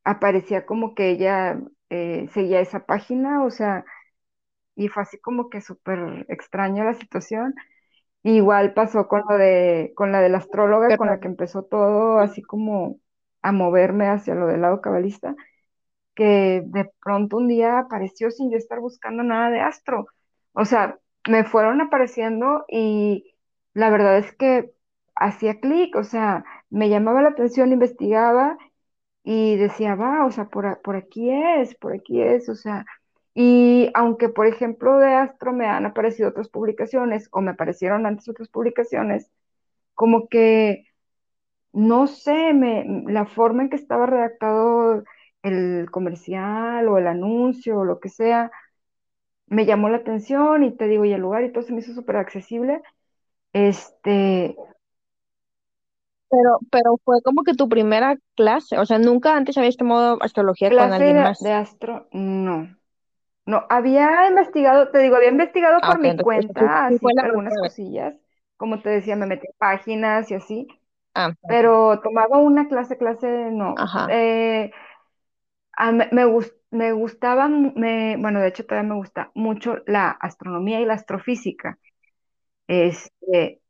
aparecía 0.05 0.66
como 0.66 0.94
que 0.94 1.11
ella 1.11 1.61
eh, 1.90 2.28
seguía 2.34 2.61
esa 2.61 2.86
página, 2.86 3.44
o 3.44 3.51
sea, 3.51 3.84
y 4.76 4.88
fue 4.88 5.03
así 5.03 5.18
como 5.20 5.51
que 5.51 5.61
súper 5.61 6.26
extraña 6.28 6.84
la 6.84 6.94
situación. 6.94 7.55
Igual 8.22 8.74
pasó 8.74 9.08
con 9.08 9.22
lo 9.28 9.38
de, 9.38 9.92
con 9.96 10.12
la 10.12 10.20
de 10.20 10.28
la 10.28 10.38
astróloga, 10.38 10.94
con 10.96 11.08
la 11.08 11.20
que 11.20 11.28
empezó 11.28 11.62
todo 11.64 12.18
así 12.18 12.42
como 12.42 12.98
a 13.42 13.52
moverme 13.52 14.08
hacia 14.08 14.34
lo 14.34 14.46
del 14.46 14.60
lado 14.62 14.80
cabalista, 14.82 15.34
que 16.14 16.62
de 16.66 16.90
pronto 17.02 17.38
un 17.38 17.48
día 17.48 17.78
apareció 17.78 18.30
sin 18.30 18.50
yo 18.50 18.58
estar 18.58 18.80
buscando 18.80 19.22
nada 19.22 19.50
de 19.50 19.60
astro. 19.60 20.06
O 20.52 20.64
sea, 20.64 20.98
me 21.28 21.44
fueron 21.44 21.80
apareciendo 21.80 22.64
y 22.68 23.34
la 23.74 23.90
verdad 23.90 24.18
es 24.18 24.32
que 24.34 24.72
hacía 25.14 25.60
clic, 25.60 25.96
o 25.96 26.04
sea, 26.04 26.44
me 26.70 26.88
llamaba 26.88 27.22
la 27.22 27.30
atención, 27.30 27.72
investigaba 27.72 28.58
y 29.24 29.56
decía, 29.56 29.94
va, 29.94 30.26
o 30.26 30.30
sea, 30.32 30.48
por, 30.48 30.80
por 30.82 30.96
aquí 30.96 31.30
es, 31.30 31.74
por 31.76 31.94
aquí 31.94 32.20
es, 32.22 32.48
o 32.48 32.54
sea, 32.54 32.84
y 33.35 33.91
aunque, 33.95 34.28
por 34.28 34.47
ejemplo, 34.47 34.99
de 34.99 35.14
Astro 35.14 35.53
me 35.53 35.66
han 35.66 35.87
aparecido 35.87 36.28
otras 36.31 36.49
publicaciones 36.49 37.28
o 37.33 37.41
me 37.41 37.53
aparecieron 37.53 38.07
antes 38.07 38.28
otras 38.28 38.49
publicaciones, 38.49 39.31
como 39.95 40.28
que, 40.28 40.87
no 41.72 42.07
sé, 42.07 42.53
me, 42.55 42.85
la 43.07 43.26
forma 43.26 43.62
en 43.62 43.70
que 43.70 43.76
estaba 43.76 44.07
redactado 44.07 45.05
el 45.43 45.91
comercial 45.91 46.89
o 46.89 46.99
el 46.99 47.07
anuncio 47.07 47.78
o 47.81 47.85
lo 47.85 48.01
que 48.01 48.09
sea, 48.09 48.51
me 49.47 49.66
llamó 49.66 49.89
la 49.89 49.99
atención 49.99 50.64
y 50.64 50.72
te 50.72 50.87
digo, 50.87 51.05
y 51.05 51.12
el 51.12 51.20
lugar 51.20 51.45
y 51.45 51.53
todo 51.53 51.64
se 51.64 51.72
me 51.72 51.81
hizo 51.81 51.93
súper 51.93 52.16
accesible. 52.16 52.83
Este, 53.53 54.57
Pero, 56.31 56.59
pero 56.70 56.97
fue 57.05 57.20
como 57.22 57.43
que 57.43 57.55
tu 57.55 57.68
primera 57.68 58.16
clase. 58.37 58.78
O 58.78 58.87
sea, 58.87 58.99
nunca 58.99 59.37
antes 59.37 59.59
habías 59.59 59.76
tomado 59.76 60.18
astrología 60.22 60.70
con 60.70 60.81
alguien 60.81 61.14
de, 61.14 61.18
de 61.18 61.24
más. 61.24 61.43
Astro, 61.43 62.09
no. 62.12 62.80
No, 63.51 63.66
había 63.70 64.28
investigado, 64.28 64.90
te 64.90 64.98
digo, 64.98 65.16
había 65.16 65.30
investigado 65.30 65.82
Ah, 65.82 65.86
por 65.86 65.98
mi 66.01 66.18
cuenta, 66.18 66.86
así 66.86 67.14
algunas 67.18 67.59
vez. 67.59 67.59
cosillas. 67.59 68.14
Como 68.57 68.80
te 68.82 68.90
decía, 68.90 69.16
me 69.16 69.26
metí 69.26 69.46
en 69.46 69.55
páginas 69.59 70.30
y 70.30 70.34
así, 70.34 70.68
Ah, 71.14 71.34
pero 71.46 72.01
tomaba 72.03 72.38
una 72.38 72.68
clase, 72.68 72.98
clase, 72.98 73.28
no. 73.53 73.84
Ajá, 73.84 74.07
Eh, 74.07 74.72
a- 75.72 75.92
me, 75.92 76.09
me 76.12 76.24
me 76.72 76.92
gustaba, 76.92 77.48
me, 77.48 78.16
bueno, 78.18 78.40
de 78.40 78.48
hecho 78.48 78.64
todavía 78.66 78.88
me 78.90 78.94
gusta 78.96 79.32
mucho 79.34 79.78
la 79.86 80.11
astronomía 80.11 80.80
y 80.80 80.84
la 80.86 80.94
astrofísica. 80.94 81.78
Este, 82.68 83.62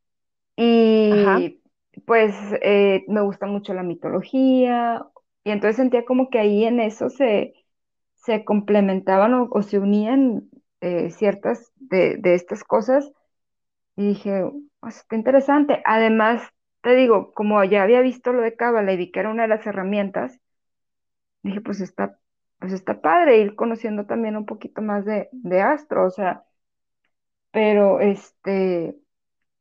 ajá. 1.08 1.50
y 1.52 1.62
pues 2.06 2.34
eh, 2.62 3.04
me 3.08 3.22
gusta 3.22 3.46
mucho 3.46 3.74
la 3.74 3.82
mitología, 3.84 5.06
y 5.44 5.50
entonces 5.52 5.76
sentía 5.76 6.04
como 6.06 6.30
que 6.30 6.38
ahí 6.40 6.64
en 6.64 6.80
eso 6.80 7.10
se, 7.10 7.54
se 8.22 8.44
complementaban 8.44 9.34
o, 9.50 9.62
se 9.62 9.78
unían 9.78 10.50
eh, 10.80 11.10
ciertas 11.10 11.72
de, 11.76 12.16
de 12.18 12.34
estas 12.34 12.64
cosas, 12.64 13.10
y 13.96 14.08
dije, 14.08 14.44
"Pues, 14.80 14.98
está 14.98 15.16
interesante. 15.16 15.82
Además, 15.86 16.42
te 16.82 16.94
digo, 16.96 17.32
como 17.34 17.62
ya 17.64 17.82
había 17.84 18.00
visto 18.02 18.32
lo 18.32 18.42
de 18.42 18.56
Cábala 18.56 18.92
y 18.92 18.96
vi 18.98 19.12
que 19.12 19.20
era 19.20 19.30
una 19.30 19.42
de 19.44 19.48
las 19.50 19.66
herramientas, 19.66 20.40
dije, 21.42 21.60
pues 21.60 21.80
está, 21.82 22.18
pues 22.58 22.72
está 22.72 23.00
padre 23.02 23.38
ir 23.38 23.54
conociendo 23.56 24.06
también 24.06 24.36
un 24.36 24.46
poquito 24.46 24.80
más 24.82 25.04
de, 25.04 25.28
de 25.32 25.60
astro, 25.62 26.06
o 26.06 26.10
sea, 26.10 26.44
pero 27.50 28.00
este 28.00 28.96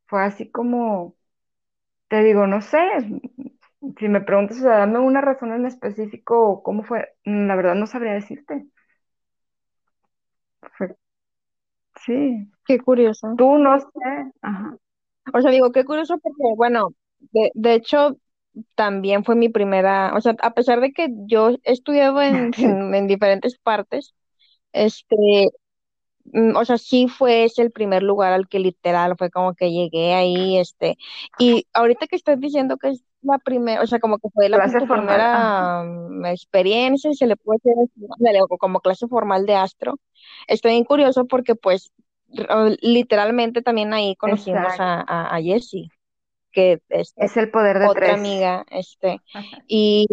fue 0.08 0.24
así 0.26 0.52
como 0.52 1.18
Te 2.10 2.24
digo, 2.24 2.48
no 2.48 2.62
sé, 2.62 2.80
si 4.00 4.08
me 4.10 4.22
preguntas, 4.22 4.58
o 4.58 4.62
sea, 4.62 4.78
dame 4.80 5.00
una 5.00 5.22
razón 5.22 5.52
en 5.54 5.66
específico 5.66 6.64
cómo 6.64 6.84
fue, 6.84 7.10
mm, 7.26 7.48
la 7.48 7.56
verdad 7.56 7.76
no 7.76 7.88
sabría 7.88 8.14
decirte. 8.14 8.66
Fue- 10.78 10.96
sí, 12.06 12.52
Qué 12.66 12.80
curioso. 12.80 13.38
tú 13.38 13.58
no 13.58 13.80
sé, 13.80 13.90
ajá, 14.42 14.78
O 15.34 15.42
sea, 15.42 15.52
digo, 15.52 15.72
qué 15.72 15.86
curioso 15.86 16.18
porque, 16.20 16.44
bueno, 16.58 16.90
de, 17.20 17.52
de 17.54 17.74
hecho, 17.76 18.18
también 18.76 19.24
fue 19.24 19.36
mi 19.36 19.50
primera, 19.50 20.14
o 20.16 20.22
sea, 20.22 20.36
a 20.42 20.54
pesar 20.54 20.82
de 20.82 20.92
que 20.94 21.10
yo 21.28 21.50
he 21.52 21.60
estudiado 21.74 22.22
en, 22.22 22.52
en 22.96 23.08
diferentes 23.08 23.58
partes, 23.60 24.16
este, 24.74 25.16
mm, 26.34 26.56
o 26.56 26.66
sea, 26.66 26.78
sí 26.78 27.08
fue 27.08 27.46
ese 27.46 27.62
el 27.64 27.72
primer 27.72 28.04
lugar 28.04 28.34
al 28.34 28.48
que 28.48 28.60
literal 28.60 29.16
fue 29.18 29.30
como 29.32 29.54
que 29.56 29.72
llegué 29.72 30.14
ahí, 30.14 30.58
este, 30.58 30.98
y 31.38 31.68
ahorita 31.74 32.08
que 32.08 32.16
estás 32.16 32.40
diciendo 32.40 32.78
que 32.78 32.90
es 32.90 33.04
la 33.22 33.38
primera, 33.38 33.82
o 33.82 33.88
sea, 33.88 34.00
como 34.00 34.18
que 34.18 34.30
fue 34.34 34.50
la, 34.50 34.58
clase 34.58 34.86
primera 34.86 35.84
mm, 35.84 36.26
experiencia, 36.28 37.12
se 37.14 37.28
le 37.28 37.36
puede 37.36 37.60
decir, 37.64 38.08
como 38.60 38.80
clase 38.80 39.08
formal 39.08 39.46
de 39.46 39.56
astro, 39.56 40.00
estoy 40.48 40.72
bien 40.72 40.84
curioso 40.86 41.26
porque 41.26 41.56
pues 41.56 41.92
literalmente 42.82 43.62
también 43.62 43.94
ahí 43.94 44.16
conocimos 44.16 44.80
a, 44.80 45.02
a, 45.02 45.36
a 45.36 45.42
Jessie, 45.42 45.90
que 46.52 46.80
es 46.90 47.14
es 47.18 47.38
el 47.38 47.50
poder 47.50 47.80
de 47.80 47.88
otra 47.88 48.08
tres. 48.08 48.14
amiga, 48.14 48.66
este, 48.70 49.20
y 49.68 50.06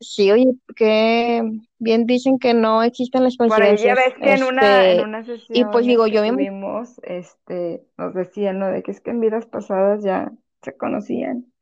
sí, 0.00 0.30
oye, 0.30 0.52
que 0.76 1.42
bien 1.78 2.06
dicen 2.06 2.38
que 2.38 2.54
no 2.54 2.82
existen 2.82 3.24
las 3.24 3.36
Por 3.36 3.50
ahí 3.62 3.76
ya 3.76 3.94
coincidencias, 3.94 3.96
ves 3.96 4.14
que 4.14 4.32
en 4.32 4.44
una, 4.44 4.90
en 4.90 5.14
este, 5.14 5.58
y 5.58 5.64
pues 5.64 5.86
digo, 5.86 6.06
yo 6.06 6.22
me 6.22 6.30
tuvimos, 6.30 7.00
este, 7.02 7.84
nos 7.98 8.14
decían, 8.14 8.58
¿no? 8.58 8.68
De 8.68 8.82
que 8.82 8.92
es 8.92 9.00
que 9.00 9.10
en 9.10 9.20
vidas 9.20 9.46
pasadas 9.46 10.02
ya 10.02 10.32
se 10.64 10.76
conocían. 10.76 11.52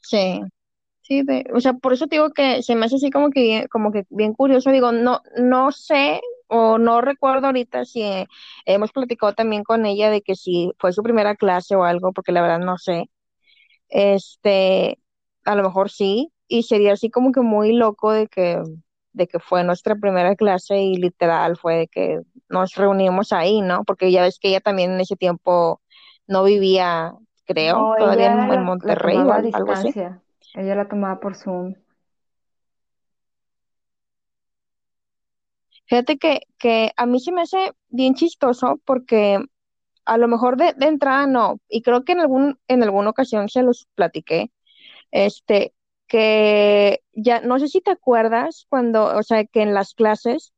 Sí, 0.00 0.40
sí, 1.02 1.22
de- 1.24 1.46
o 1.54 1.60
sea, 1.60 1.74
por 1.74 1.92
eso 1.92 2.06
digo 2.06 2.30
que 2.32 2.62
se 2.62 2.76
me 2.76 2.86
hace 2.86 2.96
así 2.96 3.10
como 3.10 3.30
que 3.30 3.42
bien, 3.42 3.68
como 3.68 3.92
que 3.92 4.04
bien 4.10 4.34
curioso, 4.34 4.70
digo, 4.70 4.92
no, 4.92 5.20
no 5.38 5.72
sé 5.72 6.20
o 6.48 6.78
no 6.78 7.00
recuerdo 7.00 7.46
ahorita 7.48 7.84
si 7.84 8.02
eh, 8.02 8.26
hemos 8.66 8.92
platicado 8.92 9.34
también 9.34 9.64
con 9.64 9.86
ella 9.86 10.10
de 10.10 10.22
que 10.22 10.34
si 10.36 10.72
fue 10.78 10.92
su 10.92 11.02
primera 11.02 11.36
clase 11.36 11.76
o 11.76 11.84
algo, 11.84 12.12
porque 12.12 12.32
la 12.32 12.42
verdad 12.42 12.60
no 12.60 12.78
sé, 12.78 13.10
este, 13.88 14.98
a 15.44 15.56
lo 15.56 15.64
mejor 15.64 15.90
sí, 15.90 16.32
y 16.48 16.64
sería 16.64 16.94
así 16.94 17.10
como 17.10 17.32
que 17.32 17.40
muy 17.42 17.74
loco 17.74 18.12
de 18.12 18.28
que, 18.28 18.62
de 19.12 19.26
que 19.28 19.40
fue 19.40 19.64
nuestra 19.64 19.96
primera 19.96 20.36
clase 20.36 20.78
y 20.80 20.96
literal 20.96 21.56
fue 21.58 21.76
de 21.78 21.88
que 21.88 22.20
nos 22.52 22.74
reunimos 22.74 23.32
ahí, 23.32 23.60
¿no? 23.60 23.82
Porque 23.84 24.12
ya 24.12 24.22
ves 24.22 24.38
que 24.38 24.48
ella 24.48 24.60
también 24.60 24.92
en 24.92 25.00
ese 25.00 25.16
tiempo 25.16 25.80
no 26.26 26.44
vivía, 26.44 27.14
creo, 27.46 27.76
No, 27.76 27.94
todavía 27.98 28.32
en, 28.32 28.62
Monterrey 28.62 29.16
o 29.16 29.32
algo 29.32 29.72
así. 29.72 29.92
ella 30.54 30.74
la 30.74 30.88
tomaba 30.88 31.18
por 31.18 31.34
Zoom. 31.34 31.74
Fíjate 35.86 36.16
que, 36.16 36.42
que 36.58 36.92
a 36.96 37.06
mí 37.06 37.20
se 37.20 37.32
me 37.32 37.42
hace 37.42 37.72
bien 37.88 38.14
chistoso 38.14 38.80
porque 38.84 39.44
a 40.04 40.16
lo 40.16 40.28
mejor 40.28 40.56
de, 40.56 40.74
de 40.74 40.86
entrada 40.86 41.26
no, 41.26 41.58
y 41.68 41.82
creo 41.82 42.04
que 42.04 42.12
en 42.12 42.20
algún, 42.20 42.58
en 42.68 42.82
alguna 42.82 43.10
ocasión 43.10 43.48
se 43.48 43.62
los 43.62 43.86
platiqué, 43.94 44.50
este, 45.10 45.74
que 46.06 47.02
ya, 47.12 47.40
no 47.40 47.58
sé 47.58 47.68
si 47.68 47.80
te 47.80 47.90
acuerdas 47.90 48.66
cuando, 48.68 49.16
o 49.16 49.22
sea, 49.22 49.44
que 49.44 49.62
en 49.62 49.74
las 49.74 49.94
clases 49.94 50.52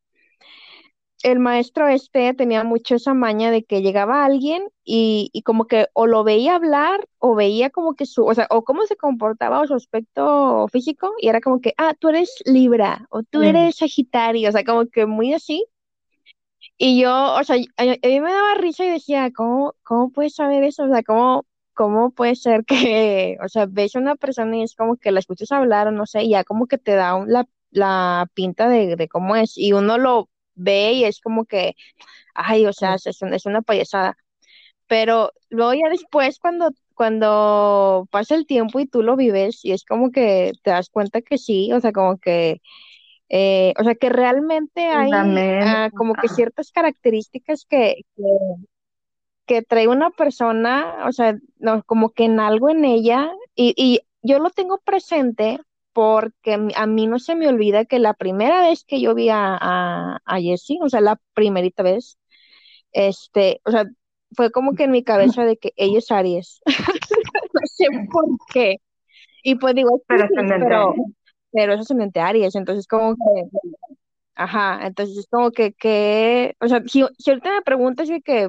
el 1.25 1.41
maestro 1.41 1.89
este 1.89 2.35
tenía 2.35 2.65
mucho 2.65 2.95
esa 2.97 3.15
maña 3.15 3.51
de 3.51 3.65
que 3.65 3.83
llegaba 3.83 4.25
alguien 4.25 4.69
y, 4.85 5.31
y 5.33 5.43
como 5.43 5.67
que 5.67 5.89
o 5.95 6.07
lo 6.07 6.25
veía 6.25 6.57
hablar 6.57 7.09
o 7.19 7.35
veía 7.37 7.71
como 7.71 7.95
que 7.97 8.07
su, 8.07 8.25
o 8.27 8.35
sea, 8.35 8.47
o 8.51 8.65
cómo 8.65 8.87
se 8.87 8.97
comportaba 8.97 9.61
o 9.61 9.67
su 9.67 9.75
aspecto 9.75 10.69
físico 10.69 11.13
y 11.21 11.29
era 11.29 11.41
como 11.43 11.61
que, 11.61 11.75
ah, 11.79 11.95
tú 11.99 12.11
eres 12.11 12.31
Libra 12.47 13.07
o 13.11 13.23
tú 13.25 13.43
eres 13.43 13.77
Sagitario, 13.79 14.49
o 14.51 14.53
sea, 14.53 14.65
como 14.65 14.87
que 14.89 15.07
muy 15.07 15.35
así. 15.35 15.67
Y 16.79 17.01
yo, 17.01 17.35
o 17.37 17.45
sea, 17.45 17.57
a, 17.77 17.83
a 17.83 17.87
mí 18.09 18.21
me 18.21 18.33
daba 18.33 18.55
risa 18.57 18.85
y 18.85 18.91
decía, 18.91 19.31
¿cómo, 19.35 19.75
cómo 19.83 20.11
puedes 20.11 20.35
saber 20.35 20.65
eso? 20.65 20.85
O 20.85 20.89
sea, 20.89 21.03
¿cómo, 21.03 21.47
cómo 21.75 22.11
puede 22.11 22.35
ser 22.37 22.65
que, 22.65 23.37
o 23.45 23.49
sea, 23.49 23.67
ves 23.69 23.95
a 23.97 24.01
una 24.01 24.17
persona 24.17 24.57
y 24.57 24.63
es 24.63 24.75
como 24.75 24.97
que 24.97 25.13
la 25.13 25.21
escuchas 25.21 25.53
hablar 25.53 25.89
o 25.89 25.93
no 25.93 26.07
sé, 26.07 26.23
y 26.25 26.31
ya 26.31 26.45
como 26.45 26.67
que 26.67 26.79
te 26.79 26.95
da 26.95 27.15
un- 27.17 27.31
la, 27.33 27.47
la 27.71 28.29
pinta 28.35 28.69
de, 28.69 28.97
de 28.97 29.09
cómo 29.09 29.37
es, 29.37 29.57
y 29.57 29.73
uno 29.73 29.99
lo 29.99 30.29
ve 30.55 30.93
y 30.95 31.05
es 31.05 31.21
como 31.21 31.45
que, 31.47 31.75
ay, 32.35 32.67
o 32.67 32.73
sea, 32.73 32.95
es, 32.97 33.07
es 33.07 33.23
un- 33.23 33.35
es 33.35 33.47
una 33.47 33.63
payasada. 33.63 34.17
Pero 34.87 35.33
luego 35.51 35.75
ya 35.75 35.89
después, 35.91 36.39
cuando, 36.39 36.71
cuando 36.95 38.07
pasa 38.11 38.35
el 38.35 38.47
tiempo 38.47 38.81
y 38.81 38.87
tú 38.87 39.03
lo 39.03 39.17
vives 39.17 39.65
y 39.65 39.73
es 39.73 39.85
como 39.85 40.11
que 40.13 40.53
te 40.63 40.71
das 40.71 40.91
cuenta 40.91 41.23
que 41.23 41.39
sí, 41.39 41.73
o 41.73 41.81
sea, 41.81 41.93
como 41.93 42.19
que, 42.19 42.61
eh, 43.31 43.75
o 43.81 43.85
sea, 43.85 43.95
que 43.97 44.11
realmente 44.11 44.83
hay 44.89 45.45
ah, 45.61 45.91
como 45.95 46.17
que 46.17 46.29
ciertas 46.29 46.73
características 46.73 47.67
que, 47.69 47.97
que, 48.17 48.23
que 49.47 49.63
trae 49.63 49.89
una 49.89 50.11
persona, 50.11 51.05
o 51.07 51.13
sea, 51.13 51.37
no, 51.59 51.83
como 51.85 52.11
que 52.11 52.25
en 52.25 52.41
algo 52.41 52.71
en 52.71 52.85
ella, 52.85 53.31
y, 53.55 53.75
y 53.77 54.01
yo 54.23 54.39
lo 54.39 54.51
tengo 54.51 54.79
presente 54.79 55.61
porque 55.95 56.59
a 56.75 56.87
mí 56.87 57.07
no 57.07 57.19
se 57.19 57.37
me 57.37 57.49
olvida 57.49 57.85
que 57.87 58.01
la 58.01 58.15
primera 58.15 58.61
vez 58.69 58.85
que 58.85 59.01
yo 59.01 59.15
vi 59.15 59.31
a, 59.31 59.57
a, 59.59 60.19
a 60.25 60.41
Jessie, 60.41 60.79
o 60.83 60.89
sea, 60.91 61.01
la 61.01 61.19
primerita 61.35 61.85
vez, 61.85 62.19
este, 62.93 63.61
o 63.65 63.71
sea, 63.71 63.85
fue 64.33 64.51
como 64.51 64.75
que 64.75 64.85
en 64.85 64.91
mi 64.91 65.05
cabeza 65.05 65.45
de 65.45 65.57
que 65.57 65.73
ella 65.77 65.99
es 65.99 66.11
Aries. 66.11 66.61
No 67.55 67.61
sé 67.67 67.87
por 68.13 68.25
qué. 68.53 68.79
Y 69.45 69.55
pues 69.55 69.77
digo, 69.77 70.03
Pero 70.09 70.25
ascendente 70.25 70.67
pero, 70.67 70.95
pero 71.53 71.75
es 71.75 71.81
ascendente 71.81 72.21
Aries, 72.21 72.57
entonces 72.57 72.89
como 72.89 73.15
que, 73.15 73.59
ajá, 74.35 74.85
entonces 74.85 75.17
es 75.19 75.27
como 75.31 75.53
que, 75.53 75.73
que, 75.73 76.57
o 76.61 76.67
sea, 76.67 76.83
si, 76.87 77.05
si 77.17 77.31
ahorita 77.31 77.53
me 77.53 77.63
preguntas 77.63 78.09
de 78.09 78.21
que, 78.21 78.49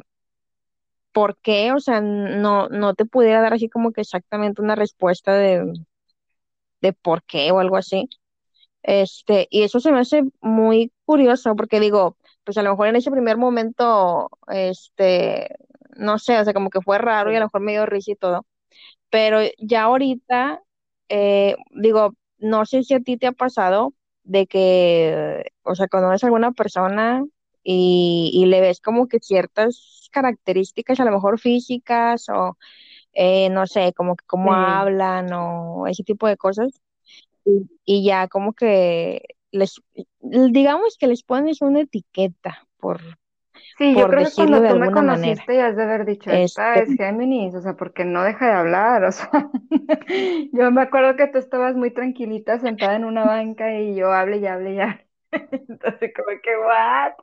¿por 1.11 1.37
qué? 1.37 1.71
O 1.73 1.79
sea, 1.79 2.01
no, 2.01 2.67
no 2.69 2.95
te 2.95 3.05
pudiera 3.05 3.41
dar 3.41 3.53
así 3.53 3.69
como 3.69 3.91
que 3.91 4.01
exactamente 4.01 4.63
una 4.63 4.73
respuesta 4.75 5.35
de, 5.35 5.71
de 6.82 6.93
por 6.93 7.23
qué 7.23 7.51
o 7.51 7.59
algo 7.59 7.78
así. 7.78 8.09
Este, 8.84 9.47
y 9.49 9.63
eso 9.63 9.80
se 9.80 9.91
me 9.91 9.99
hace 9.99 10.23
muy 10.41 10.91
curioso 11.05 11.55
porque 11.55 11.80
digo, 11.80 12.17
pues 12.43 12.57
a 12.57 12.63
lo 12.63 12.71
mejor 12.71 12.88
en 12.88 12.95
ese 12.97 13.11
primer 13.11 13.38
momento, 13.38 14.30
este, 14.47 15.49
no 15.97 16.19
sé, 16.19 16.39
o 16.39 16.43
sea, 16.43 16.53
como 16.53 16.69
que 16.69 16.82
fue 16.82 16.97
raro 16.99 17.32
y 17.32 17.36
a 17.36 17.39
lo 17.39 17.45
mejor 17.47 17.61
me 17.61 17.71
dio 17.73 17.86
risa 17.88 18.11
y 18.11 18.15
todo, 18.15 18.45
pero 19.09 19.39
ya 19.59 19.84
ahorita, 19.84 20.61
eh, 21.09 21.55
digo, 21.71 22.15
no 22.38 22.65
sé 22.65 22.84
si 22.84 22.93
a 22.93 22.99
ti 23.01 23.17
te 23.17 23.28
ha 23.28 23.32
pasado 23.32 23.93
de 24.23 24.47
que, 24.47 25.45
o 25.63 25.76
sea, 25.76 25.88
cuando 25.88 26.09
a 26.09 26.15
alguna 26.21 26.51
persona 26.51 27.23
y, 27.63 28.32
y 28.34 28.45
le 28.47 28.61
ves 28.61 28.82
como 28.82 29.07
que 29.07 29.19
ciertas 29.19 30.09
características, 30.11 30.99
a 30.99 31.05
lo 31.05 31.11
mejor 31.11 31.39
físicas 31.39 32.28
o, 32.30 32.57
eh, 33.16 33.49
no 33.51 33.68
sé, 33.68 33.93
como 33.95 34.16
que 34.18 34.26
cómo 34.28 34.53
Sí. 34.53 34.53
hablan 34.53 35.34
o 35.34 35.88
ese 35.88 36.03
tipo 36.05 36.28
de 36.28 36.38
cosas 36.38 36.70
y, 37.45 37.70
y 37.86 38.05
ya 38.05 38.28
como 38.30 38.53
que 38.53 39.24
les, 39.51 39.82
digamos 40.22 40.97
que 40.99 41.07
les 41.07 41.24
pones 41.24 41.61
una 41.61 41.82
etiqueta, 41.82 42.68
por, 42.80 43.01
Sí, 43.78 43.95
yo 43.97 44.07
creo 44.07 44.24
que 44.26 44.34
cuando 44.36 44.66
tú 44.66 44.76
me 44.78 44.89
manera. 45.03 45.43
conociste 45.43 45.55
ya 45.55 45.68
has 45.68 45.76
de 45.76 45.84
haber 45.84 46.05
dicho, 46.05 46.32
esta 46.32 46.80
Este, 46.80 46.82
es 46.82 46.93
Géminis, 46.95 47.53
o 47.55 47.61
sea, 47.61 47.76
porque 47.76 48.05
no 48.05 48.24
deja 48.24 48.47
de 48.47 48.53
hablar, 48.53 49.03
o 49.03 49.11
sea, 49.11 49.30
yo 50.53 50.72
me 50.72 50.82
acuerdo 50.82 51.16
que 51.18 51.28
tú 51.28 51.38
estabas 51.39 51.76
muy 51.76 51.91
tranquilita 51.91 52.57
sentada 52.59 52.95
en 52.95 53.03
una 53.05 53.26
banca 53.26 53.78
y 53.78 53.95
yo 53.95 54.13
hable 54.13 54.38
y 54.38 54.47
hable 54.47 54.76
y 54.76 54.80
hable, 54.80 55.07
entonces 55.70 56.13
como 56.16 56.39
que, 56.41 56.57
¿what? 56.57 57.13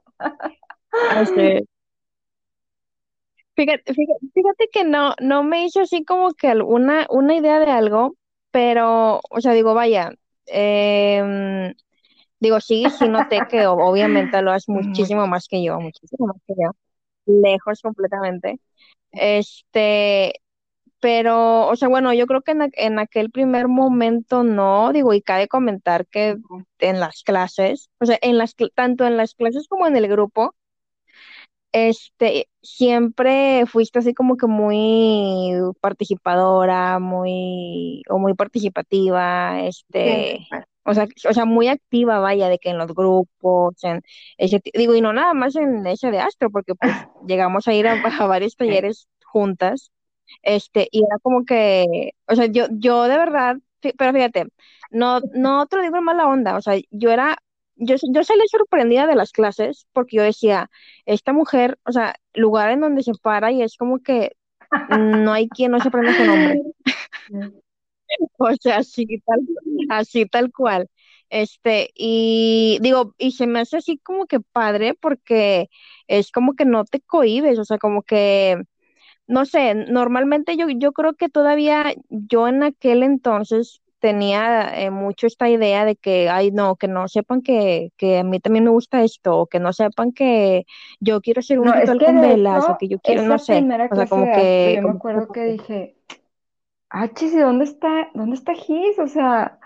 Fíjate, 3.57 3.94
fíjate, 3.94 4.26
fíjate 4.34 4.68
que 4.72 4.84
no, 4.84 5.14
no 5.20 5.42
me 5.44 5.64
hizo 5.66 5.80
así 5.82 6.05
como 6.05 6.32
que 6.34 6.48
alguna, 6.48 7.07
una 7.11 7.34
idea 7.36 7.59
de 7.61 7.70
algo, 7.70 8.16
pero, 8.50 9.20
o 9.30 9.40
sea, 9.40 9.53
digo, 9.53 9.74
vaya, 9.74 10.12
em, 10.46 11.74
digo, 12.40 12.61
sí, 12.61 12.84
sí 12.98 13.09
noté 13.09 13.46
que 13.48 13.66
obviamente 13.66 14.42
lo 14.42 14.53
haces 14.53 14.68
muchísimo 15.14 15.26
más 15.26 15.48
que 15.48 15.62
yo, 15.64 15.80
muchísimo 15.80 16.26
más 16.28 16.36
que 16.46 16.55
yo, 16.59 16.70
lejos 17.26 17.80
completamente. 17.82 18.61
Este, 19.12 20.34
Pero, 21.00 21.68
o 21.68 21.76
sea, 21.76 21.88
bueno, 21.88 22.12
yo 22.14 22.26
creo 22.26 22.42
que 22.42 22.53
en, 22.53 22.70
en 22.74 22.98
aquel 23.00 23.30
primer 23.30 23.68
momento 23.68 24.44
no, 24.44 24.92
digo, 24.92 25.14
y 25.14 25.22
cabe 25.22 25.48
comentar 25.48 26.07
que 26.07 26.38
en 26.78 27.00
las 27.00 27.22
clases, 27.24 27.90
o 28.00 28.07
sea, 28.07 28.18
en 28.22 28.38
las, 28.38 28.55
tanto 28.74 29.07
en 29.07 29.16
las 29.16 29.34
clases 29.34 29.68
como 29.68 29.86
en 29.86 29.96
el 29.96 30.09
grupo, 30.09 30.55
este, 31.72 32.48
siempre 32.62 33.64
fuiste 33.66 33.98
así 33.98 34.14
como 34.14 34.36
que 34.36 34.46
muy 34.46 35.52
participadora, 35.80 36.98
muy, 36.98 38.02
o 38.08 38.18
muy 38.18 38.34
participativa, 38.34 39.60
Sí, 39.60 39.66
este, 39.68 40.46
o 40.84 40.94
sea, 40.94 41.06
o 41.28 41.32
sea, 41.34 41.44
muy 41.44 41.68
activa, 41.68 42.18
vaya, 42.18 42.48
de 42.48 42.58
que 42.58 42.70
en 42.70 42.78
los 42.78 42.94
grupos, 42.94 43.74
en 43.84 44.02
ese, 44.36 44.60
digo, 44.74 44.94
y 44.94 45.00
no 45.00 45.12
nada 45.12 45.34
más 45.34 45.56
en 45.56 45.86
ese 45.86 46.10
de 46.10 46.20
Astro, 46.20 46.50
porque 46.50 46.74
pues 46.74 46.92
llegamos 47.26 47.68
a 47.68 47.74
ir 47.74 47.86
a, 47.88 47.94
a 47.94 48.26
varios 48.26 48.56
talleres 48.56 49.08
juntas, 49.24 49.90
este, 50.42 50.88
y 50.90 51.00
era 51.04 51.18
como 51.22 51.44
que, 51.44 52.12
o 52.26 52.34
sea, 52.36 52.46
yo, 52.46 52.66
yo 52.70 53.04
de 53.04 53.16
verdad, 53.16 53.56
pero 53.98 54.12
fíjate, 54.12 54.46
no, 54.90 55.20
no 55.34 55.66
te 55.66 55.76
lo 55.76 55.82
digo 55.82 55.96
en 55.98 56.04
mala 56.04 56.26
onda, 56.28 56.56
o 56.56 56.62
sea, 56.62 56.74
yo 56.90 57.10
era, 57.10 57.38
yo, 57.76 57.96
yo 58.12 58.24
salí 58.24 58.42
sorprendida 58.48 59.06
de 59.06 59.16
las 59.16 59.32
clases 59.32 59.86
porque 59.92 60.16
yo 60.18 60.22
decía, 60.22 60.70
esta 61.06 61.32
mujer, 61.32 61.78
o 61.84 61.92
sea, 61.92 62.16
lugar 62.34 62.70
en 62.70 62.80
donde 62.80 63.02
se 63.02 63.12
para 63.14 63.52
y 63.52 63.62
es 63.62 63.76
como 63.76 64.00
que 64.00 64.32
no 64.98 65.32
hay 65.32 65.48
quien 65.48 65.72
no 65.72 65.80
se 65.80 65.88
aprenda 65.88 66.16
su 66.16 66.24
nombre. 66.24 66.60
O 68.38 68.50
sea, 68.60 68.78
así 68.78 69.06
tal, 69.24 69.40
así 69.90 70.26
tal 70.26 70.52
cual. 70.52 70.88
Este, 71.30 71.90
y 71.94 72.78
digo, 72.82 73.14
y 73.18 73.32
se 73.32 73.46
me 73.46 73.60
hace 73.60 73.78
así 73.78 73.98
como 73.98 74.26
que 74.26 74.40
padre 74.40 74.94
porque 74.94 75.70
es 76.08 76.30
como 76.30 76.54
que 76.54 76.64
no 76.66 76.84
te 76.84 77.00
cohibes, 77.00 77.58
o 77.58 77.64
sea, 77.64 77.78
como 77.78 78.02
que, 78.02 78.62
no 79.26 79.46
sé, 79.46 79.74
normalmente 79.74 80.56
yo, 80.56 80.68
yo 80.70 80.92
creo 80.92 81.14
que 81.14 81.28
todavía 81.30 81.94
yo 82.10 82.48
en 82.48 82.62
aquel 82.64 83.02
entonces 83.02 83.82
tenía 84.03 84.82
eh, 84.82 84.90
mucho 84.90 85.28
esta 85.28 85.48
idea 85.48 85.84
de 85.84 85.94
que, 85.94 86.28
ay, 86.28 86.50
no, 86.50 86.74
que 86.74 86.88
no 86.88 87.07
sepan 87.07 87.40
que, 87.40 87.90
que 87.96 88.18
a 88.18 88.24
mí 88.24 88.40
también 88.40 88.64
me 88.64 88.70
gusta 88.70 89.03
esto, 89.05 89.38
o 89.38 89.46
que 89.46 89.61
no 89.61 89.72
sepan 89.72 90.12
que 90.12 90.64
yo 91.00 91.20
quiero 91.20 91.38
hacer 91.38 91.61
un 91.61 91.66
No, 91.66 91.74
es 91.74 91.88
ritual 91.88 91.98
que 92.00 92.07
con 92.07 92.20
velas, 92.20 92.68
o 92.68 92.76
que 92.76 92.88
yo 92.88 92.98
quiero, 92.98 93.22
no 93.22 93.38
sé, 93.38 93.64
o 93.90 93.94
sea, 93.94 94.09
como 94.09 94.26
que, 94.26 94.74
yo 94.74 94.82
me 94.82 94.90
acuerdo 94.90 95.32
que 95.32 95.44
dije, 95.44 95.96
ah, 96.90 97.09
chis, 97.14 97.32
¿y 97.32 97.38
dónde 97.38 97.64
está, 97.64 98.11
dónde 98.14 98.34
está 98.34 98.55
Gis? 98.55 98.98
O 98.98 99.07
sea, 99.07 99.61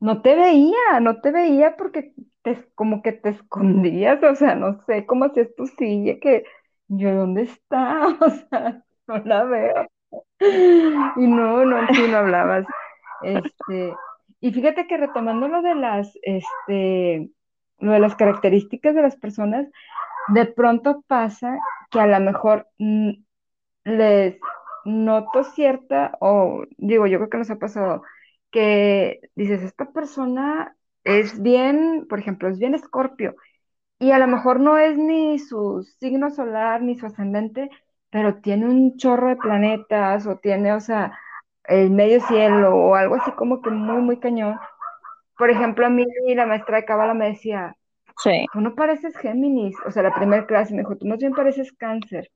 no 0.00 0.20
te 0.22 0.34
veía, 0.36 1.00
no 1.00 1.20
te 1.22 1.32
veía 1.32 1.76
porque 1.76 2.12
te, 2.42 2.68
como 2.74 3.02
que 3.02 3.12
te 3.12 3.30
escondías, 3.30 4.22
o 4.22 4.34
sea, 4.36 4.54
no 4.54 4.84
sé 4.86 5.06
cómo 5.06 5.24
hacías 5.24 5.48
tu 5.56 5.66
silla, 5.66 6.18
que 6.20 6.44
yo, 6.88 7.14
¿dónde 7.14 7.42
está? 7.42 8.06
O 8.20 8.30
sea, 8.30 8.84
no 9.06 9.18
la 9.24 9.44
veo. 9.44 9.86
Y 11.16 11.26
no, 11.26 11.64
no, 11.64 11.86
sí, 11.94 12.02
no 12.08 12.18
hablabas. 12.18 12.66
Este, 13.22 13.94
y 14.40 14.52
fíjate 14.52 14.86
que 14.86 14.96
retomando 14.96 15.48
lo 15.48 15.62
de 15.62 15.74
las, 15.74 16.12
este, 16.22 17.30
lo 17.78 17.92
de 17.92 17.98
las 18.00 18.16
características 18.16 18.94
de 18.94 19.02
las 19.02 19.16
personas, 19.16 19.68
de 20.28 20.46
pronto 20.46 21.02
pasa 21.06 21.58
que 21.90 22.00
a 22.00 22.06
lo 22.06 22.20
mejor 22.20 22.68
mm, 22.78 23.10
les 23.84 24.38
noto 24.84 25.44
cierta, 25.44 26.16
o 26.20 26.64
digo, 26.78 27.06
yo 27.06 27.18
creo 27.18 27.30
que 27.30 27.38
nos 27.38 27.50
ha 27.50 27.58
pasado, 27.58 28.02
que 28.50 29.20
dices, 29.34 29.62
esta 29.62 29.92
persona 29.92 30.76
es 31.04 31.42
bien, 31.42 32.06
por 32.08 32.18
ejemplo, 32.18 32.48
es 32.48 32.58
bien 32.58 32.74
escorpio, 32.74 33.36
y 33.98 34.12
a 34.12 34.18
lo 34.18 34.26
mejor 34.28 34.60
no 34.60 34.78
es 34.78 34.96
ni 34.98 35.38
su 35.38 35.84
signo 36.00 36.30
solar 36.30 36.82
ni 36.82 36.98
su 36.98 37.06
ascendente, 37.06 37.70
pero 38.10 38.40
tiene 38.40 38.66
un 38.66 38.96
chorro 38.96 39.28
de 39.28 39.36
planetas, 39.36 40.26
o 40.26 40.36
tiene, 40.38 40.72
o 40.72 40.80
sea, 40.80 41.18
el 41.68 41.90
medio 41.90 42.20
cielo, 42.26 42.74
o 42.76 42.94
algo 42.96 43.16
así 43.16 43.32
como 43.32 43.62
que 43.62 43.70
muy, 43.70 44.02
muy 44.02 44.18
cañón. 44.20 44.58
Por 45.38 45.50
ejemplo, 45.50 45.86
a 45.86 45.90
mí 45.90 46.06
la 46.34 46.46
maestra 46.46 46.78
de 46.78 46.84
Cábala 46.86 47.14
me 47.14 47.28
decía, 47.30 47.76
sí, 48.16 48.46
tú 48.52 48.60
no 48.62 48.74
pareces 48.76 49.16
Géminis, 49.18 49.76
o 49.86 49.90
sea, 49.92 50.02
la 50.04 50.14
primera 50.14 50.46
clase 50.46 50.74
me 50.74 50.80
dijo, 50.82 50.96
tú 50.98 51.06
más 51.06 51.18
bien 51.20 51.34
pareces 51.34 51.72
cáncer. 51.72 52.30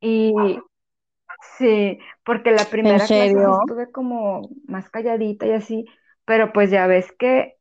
Y 0.00 0.32
Sí, 1.58 1.98
porque 2.24 2.52
la 2.52 2.70
primera 2.70 3.10
clase 3.12 3.50
estuve 3.52 3.90
como 3.92 4.50
más 4.66 4.90
calladita 4.90 5.46
y 5.46 5.52
así, 5.52 5.86
pero 6.24 6.52
pues 6.52 6.70
ya 6.70 6.86
ves 6.86 7.12
que 7.18 7.56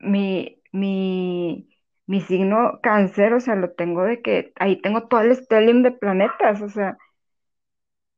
mi, 0.00 0.62
mi, 0.72 1.68
mi 2.06 2.20
signo 2.22 2.80
cáncer, 2.82 3.34
o 3.34 3.40
sea, 3.40 3.56
lo 3.56 3.72
tengo 3.74 4.04
de 4.04 4.22
que 4.22 4.52
ahí 4.56 4.80
tengo 4.82 5.08
todo 5.08 5.22
el 5.22 5.36
stellium 5.36 5.82
de 5.84 5.92
planetas, 5.92 6.62
o 6.62 6.68
sea, 6.70 6.98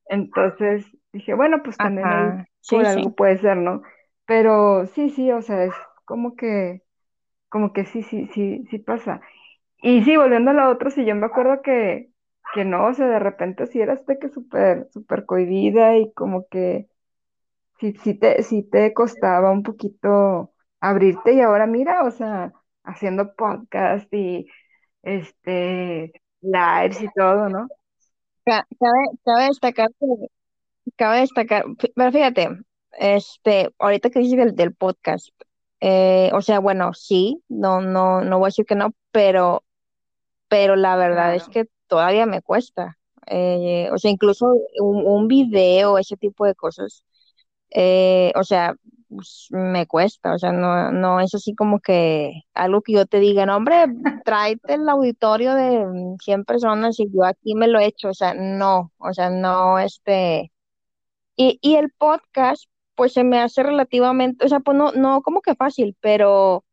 entonces 0.07 0.87
dije, 1.15 1.35
bueno, 1.35 1.63
pues 1.65 1.81
también 1.81 2.11
ahí 2.13 2.45
por 2.67 2.87
sí, 2.87 2.87
algo 2.87 3.17
puede 3.17 3.39
ser, 3.39 3.59
¿no? 3.59 3.83
Pero 4.27 4.87
sí, 4.89 5.11
sí, 5.11 5.33
o 5.33 5.43
sea, 5.43 5.65
es 5.65 5.75
como 6.07 6.37
que, 6.37 6.83
como 7.49 7.73
que 7.73 7.85
sí, 7.87 8.03
sí, 8.05 8.29
sí, 8.35 8.65
sí 8.71 8.79
pasa. 8.81 9.21
Y 9.83 10.03
sí, 10.05 10.17
volviendo 10.17 10.51
a 10.53 10.55
la 10.55 10.71
otra, 10.71 10.91
sí, 10.91 11.05
yo 11.07 11.15
me 11.17 11.27
acuerdo 11.27 11.63
que, 11.63 12.11
que 12.55 12.65
no, 12.67 12.87
o 12.89 12.95
sea, 12.95 13.09
de 13.09 13.19
repente 13.21 13.67
sí 13.67 13.81
eras 13.81 14.05
de 14.07 14.19
que 14.19 14.29
súper, 14.31 14.89
súper 14.93 15.27
cohibida 15.27 15.97
y 15.99 16.13
como 16.15 16.49
que 16.49 16.89
sí, 17.81 17.95
sí 18.03 18.15
te, 18.15 18.43
sí 18.43 18.63
te 18.65 18.93
costaba 18.95 19.51
un 19.51 19.63
poquito 19.63 20.53
abrirte 20.81 21.35
y 21.35 21.41
ahora 21.41 21.67
mira, 21.67 22.05
o 22.05 22.11
sea, 22.11 22.53
haciendo 22.85 23.35
podcast 23.35 24.13
y 24.15 24.47
este 25.03 26.13
lives 26.43 27.03
y 27.03 27.09
todo, 27.15 27.49
¿no? 27.49 27.69
Ca- 28.47 28.67
Cabe, 28.81 29.03
cabe 29.25 29.45
destacar 29.49 29.91
que, 29.99 30.07
cabe 30.97 31.21
destacar, 31.21 31.65
pero 31.95 32.13
fíjate, 32.13 32.49
este, 32.93 33.71
ahorita 33.79 34.11
que 34.11 34.21
dices 34.21 34.39
del, 34.39 34.55
del 34.55 34.75
podcast, 34.75 35.29
eh, 35.81 36.31
o 36.35 36.43
sea, 36.43 36.61
bueno, 36.61 36.95
sí, 36.95 37.43
no, 37.49 37.81
no, 37.81 38.23
no 38.23 38.39
voy 38.39 38.47
a 38.47 38.49
decir 38.49 38.67
que 38.67 38.75
no, 38.75 38.95
pero, 39.13 39.65
pero 40.49 40.77
la 40.77 40.97
verdad 40.97 41.35
es 41.35 41.49
que 41.49 41.67
todavía 41.89 42.27
me 42.27 42.43
cuesta. 42.43 42.99
Eh, 43.27 43.89
o 43.93 43.99
sea, 43.99 44.11
incluso 44.11 44.47
un, 44.81 45.07
un 45.07 45.29
video, 45.29 45.99
ese 45.99 46.17
tipo 46.17 46.47
de 46.47 46.55
cosas, 46.55 47.05
eh, 47.71 48.33
o 48.37 48.45
sea, 48.45 48.75
pues, 49.09 49.49
me 49.51 49.87
cuesta, 49.87 50.35
o 50.35 50.39
sea, 50.39 50.53
no, 50.53 50.93
no 50.93 51.21
es 51.21 51.35
así 51.35 51.55
como 51.55 51.81
que 51.81 52.33
algo 52.55 52.83
que 52.83 52.93
yo 52.95 53.07
te 53.07 53.21
diga, 53.21 53.47
no, 53.47 53.57
hombre, 53.57 53.87
tráete 54.25 54.75
el 54.75 54.89
auditorio 54.89 55.55
de 55.55 55.87
mm, 55.87 56.17
100 56.23 56.45
personas 56.45 56.99
y 57.01 57.09
yo 57.13 57.25
aquí 57.25 57.55
me 57.55 57.69
lo 57.69 57.79
he 57.81 57.87
hecho, 57.87 58.09
o 58.11 58.15
sea, 58.15 58.35
no, 58.35 58.93
o 58.99 59.13
sea, 59.13 59.31
no, 59.31 59.79
este, 59.79 60.53
y, 61.37 61.59
y 61.63 61.77
el 61.77 61.91
podcast, 61.91 62.65
pues 62.95 63.13
se 63.13 63.25
me 63.25 63.41
hace 63.41 63.63
relativamente, 63.63 64.45
o 64.45 64.49
sea, 64.49 64.61
pues 64.61 64.77
no, 64.77 64.93
no 64.93 65.23
como 65.23 65.41
que 65.41 65.55
fácil, 65.55 65.97
pero 66.01 66.65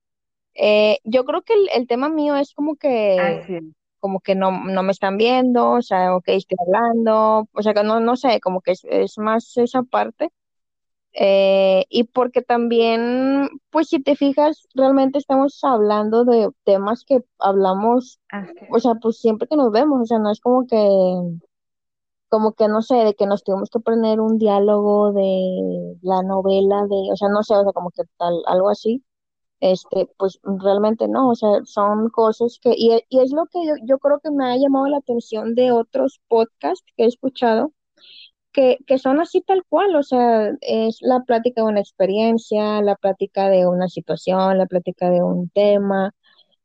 eh, 0.53 0.99
yo 1.03 1.25
creo 1.25 1.41
que 1.43 1.53
el, 1.53 1.69
el 1.75 1.87
tema 1.87 2.09
mío 2.09 2.35
es 2.35 2.53
como 2.53 2.75
que, 2.75 3.19
Así 3.19 3.55
es. 3.55 3.63
como 3.99 4.19
que 4.19 4.35
no, 4.35 4.51
no 4.65 4.83
me 4.83 4.91
están 4.91 5.17
viendo, 5.17 5.71
o 5.71 5.81
sea, 5.81 6.15
ok, 6.15 6.25
estoy 6.29 6.57
hablando, 6.65 7.47
o 7.53 7.61
sea, 7.63 7.73
que 7.73 7.83
no, 7.83 7.99
no 7.99 8.15
sé, 8.15 8.39
como 8.41 8.61
que 8.61 8.71
es, 8.71 8.83
es 8.85 9.17
más 9.17 9.55
esa 9.57 9.83
parte. 9.83 10.31
Eh, 11.13 11.85
y 11.89 12.05
porque 12.05 12.41
también, 12.41 13.49
pues 13.69 13.89
si 13.89 14.01
te 14.01 14.15
fijas, 14.15 14.67
realmente 14.73 15.17
estamos 15.17 15.59
hablando 15.63 16.23
de 16.23 16.49
temas 16.63 17.03
que 17.05 17.19
hablamos, 17.37 18.19
o 18.71 18.79
sea, 18.79 18.95
pues 18.95 19.19
siempre 19.19 19.47
que 19.49 19.57
nos 19.57 19.71
vemos, 19.73 20.01
o 20.01 20.05
sea, 20.05 20.19
no 20.19 20.31
es 20.31 20.39
como 20.39 20.65
que, 20.65 20.77
como 22.31 22.53
que 22.55 22.69
no 22.69 22.83
sé, 22.83 22.95
de 22.97 23.15
que 23.15 23.27
nos 23.27 23.43
tuvimos 23.45 23.71
que 23.71 23.81
poner 23.81 24.21
un 24.21 24.39
diálogo 24.39 25.13
de 25.13 25.97
la 26.03 26.23
novela 26.23 26.83
de, 26.89 27.11
o 27.13 27.17
sea, 27.17 27.29
no 27.29 27.43
sé, 27.43 27.55
o 27.55 27.63
sea, 27.63 27.73
como 27.73 27.91
que 27.91 28.03
tal, 28.17 28.35
algo 28.47 28.69
así. 28.71 29.03
Este, 29.61 30.07
pues 30.17 30.39
realmente 30.43 31.07
no, 31.09 31.29
o 31.31 31.35
sea, 31.35 31.49
son 31.65 32.09
cosas 32.09 32.59
que, 32.61 32.73
y, 32.77 33.01
y 33.09 33.19
es 33.21 33.31
lo 33.33 33.45
que 33.47 33.65
yo, 33.67 33.73
yo 33.85 33.99
creo 33.99 34.19
que 34.21 34.31
me 34.31 34.45
ha 34.45 34.57
llamado 34.57 34.87
la 34.87 34.97
atención 34.97 35.55
de 35.55 35.71
otros 35.71 36.21
podcasts 36.29 36.85
que 36.97 37.05
he 37.05 37.07
escuchado 37.07 37.73
que, 38.51 38.77
que 38.87 38.97
son 38.97 39.19
así 39.21 39.41
tal 39.41 39.63
cual, 39.67 39.95
o 39.95 40.03
sea, 40.03 40.51
es 40.61 40.97
la 41.01 41.21
plática 41.21 41.61
de 41.61 41.67
una 41.69 41.79
experiencia, 41.79 42.81
la 42.81 42.95
plática 42.95 43.49
de 43.49 43.67
una 43.67 43.87
situación, 43.87 44.57
la 44.57 44.65
plática 44.67 45.09
de 45.09 45.23
un 45.23 45.49
tema, 45.49 46.13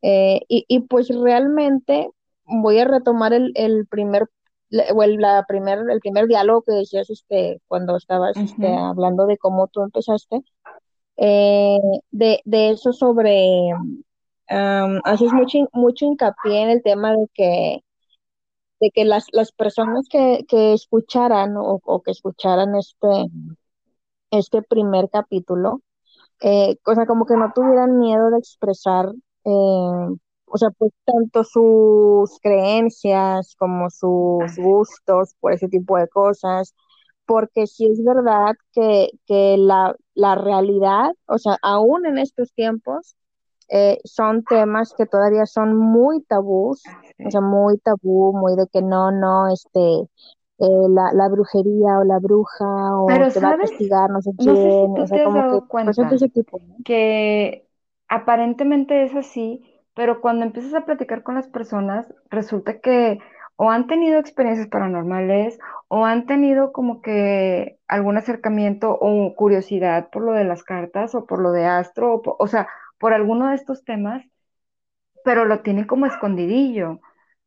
eh, 0.02 0.40
y, 0.48 0.64
y 0.68 0.80
pues 0.82 1.08
realmente 1.10 2.10
voy 2.46 2.78
a 2.80 2.86
retomar 2.86 3.32
el, 3.34 3.52
el 3.56 3.86
primer, 3.88 4.28
la- 4.70 4.84
o 4.94 5.02
el, 5.02 5.16
la 5.16 5.44
primer, 5.46 5.78
el 5.90 6.00
primer 6.00 6.26
diálogo 6.26 6.62
que 6.62 6.72
decías 6.72 7.10
este, 7.10 7.60
cuando 7.68 7.96
estabas 7.96 8.36
este, 8.36 8.68
hablando 8.74 9.26
de 9.26 9.38
cómo 9.38 9.68
tú 9.68 9.82
empezaste, 9.82 10.42
eh, 11.18 11.78
de, 12.10 12.40
de 12.44 12.70
eso 12.70 12.92
sobre, 12.92 13.70
um, 14.50 15.00
haces 15.04 15.32
mucho, 15.32 15.58
mucho 15.72 16.06
hincapié 16.06 16.62
en 16.62 16.70
el 16.70 16.82
tema 16.82 17.12
de 17.12 17.26
que 17.34 17.80
de 18.80 18.90
que 18.90 19.04
las, 19.04 19.26
las 19.32 19.52
personas 19.52 20.06
que, 20.10 20.44
que 20.48 20.72
escucharan 20.74 21.56
o, 21.56 21.80
o 21.82 22.02
que 22.02 22.10
escucharan 22.10 22.74
este, 22.76 23.08
este 24.30 24.62
primer 24.62 25.08
capítulo, 25.10 25.80
eh, 26.42 26.76
o 26.86 26.94
sea, 26.94 27.06
como 27.06 27.26
que 27.26 27.36
no 27.36 27.52
tuvieran 27.54 27.98
miedo 27.98 28.30
de 28.30 28.38
expresar, 28.38 29.12
eh, 29.44 30.16
o 30.46 30.58
sea, 30.58 30.70
pues 30.70 30.92
tanto 31.04 31.44
sus 31.44 32.38
creencias 32.40 33.54
como 33.56 33.90
sus 33.90 34.56
gustos 34.56 35.34
por 35.40 35.52
ese 35.52 35.68
tipo 35.68 35.98
de 35.98 36.08
cosas, 36.08 36.74
porque 37.26 37.66
sí 37.66 37.86
es 37.86 38.02
verdad 38.04 38.54
que, 38.72 39.10
que 39.26 39.56
la, 39.58 39.96
la 40.14 40.34
realidad, 40.36 41.10
o 41.26 41.38
sea, 41.38 41.56
aún 41.62 42.06
en 42.06 42.18
estos 42.18 42.52
tiempos, 42.54 43.16
eh, 43.68 43.98
son 44.04 44.44
temas 44.44 44.94
que 44.96 45.06
todavía 45.06 45.44
son 45.46 45.76
muy 45.76 46.22
tabús, 46.22 46.82
o 47.24 47.30
sea, 47.30 47.40
muy 47.40 47.78
tabú, 47.78 48.32
muy 48.32 48.54
de 48.56 48.66
que 48.72 48.80
no, 48.80 49.10
no, 49.10 49.52
este, 49.52 49.80
eh, 50.58 50.88
la, 50.88 51.12
la 51.12 51.28
brujería 51.28 51.98
o 51.98 52.04
la 52.04 52.18
bruja 52.18 52.64
o 52.96 53.06
Pero, 53.08 53.30
te 53.30 53.40
va 53.40 53.50
a 53.50 53.58
castigar 53.58 54.10
no 54.10 54.22
sé 54.22 54.30
No 54.38 54.44
sé 54.44 54.52
si 54.52 54.54
quién, 54.54 54.92
o 54.92 54.96
tú 54.96 55.06
sea, 55.06 55.18
te 55.18 55.24
como 55.24 55.42
que 55.42 55.48
dado 55.48 55.60
de 55.60 55.68
cuenta 55.68 56.14
ese 56.14 56.28
tipo, 56.28 56.60
¿no? 56.60 56.76
que 56.84 57.68
aparentemente 58.08 59.02
es 59.04 59.14
así, 59.14 59.64
pero 59.96 60.22
cuando 60.22 60.46
empiezas 60.46 60.74
a 60.74 60.86
platicar 60.86 61.24
con 61.24 61.36
las 61.36 61.48
personas, 61.48 62.08
resulta 62.30 62.80
que 62.80 63.20
o 63.56 63.70
han 63.72 63.88
tenido 63.88 64.20
experiencias 64.20 64.68
paranormales 64.68 65.58
o 65.88 66.06
han 66.06 66.26
tenido 66.26 66.72
como 66.72 67.02
que 67.02 67.80
algún 67.88 68.18
acercamiento 68.18 68.92
o 69.00 69.34
curiosidad 69.36 70.10
por 70.12 70.24
lo 70.24 70.32
de 70.34 70.44
las 70.46 70.64
cartas 70.64 71.16
o 71.16 71.26
por 71.26 71.40
lo 71.42 71.52
de 71.52 71.66
astro, 71.66 72.16
o, 72.16 72.36
o 72.40 72.48
sea, 72.48 72.68
por 73.00 73.14
alguno 73.14 73.50
de 73.50 73.56
estos 73.56 73.84
temas, 73.84 74.24
pero 75.24 75.44
lo 75.44 75.60
tienen 75.62 75.86
como 75.86 76.06
escondidillo. 76.06 77.00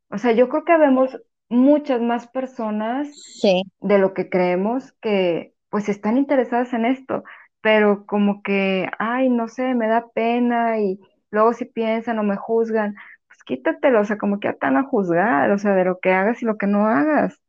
O 0.10 0.18
sea, 0.18 0.34
yo 0.34 0.50
creo 0.50 0.66
que 0.66 0.78
vemos 0.78 1.18
muchas 1.50 2.02
más 2.02 2.28
personas 2.30 3.10
Sí, 3.42 3.64
de 3.82 4.00
lo 4.00 4.14
que 4.14 4.30
creemos 4.30 4.94
que 5.02 5.56
pues 5.70 5.90
están 5.90 6.18
interesadas 6.18 6.74
en 6.74 6.86
esto, 6.86 7.24
pero 7.62 8.06
como 8.08 8.44
que, 8.44 8.90
ay, 9.00 9.30
no 9.30 9.48
sé, 9.50 9.76
me 9.76 9.88
da 9.88 10.10
pena 10.14 10.80
y 10.80 11.00
luego 11.32 11.54
si 11.54 11.66
piensan 11.66 12.20
o 12.20 12.24
me 12.24 12.38
juzgan, 12.38 12.96
pues 13.28 13.44
quítatelo, 13.46 14.02
o 14.02 14.06
sea, 14.06 14.18
como 14.18 14.40
que 14.40 14.50
están 14.50 14.78
a 14.78 14.84
juzgar, 14.84 15.52
o 15.52 15.58
sea, 15.60 15.74
de 15.76 15.86
lo 15.86 16.00
que 16.00 16.14
hagas 16.14 16.42
y 16.42 16.46
lo 16.46 16.58
que 16.58 16.68
no 16.68 16.88
hagas. 16.88 17.40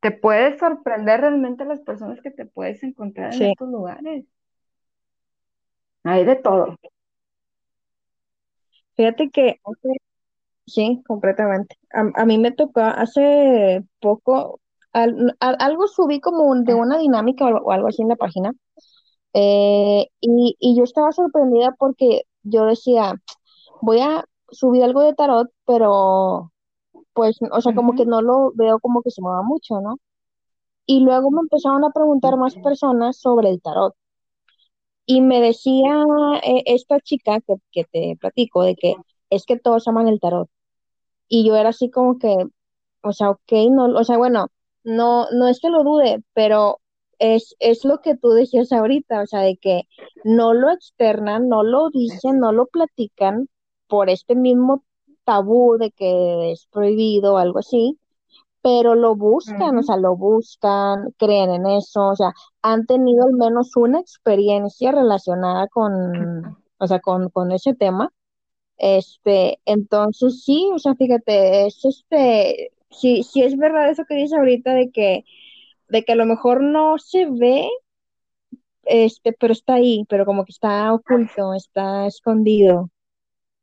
Te 0.00 0.10
puedes 0.10 0.58
sorprender 0.58 1.22
realmente 1.22 1.64
las 1.64 1.80
personas 1.80 2.20
que 2.20 2.30
te 2.30 2.44
puedes 2.44 2.82
encontrar 2.82 3.32
en 3.34 3.40
sí. 3.40 3.44
estos 3.44 3.70
lugares. 3.70 4.26
Hay 6.04 6.24
de 6.26 6.36
todo. 6.36 6.76
Fíjate 8.96 9.30
que 9.30 9.56
sí, 10.66 11.02
completamente. 11.06 11.76
A, 11.92 12.22
a 12.22 12.26
mí 12.26 12.38
me 12.38 12.52
tocó 12.52 12.80
hace 12.82 13.82
poco, 14.00 14.60
al- 14.92 15.36
a- 15.40 15.50
algo 15.50 15.86
subí 15.88 16.20
como 16.20 16.44
un- 16.44 16.64
de 16.64 16.74
una 16.74 16.98
dinámica 16.98 17.46
o, 17.46 17.58
o 17.64 17.72
algo 17.72 17.88
así 17.88 18.02
en 18.02 18.08
la 18.08 18.16
página, 18.16 18.52
eh, 19.34 20.06
y, 20.20 20.56
y 20.60 20.76
yo 20.78 20.84
estaba 20.84 21.12
sorprendida 21.12 21.74
porque 21.78 22.22
yo 22.42 22.66
decía, 22.66 23.14
voy 23.82 24.00
a 24.00 24.24
subir 24.50 24.84
algo 24.84 25.02
de 25.02 25.14
tarot, 25.14 25.48
pero 25.66 26.52
pues, 27.12 27.38
o 27.52 27.60
sea, 27.60 27.74
como 27.74 27.94
que 27.94 28.06
no 28.06 28.22
lo 28.22 28.52
veo 28.54 28.78
como 28.80 29.02
que 29.02 29.10
se 29.10 29.22
mueva 29.22 29.42
mucho, 29.42 29.80
¿no? 29.80 29.98
Y 30.86 31.00
luego 31.00 31.30
me 31.30 31.40
empezaron 31.42 31.84
a 31.84 31.90
preguntar 31.90 32.36
más 32.36 32.56
personas 32.56 33.18
sobre 33.20 33.50
el 33.50 33.62
tarot. 33.62 33.94
Y 35.06 35.20
me 35.20 35.40
decía 35.40 36.04
eh, 36.44 36.62
esta 36.66 37.00
chica 37.00 37.40
que, 37.40 37.54
que 37.72 37.84
te 37.84 38.16
platico 38.20 38.62
de 38.62 38.76
que 38.76 38.94
es 39.30 39.44
que 39.44 39.58
todos 39.58 39.88
aman 39.88 40.08
el 40.08 40.20
tarot. 40.20 40.48
Y 41.28 41.46
yo 41.46 41.56
era 41.56 41.70
así 41.70 41.90
como 41.90 42.18
que, 42.18 42.34
o 43.02 43.12
sea, 43.12 43.30
ok, 43.30 43.52
no, 43.70 43.86
o 43.86 44.04
sea, 44.04 44.18
bueno, 44.18 44.48
no, 44.84 45.26
no 45.32 45.48
es 45.48 45.60
que 45.60 45.70
lo 45.70 45.84
dude, 45.84 46.22
pero 46.34 46.79
es, 47.20 47.54
es 47.60 47.84
lo 47.84 48.00
que 48.00 48.16
tú 48.16 48.30
decías 48.30 48.72
ahorita, 48.72 49.22
o 49.22 49.26
sea, 49.26 49.40
de 49.40 49.56
que 49.56 49.82
no 50.24 50.54
lo 50.54 50.70
externan, 50.72 51.48
no 51.48 51.62
lo 51.62 51.90
dicen, 51.90 52.40
no 52.40 52.50
lo 52.52 52.66
platican 52.66 53.48
por 53.86 54.10
este 54.10 54.34
mismo 54.34 54.82
tabú 55.24 55.76
de 55.78 55.92
que 55.92 56.50
es 56.52 56.66
prohibido 56.72 57.34
o 57.34 57.38
algo 57.38 57.60
así 57.60 58.00
pero 58.62 58.94
lo 58.94 59.16
buscan, 59.16 59.78
o 59.78 59.82
sea, 59.82 59.96
lo 59.96 60.16
buscan, 60.16 61.12
creen 61.16 61.50
en 61.50 61.66
eso, 61.66 62.08
o 62.08 62.16
sea, 62.16 62.32
han 62.62 62.86
tenido 62.86 63.24
al 63.24 63.32
menos 63.32 63.74
una 63.76 64.00
experiencia 64.00 64.92
relacionada 64.92 65.66
con, 65.68 66.58
o 66.78 66.86
sea, 66.86 67.00
con, 67.00 67.30
con 67.30 67.52
ese 67.52 67.74
tema. 67.74 68.12
Este, 68.76 69.60
entonces 69.66 70.42
sí, 70.44 70.68
o 70.74 70.78
sea, 70.78 70.94
fíjate, 70.94 71.66
es 71.66 71.84
este, 71.84 72.72
sí, 72.90 73.22
sí 73.22 73.42
es 73.42 73.56
verdad 73.56 73.90
eso 73.90 74.04
que 74.08 74.14
dice 74.16 74.36
ahorita 74.36 74.74
de 74.74 74.90
que, 74.90 75.24
de 75.90 76.04
que 76.04 76.12
a 76.12 76.16
lo 76.16 76.26
mejor 76.26 76.62
no 76.62 76.98
se 76.98 77.26
ve, 77.30 77.68
este, 78.84 79.32
pero 79.32 79.52
está 79.52 79.74
ahí, 79.74 80.04
pero 80.08 80.24
como 80.26 80.44
que 80.44 80.52
está 80.52 80.92
oculto, 80.94 81.54
está 81.54 82.06
escondido. 82.06 82.90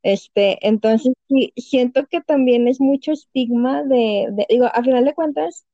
Este, 0.02 0.58
entonces 0.66 1.14
sí, 1.28 1.52
siento 1.56 2.06
que 2.08 2.20
también 2.22 2.68
es 2.68 2.80
mucho 2.80 3.12
estigma 3.12 3.84
de, 3.84 4.28
de- 4.32 4.46
digo, 4.50 4.66
a 4.72 4.82
final 4.82 5.04
de 5.06 5.14
cuentas, 5.14 5.66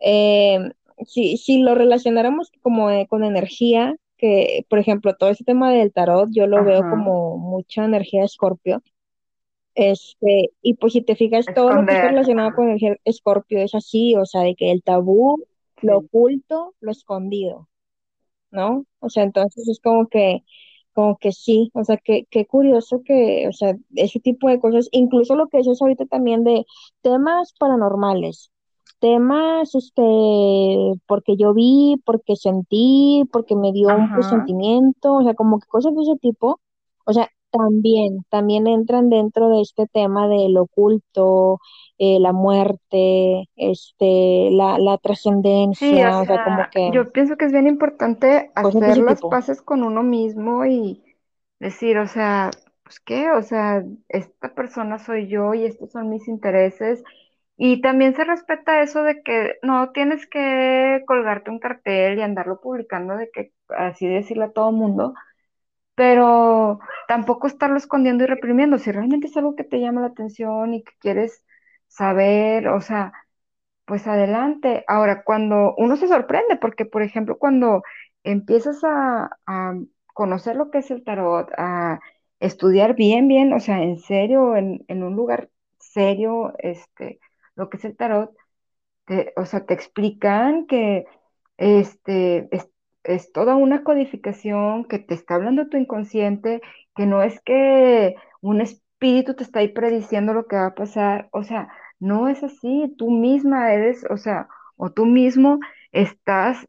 Eh, 0.00 0.58
si, 1.06 1.38
si 1.38 1.60
lo 1.62 1.74
relacionáramos 1.76 2.52
como 2.62 2.90
eh, 2.90 3.06
con 3.08 3.24
energía, 3.24 3.96
que 4.18 4.66
por 4.70 4.78
ejemplo 4.80 5.14
todo 5.16 5.30
ese 5.30 5.44
tema 5.44 5.72
del 5.72 5.92
tarot, 5.92 6.30
yo 6.32 6.46
lo 6.48 6.64
veo 6.64 6.84
como 6.86 7.38
mucha 7.38 7.84
energía 7.86 8.20
de 8.22 8.26
Escorpio. 8.26 8.82
Este, 9.74 10.50
y 10.62 10.74
pues 10.74 10.92
si 10.94 11.02
te 11.02 11.16
fijas, 11.16 11.52
todo 11.52 11.72
lo 11.72 11.84
que 11.86 11.94
está 11.94 12.08
relacionado 12.08 12.52
con 12.52 12.66
energía 12.66 12.96
Escorpio 13.04 13.58
es 13.60 13.74
así, 13.74 14.14
o 14.16 14.24
sea, 14.26 14.42
de 14.42 14.54
que 14.56 14.70
el 14.72 14.82
tabú, 14.82 15.44
lo 15.84 15.98
oculto, 15.98 16.74
lo 16.80 16.90
escondido, 16.92 17.68
¿no? 18.50 18.84
O 19.00 19.10
sea, 19.10 19.24
entonces 19.24 19.68
es 19.68 19.80
como 19.80 20.08
que, 20.08 20.44
como 20.92 21.16
que 21.18 21.32
sí, 21.32 21.70
o 21.74 21.84
sea, 21.84 21.96
que, 21.98 22.26
qué 22.30 22.46
curioso 22.46 23.02
que, 23.04 23.48
o 23.48 23.52
sea, 23.52 23.76
ese 23.96 24.20
tipo 24.20 24.48
de 24.48 24.60
cosas, 24.60 24.88
incluso 24.92 25.34
lo 25.36 25.48
que 25.48 25.58
es 25.58 25.66
ahorita 25.80 26.06
también 26.06 26.44
de 26.44 26.64
temas 27.02 27.54
paranormales. 27.58 28.50
temas, 29.00 29.74
este, 29.74 30.02
porque 31.06 31.36
yo 31.36 31.52
vi, 31.54 31.96
porque 32.06 32.36
sentí, 32.36 33.24
porque 33.32 33.54
me 33.56 33.72
dio 33.72 33.88
un 33.96 34.12
presentimiento, 34.14 35.14
o 35.14 35.22
sea, 35.22 35.34
como 35.34 35.58
que 35.60 35.66
cosas 35.68 35.94
de 35.94 36.02
ese 36.02 36.16
tipo, 36.20 36.60
o 37.06 37.12
sea, 37.12 37.28
también, 37.56 38.24
también 38.30 38.66
entran 38.66 39.10
dentro 39.10 39.50
de 39.50 39.62
este 39.62 39.86
tema 39.88 40.28
del 40.28 40.56
oculto, 40.58 41.60
eh, 41.98 42.18
la 42.20 42.32
muerte, 42.32 43.48
este, 43.56 44.50
la, 44.52 44.78
la 44.78 44.98
Sí, 45.78 46.02
o 46.04 46.12
trascendencia, 46.12 46.20
o 46.20 46.26
sea, 46.26 46.40
como 46.40 46.66
sea, 46.66 46.70
que 46.70 46.92
yo 46.92 47.12
pienso 47.12 47.36
que 47.36 47.46
es 47.46 47.52
bien 47.52 47.66
importante 47.66 48.52
hacer 48.54 49.04
tipo. 49.06 49.28
paces 49.28 49.60
con 49.62 49.82
uno 49.82 50.02
mismo 50.02 50.64
y 50.66 51.02
decir, 51.58 51.98
o 51.98 52.06
sea, 52.06 52.50
pues 52.84 53.00
qué, 53.00 53.30
o 53.32 53.42
sea, 53.42 53.82
esta 54.08 54.54
persona 54.54 54.98
soy 54.98 55.28
yo 55.28 55.52
y 55.54 55.64
estos 55.64 55.90
son 55.92 56.10
mis 56.10 56.28
intereses. 56.28 57.02
Y 57.56 57.80
también 57.82 58.14
se 58.16 58.24
respeta 58.24 58.82
eso 58.82 59.02
de 59.04 59.22
que 59.22 59.56
no 59.62 59.90
tienes 59.92 60.26
que 60.26 61.02
colgarte 61.06 61.50
un 61.50 61.60
cartel 61.60 62.18
y 62.18 62.22
andarlo 62.22 62.60
publicando 62.60 63.16
de 63.16 63.30
que 63.30 63.52
así 63.68 64.06
decirle 64.08 64.44
a 64.46 64.52
todo 64.52 64.72
mundo, 64.72 65.14
pero 65.94 66.80
tampoco 67.08 67.46
estarlo 67.46 67.76
escondiendo 67.76 68.24
y 68.24 68.26
reprimiendo. 68.26 68.78
Si 68.78 68.92
realmente 68.92 69.28
es 69.28 69.36
algo 69.36 69.56
que 69.56 69.64
te 69.64 69.80
llama 69.80 70.00
la 70.02 70.08
atención 70.08 70.74
y 70.74 70.82
que 70.84 70.92
quieres 71.00 71.44
saber, 71.88 72.68
o 72.68 72.80
sea 72.80 73.12
pues 73.86 74.06
adelante. 74.06 74.84
Ahora, 74.88 75.24
cuando 75.24 75.74
uno 75.76 75.96
se 75.96 76.08
sorprende, 76.08 76.56
porque 76.56 76.86
por 76.86 77.02
ejemplo, 77.02 77.38
cuando 77.38 77.82
empiezas 78.22 78.82
a, 78.84 79.30
a 79.46 79.74
conocer 80.14 80.56
lo 80.56 80.70
que 80.70 80.78
es 80.78 80.90
el 80.90 81.04
tarot, 81.04 81.50
a 81.58 82.00
estudiar 82.40 82.94
bien, 82.94 83.28
bien, 83.28 83.52
o 83.52 83.60
sea, 83.60 83.82
en 83.82 83.98
serio, 83.98 84.56
en, 84.56 84.84
en 84.88 85.02
un 85.02 85.14
lugar 85.16 85.50
serio, 85.78 86.54
este, 86.58 87.20
lo 87.56 87.68
que 87.70 87.76
es 87.78 87.84
el 87.84 87.96
tarot, 87.96 88.34
te- 89.06 89.32
o 89.36 89.46
sea, 89.46 89.66
te 89.66 89.74
explican 89.74 90.66
que 90.66 91.06
este, 91.58 92.48
es, 92.56 92.68
es 93.04 93.32
toda 93.32 93.56
una 93.56 93.84
codificación 93.84 94.84
que 94.86 94.98
te 94.98 95.14
está 95.14 95.34
hablando 95.36 95.68
tu 95.68 95.76
inconsciente, 95.76 96.60
que 96.96 97.06
no 97.06 97.22
es 97.22 97.40
que 97.42 98.16
un 98.40 98.60
espíritu 98.60 99.34
te 99.34 99.44
está 99.44 99.60
ahí 99.60 99.68
prediciendo 99.68 100.32
lo 100.34 100.46
que 100.46 100.56
va 100.56 100.66
a 100.66 100.74
pasar, 100.74 101.28
o 101.32 101.42
sea, 101.44 101.68
no 102.00 102.28
es 102.28 102.42
así, 102.42 102.94
tú 102.98 103.10
misma 103.10 103.72
eres, 103.72 104.04
o 104.10 104.16
sea, 104.16 104.48
o 104.76 104.90
tú 104.92 105.06
mismo 105.06 105.60
estás, 105.92 106.66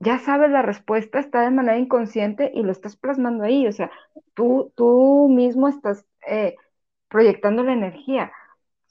ya 0.00 0.18
sabes 0.18 0.50
la 0.50 0.62
respuesta, 0.62 1.20
está 1.20 1.42
de 1.42 1.50
manera 1.50 1.78
inconsciente 1.78 2.50
y 2.54 2.62
lo 2.62 2.72
estás 2.72 2.96
plasmando 2.96 3.44
ahí, 3.44 3.66
o 3.66 3.72
sea, 3.72 3.90
tú, 4.34 4.72
tú 4.76 5.28
mismo 5.30 5.68
estás 5.68 6.04
eh, 6.26 6.56
proyectando 7.08 7.62
la 7.62 7.72
energía 7.74 8.32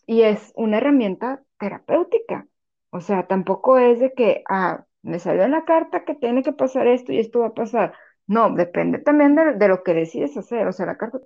y 0.05 0.23
es 0.23 0.51
una 0.55 0.77
herramienta 0.77 1.43
terapéutica. 1.59 2.47
O 2.91 3.01
sea, 3.01 3.27
tampoco 3.27 3.77
es 3.79 3.99
de 3.99 4.13
que, 4.13 4.43
ah, 4.49 4.85
me 5.03 5.19
salió 5.19 5.43
en 5.43 5.51
la 5.51 5.65
carta 5.65 6.05
que 6.05 6.15
tiene 6.15 6.43
que 6.43 6.53
pasar 6.53 6.87
esto 6.87 7.11
y 7.13 7.19
esto 7.19 7.39
va 7.41 7.47
a 7.47 7.53
pasar. 7.53 7.93
No, 8.27 8.51
depende 8.55 8.99
también 8.99 9.35
de, 9.35 9.53
de 9.55 9.67
lo 9.67 9.83
que 9.83 9.93
decides 9.93 10.37
hacer. 10.37 10.67
O 10.67 10.71
sea, 10.73 10.85
la 10.87 10.97
carta 10.97 11.19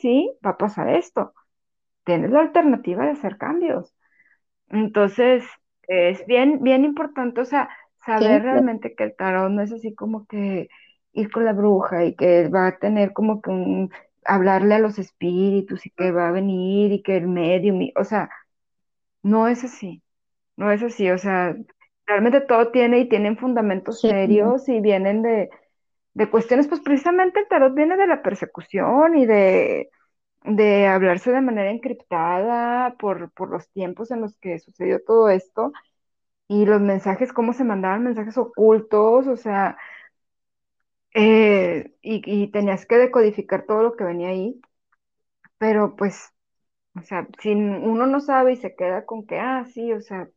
sí 0.00 0.32
va 0.44 0.50
a 0.50 0.56
pasar 0.58 0.88
esto. 0.88 1.34
Tienes 2.04 2.30
la 2.30 2.40
alternativa 2.42 3.04
de 3.06 3.12
hacer 3.12 3.38
cambios. 3.38 3.94
Entonces, 4.70 5.44
es 5.88 6.26
bien, 6.26 6.62
bien 6.62 6.84
importante, 6.84 7.40
o 7.42 7.44
sea, 7.44 7.70
Sí, 8.16 8.26
saber 8.26 8.42
realmente 8.42 8.94
que 8.96 9.04
el 9.04 9.16
tarot 9.16 9.50
no 9.50 9.62
es 9.62 9.72
así 9.72 9.94
como 9.94 10.26
que 10.26 10.68
ir 11.12 11.30
con 11.32 11.44
la 11.46 11.52
bruja 11.54 12.04
y 12.06 12.16
que 12.16 12.48
va 12.48 12.68
a 12.68 12.78
tener 12.78 13.12
como 13.14 13.42
que 13.42 13.50
un, 13.50 13.90
hablarle 14.24 14.74
a 14.76 14.78
los 14.80 14.98
espíritus 14.98 15.86
y 15.86 15.90
que 15.90 16.12
va 16.12 16.28
a 16.28 16.32
venir 16.32 16.92
y 16.92 17.02
que 17.02 17.16
el 17.18 17.28
medium, 17.28 17.82
y- 17.82 17.92
o 17.96 18.04
sea, 18.04 18.30
no 19.22 19.48
es 19.48 19.64
así, 19.64 20.02
no 20.56 20.72
es 20.72 20.82
así, 20.82 21.10
o 21.10 21.18
sea, 21.18 21.56
realmente 22.06 22.40
todo 22.42 22.70
tiene 22.70 23.00
y 23.00 23.08
tienen 23.08 23.38
fundamentos 23.38 24.00
sí, 24.00 24.08
serios 24.08 24.68
y 24.68 24.80
vienen 24.80 25.22
de, 25.22 25.50
de 26.14 26.30
cuestiones, 26.30 26.68
pues 26.68 26.80
precisamente 26.82 27.40
el 27.40 27.48
tarot 27.48 27.74
viene 27.74 27.96
de 27.96 28.06
la 28.08 28.22
persecución 28.22 29.16
y 29.18 29.26
de, 29.26 29.90
de 30.44 30.86
hablarse 30.88 31.32
de 31.32 31.40
manera 31.42 31.70
encriptada 31.70 32.96
por, 32.98 33.32
por 33.32 33.50
los 33.50 33.68
tiempos 33.70 34.10
en 34.12 34.22
los 34.22 34.36
que 34.38 34.58
sucedió 34.60 35.02
todo 35.04 35.30
esto 35.30 35.72
y 36.48 36.66
los 36.66 36.80
mensajes, 36.80 37.32
cómo 37.32 37.52
se 37.54 37.64
mandaban 37.64 38.04
mensajes 38.04 38.38
ocultos, 38.38 39.26
o 39.28 39.36
sea, 39.36 39.78
eh, 41.14 41.94
y, 42.02 42.22
y 42.44 42.50
tenías 42.50 42.86
que 42.86 42.96
decodificar 42.98 43.64
todo 43.66 43.82
lo 43.82 43.96
que 43.96 44.04
venía 44.04 44.28
ahí, 44.30 44.60
pero 45.58 45.96
pues, 45.96 46.32
o 46.96 47.02
sea, 47.02 47.28
si 47.40 47.52
uno 47.52 48.06
no 48.06 48.20
sabe 48.20 48.54
y 48.54 48.56
se 48.56 48.74
queda 48.76 49.06
con 49.06 49.26
que, 49.26 49.38
ah, 49.40 49.66
sí, 49.74 49.92
o 49.92 50.00
sea, 50.02 50.28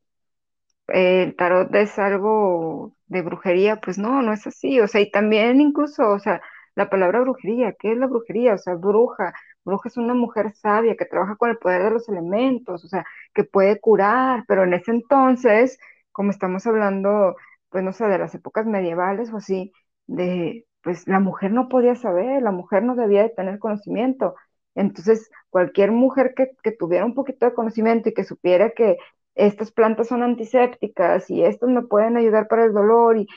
el 0.88 1.35
tarot 1.35 1.73
es 1.75 1.97
algo 1.99 2.93
de 3.07 3.21
brujería, 3.21 3.77
pues 3.81 3.97
no, 3.97 4.21
no 4.21 4.33
es 4.33 4.45
así, 4.47 4.79
o 4.79 4.88
sea, 4.88 5.01
y 5.01 5.11
también 5.11 5.61
incluso, 5.61 6.09
o 6.11 6.19
sea, 6.19 6.41
la 6.75 6.89
palabra 6.89 7.21
brujería, 7.21 7.73
¿qué 7.79 7.91
es 7.93 7.97
la 7.97 8.07
brujería? 8.07 8.53
O 8.55 8.57
sea, 8.57 8.75
bruja, 8.75 9.33
bruja 9.63 9.89
es 9.89 9.97
una 9.97 10.13
mujer 10.13 10.53
sabia 10.55 10.95
que 10.95 11.05
trabaja 11.05 11.35
con 11.35 11.49
el 11.49 11.57
poder 11.57 11.83
de 11.83 11.91
los 11.91 12.07
elementos, 12.09 12.83
o 12.85 12.88
sea, 12.88 13.05
que 13.33 13.43
puede 13.43 13.79
curar, 13.79 14.43
pero 14.47 14.63
en 14.63 14.73
ese 14.73 14.91
entonces, 14.91 15.79
como 16.11 16.31
estamos 16.31 16.65
hablando, 16.67 17.35
pues 17.69 17.83
no 17.83 17.93
sé, 17.93 18.05
de 18.05 18.17
las 18.19 18.35
épocas 18.35 18.65
medievales 18.65 19.31
o 19.33 19.38
así, 19.38 19.71
de, 20.07 20.65
pues 20.83 21.07
la 21.07 21.19
mujer 21.19 21.51
no 21.51 21.67
podía 21.69 21.95
saber, 21.95 22.41
la 22.41 22.51
mujer 22.51 22.83
no 22.83 22.95
debía 22.95 23.23
de 23.23 23.29
tener 23.29 23.59
conocimiento. 23.59 24.35
Entonces, 24.75 25.29
cualquier 25.49 25.91
mujer 25.91 26.33
que, 26.35 26.51
que 26.63 26.71
tuviera 26.71 27.05
un 27.05 27.15
poquito 27.15 27.45
de 27.45 27.53
conocimiento 27.53 28.09
y 28.09 28.13
que 28.13 28.23
supiera 28.23 28.71
que 28.71 28.97
estas 29.38 29.71
plantas 29.71 30.07
son 30.07 30.23
antisépticas 30.23 31.29
y 31.29 31.43
estas 31.43 31.69
me 31.69 31.83
pueden 31.83 32.17
ayudar 32.17 32.47
para 32.47 32.65
el 32.65 32.73
dolor 32.73 33.17
y 33.17 33.27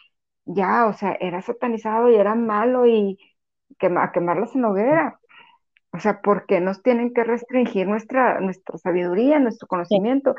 ya, 0.45 0.87
o 0.87 0.93
sea, 0.95 1.17
era 1.21 1.43
satanizado 1.43 2.11
y 2.11 2.17
era 2.17 2.35
malo 2.35 2.87
y 2.87 3.19
quema, 3.79 4.05
a 4.05 4.13
quemarlas 4.13 4.55
en 4.55 4.63
la 4.63 4.71
hoguera. 4.71 5.21
O 5.93 5.99
sea, 5.99 6.21
¿por 6.23 6.47
qué 6.47 6.61
nos 6.61 6.83
tienen 6.83 7.13
que 7.13 7.25
restringir 7.25 7.87
nuestra, 7.89 8.41
nuestra 8.41 8.79
sabiduría, 8.79 9.39
nuestro 9.41 9.69
conocimiento? 9.69 10.35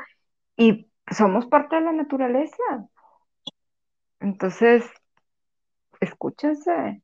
Y 0.56 0.90
somos 1.10 1.46
parte 1.46 1.76
de 1.76 1.82
la 1.82 1.92
naturaleza. 1.92 2.62
Entonces, 4.20 4.84
escúchense, 6.00 7.02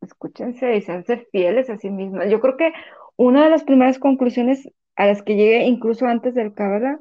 escúchense 0.00 0.76
y 0.76 0.80
seanse 0.82 1.26
fieles 1.30 1.70
a 1.70 1.76
sí 1.78 1.90
mismas. 1.90 2.30
Yo 2.30 2.40
creo 2.40 2.56
que 2.56 2.72
una 3.16 3.44
de 3.44 3.50
las 3.50 3.64
primeras 3.64 3.98
conclusiones 3.98 4.68
a 4.96 5.06
las 5.06 5.22
que 5.22 5.36
llegué, 5.36 5.64
incluso 5.64 6.06
antes 6.06 6.34
del 6.34 6.54
Cábala, 6.54 6.98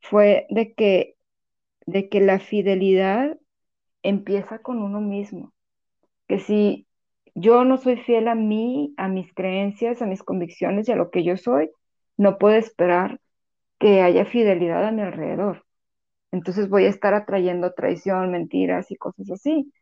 fue 0.00 0.46
de 0.50 0.74
que, 0.74 1.16
de 1.86 2.08
que 2.08 2.20
la 2.20 2.40
fidelidad 2.40 3.38
empieza 4.02 4.60
con 4.60 4.82
uno 4.82 5.00
mismo. 5.00 5.52
Que 6.28 6.38
si 6.38 6.86
yo 7.34 7.64
no 7.64 7.78
soy 7.78 7.96
fiel 7.98 8.28
a 8.28 8.34
mí, 8.34 8.94
a 8.96 9.08
mis 9.08 9.32
creencias, 9.34 10.02
a 10.02 10.06
mis 10.06 10.22
convicciones 10.22 10.88
y 10.88 10.92
a 10.92 10.96
lo 10.96 11.10
que 11.10 11.24
yo 11.24 11.36
soy, 11.36 11.70
no 12.16 12.38
puedo 12.38 12.56
esperar 12.56 13.20
que 13.78 14.02
haya 14.02 14.24
fidelidad 14.26 14.86
a 14.86 14.92
mi 14.92 15.02
alrededor. 15.02 15.64
Entonces 16.32 16.68
voy 16.68 16.84
a 16.86 16.90
estar 16.90 17.14
atrayendo 17.14 17.72
traición, 17.74 18.32
mentiras 18.32 18.90
y 18.90 18.96
cosas 18.96 19.30
así. 19.30 19.72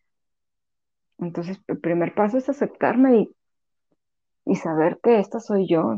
Entonces 1.19 1.61
el 1.69 1.79
primer 1.81 2.15
paso 2.15 2.39
es 2.39 2.49
aceptarme 2.49 3.21
y, 3.21 3.31
y 4.47 4.57
saber 4.57 4.99
que 5.03 5.19
esta 5.19 5.41
soy 5.41 5.69
yo 5.69 5.97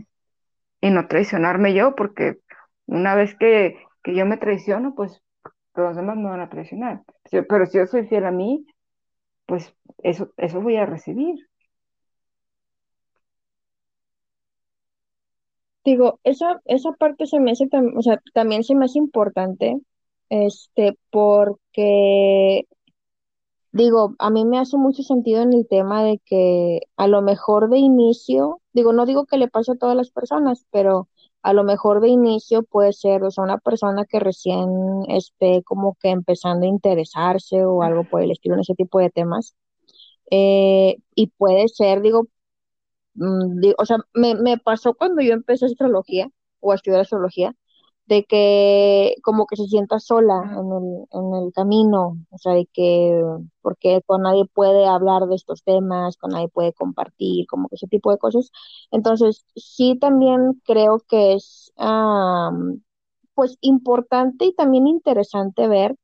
y 0.80 0.90
no 0.90 1.08
traicionarme 1.08 1.74
yo, 1.74 1.94
porque 1.94 2.38
una 2.86 3.14
vez 3.14 3.36
que, 3.36 3.76
que 4.08 4.14
yo 4.14 4.24
me 4.24 4.38
traiciono, 4.38 4.94
pues 4.94 5.20
los 5.74 5.94
demás 5.94 6.16
me 6.16 6.30
van 6.30 6.40
a 6.40 6.48
traicionar. 6.48 7.02
Pero 7.30 7.66
si 7.66 7.76
yo 7.76 7.86
soy 7.86 8.06
fiel 8.06 8.24
a 8.24 8.30
mí, 8.30 8.64
pues 9.44 9.74
eso, 9.98 10.32
eso 10.38 10.62
voy 10.62 10.76
a 10.76 10.86
recibir. 10.86 11.36
Digo, 15.84 16.20
esa, 16.24 16.58
esa 16.64 16.92
parte 16.92 17.26
se 17.26 17.38
me 17.38 17.50
hace, 17.50 17.68
o 17.96 18.00
sea, 18.02 18.18
también 18.32 18.64
se 18.64 18.74
me 18.74 18.86
hace 18.86 18.96
importante, 18.98 19.78
este, 20.30 20.98
porque, 21.10 22.64
digo, 23.72 24.14
a 24.18 24.30
mí 24.30 24.46
me 24.46 24.58
hace 24.58 24.78
mucho 24.78 25.02
sentido 25.02 25.42
en 25.42 25.52
el 25.52 25.68
tema 25.68 26.02
de 26.02 26.18
que 26.24 26.80
a 26.96 27.08
lo 27.08 27.20
mejor 27.20 27.68
de 27.68 27.76
inicio, 27.78 28.62
digo, 28.72 28.94
no 28.94 29.04
digo 29.04 29.26
que 29.26 29.36
le 29.36 29.48
pase 29.48 29.72
a 29.72 29.76
todas 29.76 29.96
las 29.96 30.10
personas, 30.10 30.64
pero 30.70 31.08
a 31.42 31.52
lo 31.52 31.64
mejor 31.64 32.00
de 32.00 32.08
inicio 32.08 32.62
puede 32.64 32.92
ser, 32.92 33.22
o 33.24 33.30
sea, 33.30 33.44
una 33.44 33.58
persona 33.58 34.04
que 34.06 34.20
recién 34.20 34.68
esté 35.08 35.62
como 35.64 35.96
que 36.00 36.10
empezando 36.10 36.66
a 36.66 36.68
interesarse 36.68 37.64
o 37.64 37.82
algo 37.82 38.04
por 38.04 38.22
el 38.22 38.30
estilo 38.32 38.54
en 38.56 38.60
ese 38.62 38.74
tipo 38.74 38.98
de 39.00 39.10
temas, 39.10 39.54
eh, 40.30 40.96
y 41.14 41.28
puede 41.28 41.68
ser, 41.68 42.02
digo, 42.02 42.28
mm, 43.14 43.60
di- 43.60 43.74
o 43.78 43.84
sea, 43.86 43.98
me, 44.14 44.34
me 44.34 44.58
pasó 44.58 44.94
cuando 44.94 45.22
yo 45.22 45.32
empecé 45.34 45.66
astrología 45.66 46.30
o 46.60 46.72
a 46.72 46.76
estudiar 46.76 47.00
astrología, 47.02 47.54
de 48.08 48.24
que 48.24 49.14
como 49.22 49.46
que 49.46 49.56
se 49.56 49.66
sienta 49.66 50.00
sola 50.00 50.42
en 50.58 50.72
el, 50.72 51.06
en 51.12 51.34
el 51.44 51.52
camino, 51.52 52.16
o 52.30 52.38
sea, 52.38 52.54
de 52.54 52.66
que 52.72 53.22
porque 53.60 54.00
con 54.06 54.22
nadie 54.22 54.44
puede 54.46 54.86
hablar 54.86 55.26
de 55.26 55.36
estos 55.36 55.62
temas, 55.62 56.16
con 56.16 56.30
nadie 56.30 56.48
puede 56.48 56.72
compartir, 56.72 57.46
como 57.46 57.68
que 57.68 57.76
ese 57.76 57.86
tipo 57.86 58.10
de 58.10 58.18
cosas. 58.18 58.50
Entonces, 58.90 59.44
sí 59.56 59.98
también 60.00 60.60
creo 60.64 61.00
que 61.08 61.34
es 61.34 61.72
pues 63.34 63.56
importante 63.60 64.46
y 64.46 64.54
también 64.54 64.86
interesante 64.86 65.68
ver 65.68 65.96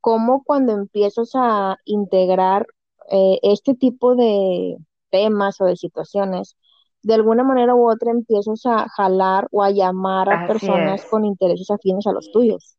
cómo 0.00 0.42
cuando 0.44 0.72
empiezas 0.72 1.30
a 1.34 1.78
integrar 1.84 2.66
eh, 3.10 3.38
este 3.42 3.74
tipo 3.74 4.14
de 4.14 4.76
temas 5.10 5.60
o 5.60 5.64
de 5.64 5.76
situaciones, 5.76 6.56
de 7.02 7.14
alguna 7.14 7.42
manera 7.44 7.74
u 7.74 7.90
otra 7.90 8.10
empiezas 8.10 8.64
a 8.66 8.88
jalar 8.88 9.48
o 9.50 9.62
a 9.62 9.70
llamar 9.70 10.28
a 10.30 10.44
Así 10.44 10.52
personas 10.52 11.02
es, 11.02 11.10
con 11.10 11.24
intereses 11.24 11.70
afines 11.70 12.06
a 12.06 12.12
los 12.12 12.30
tuyos. 12.32 12.76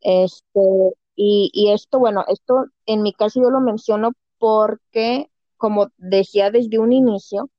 Este, 0.00 0.60
y, 1.16 1.50
y 1.52 1.70
esto, 1.70 1.98
bueno, 1.98 2.24
esto 2.28 2.66
en 2.86 3.02
mi 3.02 3.12
caso 3.12 3.40
yo 3.40 3.50
lo 3.50 3.60
menciono 3.60 4.12
porque, 4.38 5.30
como 5.56 5.88
decía 5.96 6.50
desde 6.50 6.78
un 6.78 6.92
inicio, 6.92 7.50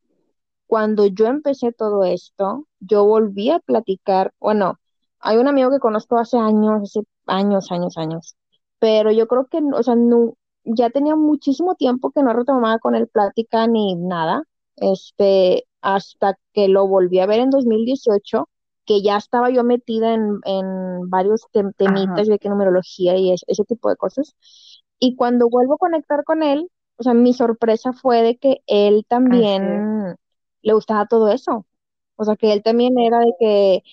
cuando 0.68 1.06
yo 1.06 1.28
empecé 1.28 1.72
todo 1.72 2.04
esto, 2.04 2.68
yo 2.80 3.06
volví 3.06 3.50
a 3.52 3.60
platicar, 3.60 4.34
bueno, 4.40 4.80
hay 5.20 5.38
un 5.38 5.48
amigo 5.48 5.72
que 5.72 5.80
conozco 5.80 6.18
hace 6.18 6.38
años, 6.38 6.82
hace 6.84 7.02
años, 7.28 7.72
años, 7.72 7.98
años, 7.98 8.36
pero 8.80 9.12
yo 9.12 9.28
creo 9.28 9.46
que, 9.48 9.60
o 9.74 9.84
sea, 9.84 9.96
no, 9.96 10.36
ya 10.64 10.90
tenía 10.90 11.16
muchísimo 11.16 11.76
tiempo 11.76 12.12
que 12.12 12.24
no 12.24 12.34
retomaba 12.34 12.80
con 12.80 12.96
él 12.96 13.08
plática 13.08 13.68
ni 13.68 13.96
nada, 13.96 14.44
este, 14.78 15.66
hasta 15.86 16.38
que 16.54 16.68
lo 16.70 16.88
volví 16.88 17.20
a 17.20 17.28
ver 17.28 17.40
en 17.42 17.50
2018, 17.52 18.50
que 18.86 19.02
ya 19.04 19.18
estaba 19.18 19.50
yo 19.52 19.64
metida 19.64 20.14
en, 20.16 20.40
en 20.46 21.10
varios 21.10 21.44
tem- 21.54 21.74
temitas 21.78 22.28
ajá, 22.28 22.30
de 22.30 22.40
que 22.40 22.50
numerología 22.50 23.18
y 23.18 23.32
es- 23.34 23.46
ese 23.48 23.66
tipo 23.66 23.90
de 23.90 23.98
cosas, 23.98 24.36
y 25.00 25.16
cuando 25.16 25.50
vuelvo 25.50 25.76
a 25.76 25.78
conectar 25.78 26.24
con 26.24 26.44
él, 26.44 26.70
o 26.98 27.04
sea, 27.04 27.14
mi 27.14 27.34
sorpresa 27.34 27.94
fue 27.94 28.22
de 28.24 28.38
que 28.38 28.62
él 28.68 29.06
también 29.08 30.16
le 30.62 30.74
gustaba 30.74 31.08
todo 31.08 31.30
eso. 31.32 31.66
O 32.18 32.24
sea, 32.26 32.36
que 32.38 32.54
él 32.54 32.64
también 32.64 32.98
era 33.00 33.20
de 33.20 33.34
que, 33.40 33.84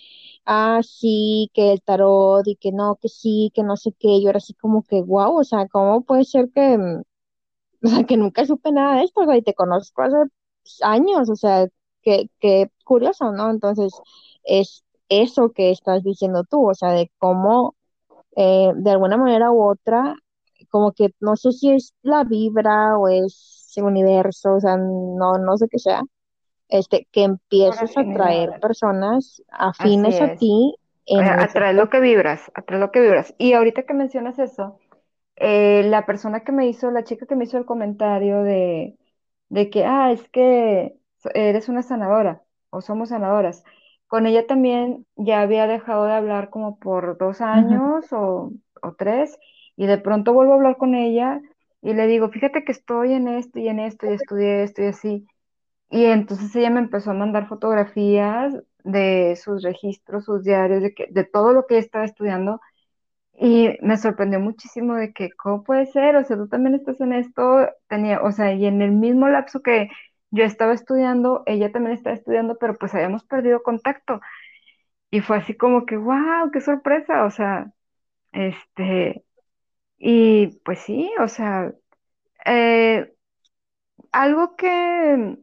ah, 0.47 0.81
sí, 0.85 1.51
que 1.55 1.73
el 1.73 1.83
tarot 1.83 2.47
y 2.49 2.57
que 2.57 2.73
no, 2.73 2.97
que 3.01 3.09
sí, 3.09 3.51
que 3.55 3.63
no 3.65 3.77
sé 3.77 3.93
qué. 3.99 4.23
Yo 4.23 4.31
era 4.31 4.39
así 4.39 4.55
como 4.55 4.85
que, 4.85 5.03
wow, 5.03 5.39
o 5.41 5.45
sea, 5.45 5.69
¿cómo 5.69 6.05
puede 6.05 6.25
ser 6.25 6.51
que, 6.55 6.79
o 7.85 7.89
sea, 7.89 8.05
que 8.05 8.17
nunca 8.17 8.47
supe 8.47 8.73
nada 8.73 8.97
de 8.99 9.05
esto? 9.05 9.23
O 9.23 9.27
sea, 9.27 9.37
y 9.37 9.43
te 9.43 9.55
conozco 9.55 10.03
hace 10.03 10.17
años, 10.83 11.29
o 11.31 11.37
sea, 11.37 11.69
que, 12.03 12.29
que 12.41 12.71
curioso, 12.85 13.33
¿no? 13.33 13.51
Entonces, 13.51 13.93
es 14.45 14.85
eso 15.09 15.51
que 15.53 15.71
estás 15.71 16.03
diciendo 16.03 16.45
tú, 16.49 16.69
o 16.69 16.75
sea, 16.75 16.93
de 16.93 17.11
cómo, 17.19 17.77
eh, 18.37 18.73
de 18.77 18.91
alguna 18.91 19.17
manera 19.17 19.51
u 19.51 19.63
otra, 19.63 20.17
como 20.71 20.93
que 20.93 21.11
no 21.21 21.37
sé 21.37 21.53
si 21.53 21.73
es 21.73 21.95
la 22.03 22.25
vibra 22.25 22.99
o 22.99 23.09
es 23.09 23.73
el 23.77 23.85
universo, 23.85 24.55
o 24.55 24.61
sea, 24.61 24.77
no, 24.77 25.39
no 25.39 25.57
sé 25.57 25.67
qué 25.71 25.79
sea 25.79 26.03
este, 26.73 27.07
que 27.13 27.25
empieces 27.25 27.97
a 27.97 28.01
atraer 28.01 28.59
personas 28.59 29.43
afines 29.51 30.21
a 30.21 30.35
ti 30.35 30.75
en 31.05 31.21
atrae 31.21 31.75
lo 31.75 31.91
que 31.91 32.01
vibras, 32.01 32.51
atrae 32.55 32.81
lo 32.81 32.91
que 32.91 33.01
vibras. 33.01 33.35
Y 33.39 33.53
ahorita 33.53 33.83
que 33.83 33.93
mencionas 33.93 34.39
eso, 34.39 34.79
eh, 35.37 35.83
la 35.85 36.07
persona 36.07 36.41
que 36.45 36.53
me 36.53 36.67
hizo, 36.67 36.91
la 36.91 37.05
chica 37.05 37.27
que 37.27 37.37
me 37.37 37.45
hizo 37.45 37.59
el 37.59 37.67
comentario 37.67 38.43
de, 38.43 38.97
de 39.51 39.69
que, 39.69 39.85
ah, 39.85 40.13
es 40.13 40.27
que 40.31 40.97
eres 41.35 41.69
una 41.69 41.83
sanadora 41.83 42.43
o 42.71 42.81
somos 42.81 43.11
sanadoras. 43.11 43.65
Con 44.07 44.27
ella 44.27 44.47
también 44.47 45.07
ya 45.17 45.41
había 45.43 45.67
dejado 45.67 46.05
de 46.07 46.13
hablar 46.13 46.51
como 46.51 46.79
por 46.79 47.19
dos 47.19 47.41
años 47.41 48.13
o, 48.13 48.53
o 48.83 48.95
tres, 48.95 49.39
y 49.77 49.87
de 49.87 49.99
pronto 49.99 50.33
vuelvo 50.33 50.53
a 50.53 50.57
hablar 50.57 50.77
con 50.77 50.95
ella 50.95 51.41
y 51.81 51.95
le 51.95 52.07
digo, 52.07 52.29
fíjate 52.31 52.65
que 52.65 52.73
estoy 52.73 53.13
en 53.13 53.29
esto 53.29 53.59
y 53.59 53.69
en 53.69 53.81
esto 53.81 54.07
y 54.07 54.15
estudié 54.15 54.63
esto 54.63 54.83
y 54.83 54.87
así. 54.87 55.27
Y 55.91 56.07
entonces 56.07 56.55
ella 56.57 56.71
me 56.71 56.81
empezó 56.81 57.11
a 57.11 57.15
mandar 57.15 57.49
fotografías 57.49 58.55
de 58.85 59.37
sus 59.43 59.63
registros, 59.63 60.25
sus 60.25 60.43
diarios, 60.45 60.83
de, 60.83 60.95
que, 60.95 61.07
de 61.11 61.25
todo 61.25 61.53
lo 61.53 61.67
que 61.67 61.75
ella 61.77 61.85
estaba 61.87 62.05
estudiando. 62.05 62.61
Y 63.35 63.71
me 63.83 63.97
sorprendió 63.97 64.41
muchísimo 64.41 64.95
de 64.95 65.13
que, 65.13 65.31
¿cómo 65.33 65.65
puede 65.65 65.87
ser? 65.87 66.17
O 66.17 66.25
sea, 66.25 66.37
tú 66.37 66.49
también 66.49 66.75
estás 66.77 67.01
en 67.01 67.13
esto, 67.13 67.69
tenía, 67.89 68.23
o 68.23 68.33
sea, 68.33 68.53
y 68.55 68.67
en 68.67 68.83
el 68.83 68.93
mismo 68.93 69.29
lapso 69.29 69.63
que 69.63 69.89
yo 70.33 70.45
estaba 70.45 70.75
estudiando, 70.75 71.45
ella 71.47 71.73
también 71.73 71.97
estaba 71.97 72.17
estudiando, 72.17 72.59
pero 72.59 72.77
pues 72.79 72.95
habíamos 72.95 73.25
perdido 73.25 73.65
contacto. 73.65 74.21
Y 75.11 75.21
fue 75.21 75.39
así 75.39 75.57
como 75.57 75.87
que, 75.87 75.97
wow, 75.97 76.51
qué 76.53 76.61
sorpresa, 76.61 77.25
o 77.25 77.31
sea, 77.31 77.73
este, 78.33 79.25
y 79.99 80.49
pues 80.65 80.81
sí, 80.81 81.13
o 81.21 81.29
sea, 81.29 81.75
eh, 82.47 83.15
algo 84.13 84.57
que 84.57 85.39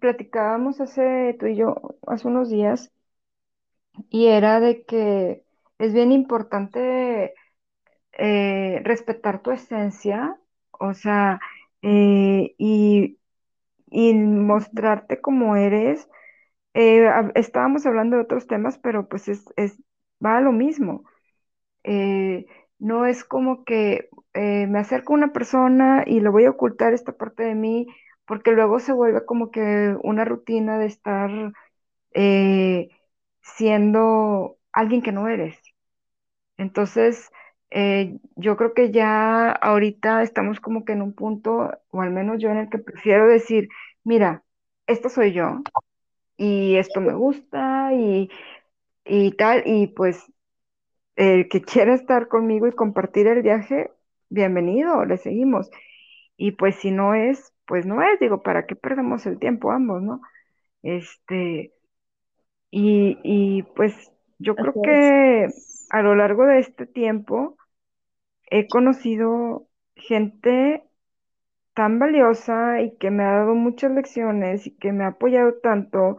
platicábamos 0.00 0.80
hace 0.80 1.36
tú 1.40 1.46
y 1.46 1.56
yo, 1.56 1.76
hace 2.06 2.28
unos 2.28 2.50
días, 2.50 2.92
y 4.10 4.26
era 4.26 4.60
de 4.60 4.84
que 4.84 5.44
es 5.78 5.92
bien 5.92 6.12
importante 6.12 7.34
eh, 8.12 8.80
respetar 8.84 9.42
tu 9.42 9.52
esencia, 9.52 10.38
o 10.72 10.94
sea, 10.94 11.40
eh, 11.82 12.54
y, 12.58 13.18
y 13.88 14.14
mostrarte 14.14 15.20
como 15.20 15.56
eres. 15.56 16.08
Eh, 16.74 17.08
estábamos 17.36 17.86
hablando 17.86 18.16
de 18.16 18.22
otros 18.24 18.46
temas, 18.46 18.78
pero 18.78 19.08
pues 19.08 19.28
es, 19.28 19.44
es, 19.56 19.78
va 20.24 20.40
lo 20.40 20.52
mismo. 20.52 21.04
Eh, 21.84 22.46
no 22.78 23.06
es 23.06 23.24
como 23.24 23.64
que 23.64 24.08
eh, 24.34 24.66
me 24.68 24.78
acerco 24.80 25.12
a 25.14 25.16
una 25.16 25.32
persona 25.32 26.04
y 26.06 26.20
le 26.20 26.28
voy 26.30 26.44
a 26.46 26.50
ocultar 26.50 26.92
esta 26.94 27.12
parte 27.16 27.44
de 27.44 27.54
mí, 27.54 27.86
porque 28.26 28.52
luego 28.52 28.80
se 28.80 28.92
vuelve 28.92 29.24
como 29.26 29.50
que 29.50 29.96
una 30.02 30.24
rutina 30.24 30.78
de 30.78 30.86
estar 30.86 31.30
siendo 33.42 34.58
alguien 34.72 35.02
que 35.02 35.12
no 35.12 35.28
eres. 35.28 35.58
Entonces, 36.56 37.30
eh, 37.70 38.18
yo 38.36 38.56
creo 38.56 38.74
que 38.74 38.90
ya 38.92 39.50
ahorita 39.52 40.22
estamos 40.22 40.60
como 40.60 40.84
que 40.84 40.92
en 40.92 41.02
un 41.02 41.14
punto, 41.14 41.70
o 41.90 42.00
al 42.02 42.10
menos 42.10 42.38
yo 42.40 42.50
en 42.50 42.58
el 42.58 42.70
que 42.70 42.78
prefiero 42.78 43.28
decir, 43.28 43.68
mira, 44.04 44.44
esto 44.86 45.08
soy 45.08 45.32
yo 45.32 45.60
y 46.38 46.76
esto 46.76 47.00
me 47.00 47.14
gusta 47.14 47.92
y, 47.94 48.30
y 49.06 49.32
tal, 49.32 49.62
y 49.66 49.88
pues 49.88 50.24
el 51.16 51.48
que 51.48 51.62
quiera 51.62 51.94
estar 51.94 52.28
conmigo 52.28 52.66
y 52.66 52.72
compartir 52.72 53.26
el 53.26 53.42
viaje, 53.42 53.90
bienvenido, 54.28 55.04
le 55.04 55.16
seguimos. 55.18 55.70
Y 56.36 56.52
pues 56.52 56.76
si 56.76 56.90
no 56.92 57.14
es, 57.14 57.52
pues 57.66 57.86
no 57.86 58.02
es, 58.02 58.20
digo, 58.20 58.42
¿para 58.42 58.66
qué 58.66 58.76
perdemos 58.76 59.26
el 59.26 59.38
tiempo 59.38 59.70
ambos, 59.72 60.02
no? 60.02 60.20
Este, 60.82 61.74
y, 62.70 63.18
y 63.22 63.62
pues 63.74 64.12
yo 64.38 64.56
Así 64.56 64.60
creo 64.60 64.80
es. 64.80 64.82
que 64.82 65.48
a 65.90 66.02
lo 66.02 66.14
largo 66.14 66.46
de 66.46 66.60
este 66.60 66.86
tiempo, 66.86 67.56
he 68.50 68.68
conocido 68.68 69.68
gente 69.96 70.84
tan 71.74 71.98
valiosa 71.98 72.82
y 72.82 72.96
que 72.98 73.10
me 73.10 73.24
ha 73.24 73.32
dado 73.38 73.54
muchas 73.54 73.92
lecciones 73.92 74.66
y 74.66 74.76
que 74.76 74.92
me 74.92 75.04
ha 75.04 75.08
apoyado 75.08 75.54
tanto 75.62 76.16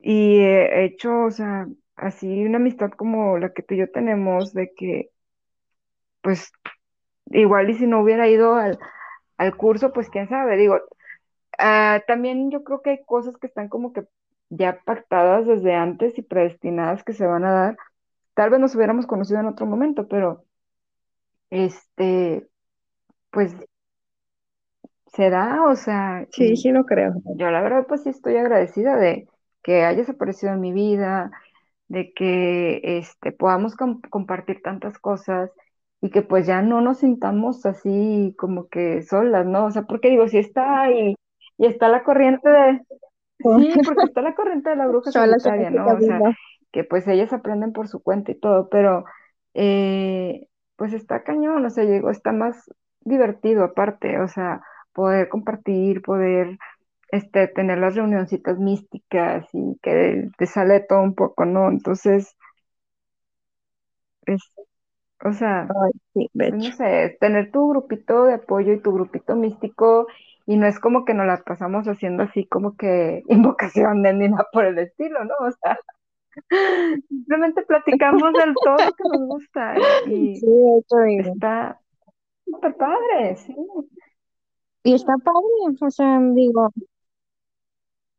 y 0.00 0.40
he 0.40 0.84
hecho, 0.86 1.24
o 1.26 1.30
sea, 1.30 1.68
así 1.96 2.44
una 2.46 2.58
amistad 2.58 2.90
como 2.92 3.38
la 3.38 3.52
que 3.54 3.62
tú 3.62 3.74
y 3.74 3.78
yo 3.78 3.90
tenemos, 3.92 4.54
de 4.54 4.72
que 4.74 5.10
pues 6.22 6.52
igual 7.30 7.70
y 7.70 7.74
si 7.76 7.86
no 7.86 8.02
hubiera 8.02 8.28
ido 8.28 8.56
al, 8.56 8.78
al 9.38 9.56
curso, 9.56 9.92
pues 9.94 10.10
quién 10.10 10.28
sabe, 10.28 10.56
digo, 10.56 10.78
ah, 11.58 12.02
también 12.06 12.50
yo 12.50 12.64
creo 12.64 12.82
que 12.82 12.90
hay 12.90 13.04
cosas 13.06 13.36
que 13.38 13.46
están 13.48 13.68
como 13.68 13.94
que 13.94 14.04
ya 14.50 14.80
pactadas 14.84 15.46
desde 15.46 15.74
antes 15.74 16.18
y 16.18 16.22
predestinadas 16.22 17.04
que 17.04 17.12
se 17.14 17.26
van 17.26 17.44
a 17.44 17.52
dar. 17.52 17.78
Tal 18.34 18.50
vez 18.50 18.60
nos 18.60 18.74
hubiéramos 18.76 19.06
conocido 19.06 19.40
en 19.40 19.46
otro 19.48 19.66
momento, 19.66 20.08
pero 20.08 20.44
este, 21.50 22.48
pues 23.30 23.54
se 25.06 25.30
da, 25.30 25.64
o 25.68 25.76
sea, 25.76 26.26
Sí, 26.32 26.56
sí 26.56 26.70
lo 26.70 26.84
creo. 26.86 27.14
Yo 27.36 27.50
la 27.50 27.60
verdad 27.62 27.86
pues 27.88 28.02
sí 28.02 28.10
estoy 28.10 28.36
agradecida 28.36 28.96
de 28.96 29.28
que 29.62 29.84
hayas 29.84 30.08
aparecido 30.08 30.52
en 30.52 30.60
mi 30.60 30.72
vida, 30.72 31.30
de 31.88 32.12
que 32.14 32.80
este, 32.84 33.32
podamos 33.32 33.76
com- 33.76 34.00
compartir 34.10 34.62
tantas 34.62 34.98
cosas 34.98 35.50
y 36.00 36.10
que 36.10 36.22
pues 36.22 36.46
ya 36.46 36.62
no 36.62 36.80
nos 36.80 36.98
sintamos 37.00 37.66
así 37.66 38.34
como 38.38 38.68
que 38.68 39.02
solas, 39.02 39.46
¿no? 39.46 39.66
O 39.66 39.70
sea, 39.72 39.82
porque 39.84 40.10
digo, 40.10 40.28
si 40.28 40.38
está 40.38 40.90
y, 40.92 41.16
y 41.58 41.66
está 41.66 41.88
la 41.88 42.04
corriente 42.04 42.48
de, 42.50 42.80
sí, 43.42 43.80
porque 43.84 44.04
está 44.06 44.22
la 44.22 44.34
corriente 44.34 44.70
de 44.70 44.76
la 44.76 44.86
bruja 44.86 45.12
solitaria, 45.12 45.70
¿no? 45.70 45.94
O 45.94 46.00
sea, 46.00 46.24
que 46.72 46.84
pues 46.84 47.06
ellas 47.08 47.32
aprenden 47.32 47.72
por 47.72 47.88
su 47.88 48.02
cuenta 48.02 48.32
y 48.32 48.38
todo, 48.38 48.68
pero 48.68 49.04
eh, 49.54 50.46
pues 50.76 50.92
está 50.92 51.22
cañón, 51.24 51.64
o 51.64 51.70
sea, 51.70 51.84
llegó, 51.84 52.10
está 52.10 52.32
más 52.32 52.70
divertido 53.02 53.64
aparte, 53.64 54.18
o 54.20 54.28
sea, 54.28 54.62
poder 54.92 55.28
compartir, 55.28 56.02
poder 56.02 56.58
este, 57.10 57.48
tener 57.48 57.78
las 57.78 57.96
reunioncitas 57.96 58.58
místicas 58.58 59.46
y 59.52 59.76
que 59.82 60.28
te 60.38 60.46
sale 60.46 60.80
todo 60.80 61.02
un 61.02 61.14
poco, 61.14 61.44
¿no? 61.44 61.68
Entonces, 61.68 62.36
es, 64.26 64.40
o 65.24 65.32
sea, 65.32 65.62
Ay, 65.62 65.92
sí, 66.14 66.30
pues 66.34 66.54
no 66.54 66.72
sé, 66.72 67.16
tener 67.20 67.50
tu 67.52 67.68
grupito 67.70 68.24
de 68.24 68.34
apoyo 68.34 68.72
y 68.72 68.80
tu 68.80 68.92
grupito 68.92 69.36
místico 69.36 70.06
y 70.50 70.56
no 70.56 70.66
es 70.66 70.80
como 70.80 71.04
que 71.04 71.14
nos 71.14 71.26
las 71.26 71.42
pasamos 71.44 71.86
haciendo 71.86 72.24
así 72.24 72.46
como 72.48 72.76
que 72.76 73.22
invocaciones 73.28 74.14
ni 74.16 74.28
nada 74.28 74.46
por 74.52 74.64
el 74.66 74.78
estilo, 74.78 75.24
¿no? 75.24 75.34
O 75.40 75.50
sea, 75.62 75.78
Simplemente 77.08 77.62
platicamos 77.62 78.34
del 78.36 78.54
todo 78.62 78.76
lo 78.84 78.92
que 78.92 79.04
nos 79.08 79.28
gusta 79.28 79.82
y 80.04 80.40
Sí, 80.40 80.46
de 80.46 81.18
está 81.20 81.80
súper 82.46 82.76
padre, 82.76 83.36
sí. 83.36 83.54
y 84.82 84.94
está 84.94 85.14
padre, 85.18 85.76
o 85.80 85.90
sea, 85.90 86.18
digo, 86.34 86.70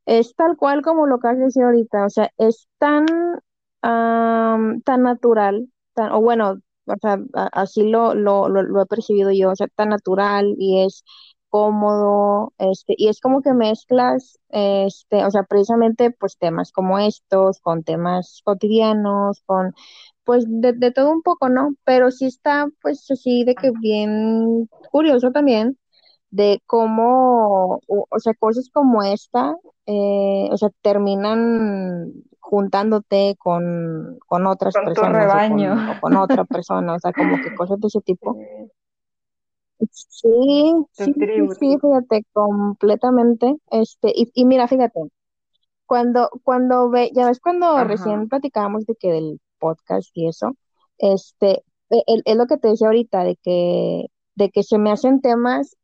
es 0.06 0.36
tal 0.36 0.58
cual 0.58 0.82
como 0.84 1.08
lo 1.08 1.20
que 1.20 1.28
has 1.30 1.40
dicho 1.40 1.62
ahorita, 1.66 2.06
o 2.06 2.10
sea, 2.10 2.30
es 2.38 2.68
tan, 2.78 3.06
tan 3.82 5.04
natural, 5.04 5.68
tan, 5.94 6.12
o 6.12 6.22
bueno, 6.22 6.58
o 6.86 6.96
sea, 7.02 7.20
así 7.54 7.90
lo, 7.90 8.14
lo, 8.16 8.50
lo, 8.50 8.64
lo 8.64 8.82
he 8.82 8.86
percibido 8.86 9.32
yo, 9.32 9.52
o 9.52 9.56
sea, 9.56 9.68
tan 9.76 9.90
natural 9.90 10.56
y 10.58 10.84
es 10.86 11.04
cómodo, 11.52 12.54
este, 12.58 12.96
y 12.98 13.10
es 13.10 13.20
como 13.22 13.42
que 13.44 13.54
mezclas, 13.54 14.40
este, 14.50 15.26
o 15.26 15.32
sea, 15.32 15.44
precisamente, 15.44 16.12
pues 16.12 16.38
temas 16.38 16.72
como 16.72 16.98
estos, 17.00 17.60
con 17.62 17.84
temas 17.84 18.42
cotidianos, 18.46 19.44
con, 19.46 19.74
pues, 20.24 20.46
de, 20.48 20.74
de 20.74 20.92
todo 20.92 21.12
un 21.12 21.22
poco, 21.22 21.50
¿no? 21.50 21.76
Pero 21.84 22.10
sí 22.12 22.26
está, 22.26 22.68
pues, 22.82 23.06
así 23.12 23.44
de 23.44 23.56
que 23.56 23.72
bien 23.72 24.70
curioso 24.92 25.32
también 25.32 25.78
de 26.32 26.62
cómo, 26.66 27.82
o, 27.88 28.08
o 28.10 28.20
sea, 28.20 28.34
cosas 28.34 28.70
como 28.74 29.04
esta, 29.04 29.56
eh, 29.86 30.48
o 30.52 30.58
sea, 30.58 30.70
terminan 30.82 32.14
juntándote 32.40 33.36
con, 33.38 34.18
con 34.28 34.48
otras 34.48 34.74
Con 34.74 34.84
tu 34.84 34.88
personas 34.88 35.16
o 35.16 35.20
rebaño. 35.20 35.76
con, 35.76 35.90
o 35.90 36.00
con 36.02 36.18
otra 36.18 36.46
persona, 36.46 36.96
o 36.96 37.00
sea, 37.00 37.14
como 37.14 37.38
que 37.38 37.54
cosas 37.54 37.80
de 37.80 37.88
ese 37.88 38.02
tipo. 38.02 38.38
Sí, 39.90 40.74
Sí, 40.92 41.14
sí, 41.60 41.78
fíjate, 41.82 42.24
completamente. 42.34 43.56
Este, 43.72 44.12
y, 44.16 44.32
y 44.36 44.46
mira, 44.46 44.68
fíjate, 44.68 45.00
cuando, 45.86 46.30
cuando 46.44 46.90
ve, 46.90 47.12
ya 47.16 47.28
ves 47.28 47.40
cuando 47.42 47.84
Ajá, 47.84 47.86
recién 47.86 48.30
platicábamos 48.30 48.86
de 48.86 48.96
que 48.96 49.12
del 49.12 49.42
podcast 49.60 50.10
y 50.16 50.28
eso, 50.30 50.54
este, 51.00 51.64
e- 51.92 52.04
el- 52.08 52.24
es 52.26 52.38
lo 52.38 52.48
que 52.48 52.58
te 52.58 52.70
decía 52.70 52.88
ahorita, 52.88 53.24
de 53.26 53.38
que, 53.38 54.08
de 54.36 54.50
que 54.52 54.64
se 54.64 54.78
me 54.80 54.92
hacen 54.92 55.22
temas 55.22 55.78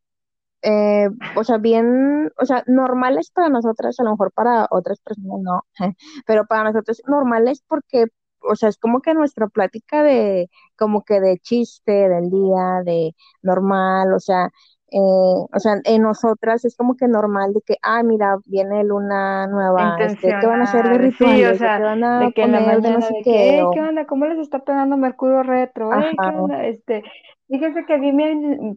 eh, 0.64 1.10
o 1.34 1.44
sea, 1.44 1.58
bien, 1.58 2.32
o 2.42 2.46
sea, 2.46 2.64
normales 2.68 3.32
para 3.32 3.50
nosotras, 3.50 4.00
a 4.00 4.04
lo 4.04 4.12
mejor 4.12 4.32
para 4.34 4.68
otras 4.72 5.00
personas 5.00 5.40
no, 5.42 5.64
pero 6.26 6.46
para 6.48 6.66
nosotros 6.66 7.02
normales 7.08 7.64
porque, 7.68 8.06
o 8.50 8.56
sea, 8.56 8.70
es 8.70 8.78
como 8.78 9.02
que 9.02 9.14
nuestra 9.14 9.48
plática 9.48 10.04
de, 10.04 10.50
como 10.78 11.04
que 11.04 11.20
de 11.20 11.38
chiste 11.40 11.92
del 12.10 12.30
día, 12.30 12.82
de 12.86 13.16
normal, 13.42 14.14
o 14.14 14.20
sea, 14.20 14.50
eh, 14.92 15.00
o 15.00 15.60
sea, 15.60 15.82
en 15.84 16.02
nosotras 16.04 16.64
es 16.66 16.76
como 16.78 16.96
que 16.96 17.08
normal 17.08 17.54
de 17.54 17.62
que, 17.62 17.76
ah, 17.82 18.04
mira, 18.04 18.38
viene 18.46 18.84
luna 18.86 19.48
nueva, 19.48 19.98
este, 20.00 20.38
¿qué 20.40 20.48
van 20.48 20.62
a 20.62 20.64
hacer 20.66 20.88
de 20.90 20.98
intencional, 20.98 21.12
sí, 21.18 21.44
o 21.46 21.54
rituales? 21.54 21.60
¿O 21.62 21.68
qué 21.70 21.78
sea, 21.78 21.80
van 21.80 22.04
a 22.04 22.20
de 22.20 22.34
que 22.34 22.44
en 22.44 22.52
la 22.54 22.62
poner 22.62 22.82
de 22.82 22.92
no 22.92 23.02
sé 23.02 23.14
de 23.14 23.24
qué? 23.24 23.60
hey, 23.60 23.62
O, 23.62 23.72
¿qué 23.72 23.82
onda? 23.82 24.06
¿Cómo 24.08 24.26
les 24.26 24.40
está 24.40 24.60
pegando 24.60 24.98
Mercurio 24.98 25.44
retro? 25.44 25.92
Hey, 25.94 26.20
¿qué 26.22 26.30
ajá, 26.30 26.32
onda? 26.32 26.66
Este, 26.66 27.04
fíjese 27.48 27.86
que 27.86 28.00
vi 28.00 28.12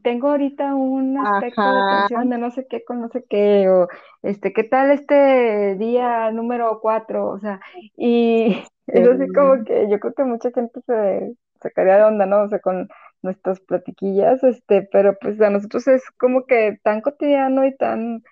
tengo 0.03 0.31
ahorita 0.31 0.75
un 0.75 1.19
aspecto 1.19 1.73
de 1.73 1.83
ajá, 1.83 1.99
tensión 2.09 2.29
de 2.31 2.39
no 2.39 2.51
sé 2.51 2.67
qué 2.69 2.85
con 2.85 3.01
no 3.01 3.09
sé 3.09 3.25
qué, 3.29 3.69
o 3.69 3.89
este, 4.23 4.53
¿qué 4.53 4.65
tal 4.65 4.91
este 4.91 5.77
día 5.77 6.31
número 6.33 6.81
cuatro? 6.81 7.29
O 7.31 7.39
sea, 7.39 7.61
y 7.97 8.63
es 8.93 9.07
así 9.07 9.29
como 9.33 9.65
que 9.65 9.89
yo 9.91 10.01
creo 10.01 10.15
que 10.15 10.25
mucha 10.25 10.51
gente 10.53 10.81
se 10.87 11.35
sacaría 11.63 11.97
de 11.99 12.05
onda, 12.05 12.27
¿no? 12.27 12.43
O 12.45 12.49
sea, 12.49 12.61
con 12.61 12.89
nuestras 13.23 13.61
platiquillas, 13.61 14.43
este, 14.45 14.83
pero 14.93 15.17
pues 15.21 15.41
a 15.41 15.51
nosotros 15.51 15.87
es 15.89 16.03
como 16.19 16.47
que 16.47 16.79
tan 16.83 17.01
cotidiano 17.03 17.67
y 17.67 17.77
tan 17.77 18.23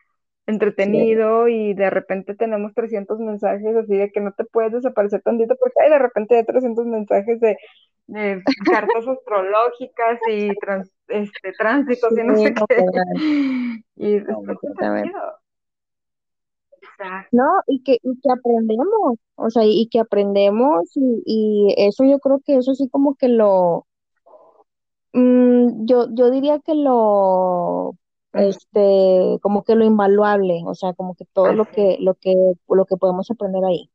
sí, 0.77 1.19
entretenido 1.27 1.49
y 1.49 1.75
de 1.75 1.91
repente 1.91 2.35
tenemos 2.35 2.75
300 2.75 3.21
mensajes 3.21 3.77
así 3.77 3.97
de 3.97 4.11
que 4.13 4.21
no 4.21 4.33
te 4.33 4.45
puedes 4.45 4.73
desaparecer 4.73 5.23
tantito 5.23 5.57
porque 5.57 5.75
hay 5.83 5.91
de 5.91 5.99
repente 5.99 6.37
hay 6.37 6.45
300 6.47 6.87
mensajes 6.87 7.41
de, 7.41 7.59
de 8.07 8.47
cartas 8.69 9.07
astrológicas 9.09 10.21
y 10.27 10.57
trans- 10.59 10.93
este, 11.09 11.53
tránsitos 11.55 12.17
sí, 12.17 12.19
y 12.19 12.25
no 12.25 12.37
sé 12.37 12.53
qué. 12.69 12.85
Y 13.97 14.21
completamente. 14.27 14.99
chido. 15.03 15.39
Exacto. 16.81 17.29
No, 17.33 17.45
y 17.67 17.83
que, 17.83 17.99
y 18.03 18.21
que 18.21 18.31
aprendemos, 18.31 19.19
o 19.37 19.51
sea, 19.51 19.65
y 19.65 19.89
que 19.89 20.01
aprendemos 20.01 20.97
y, 20.97 21.23
y 21.25 21.75
eso 21.77 22.05
yo 22.05 22.19
creo 22.19 22.41
que 22.45 22.57
eso 22.57 22.75
sí 22.75 22.89
como 22.89 23.15
que 23.17 23.29
lo, 23.29 23.87
mm, 25.13 25.87
yo, 25.87 26.07
yo 26.15 26.31
diría 26.31 26.59
que 26.61 26.75
lo, 26.75 27.95
este, 28.33 29.39
como 29.43 29.65
que 29.65 29.75
lo 29.75 29.85
invaluable, 29.85 30.63
o 30.67 30.75
sea, 30.75 30.93
como 30.95 31.15
que 31.15 31.25
todo 31.33 31.53
lo 31.53 31.67
que, 31.67 31.97
lo 32.01 32.15
que, 32.15 32.35
lo 32.69 32.85
que 32.85 32.97
podemos 32.97 33.31
aprender 33.31 33.65
ahí. 33.65 33.91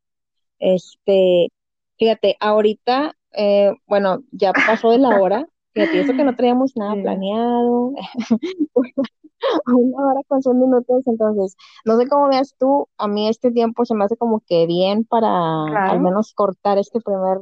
Este, 0.60 1.50
fíjate, 1.98 2.38
ahorita, 2.40 3.16
eh, 3.34 3.74
bueno, 3.88 4.24
ya 4.32 4.54
pasó 4.54 4.92
de 4.92 5.00
la 5.00 5.20
hora, 5.22 5.46
fíjate, 5.74 6.02
eso 6.02 6.14
que 6.14 6.24
no 6.24 6.36
traíamos 6.36 6.76
nada 6.76 6.96
planeado, 6.96 7.94
Una 9.68 10.08
hora 10.08 10.22
con 10.28 10.42
sus 10.42 10.54
minutos, 10.56 11.04
entonces, 11.08 11.56
no 11.86 11.98
sé 11.98 12.08
cómo 12.08 12.28
veas 12.30 12.56
tú, 12.60 12.88
a 12.98 13.08
mí 13.08 13.28
este 13.28 13.52
tiempo 13.52 13.86
se 13.86 13.96
me 13.96 14.06
hace 14.06 14.18
como 14.18 14.42
que 14.48 14.66
bien 14.68 15.06
para 15.06 15.30
al 15.90 16.00
menos 16.02 16.34
cortar 16.34 16.78
este 16.78 17.00
primer 17.02 17.38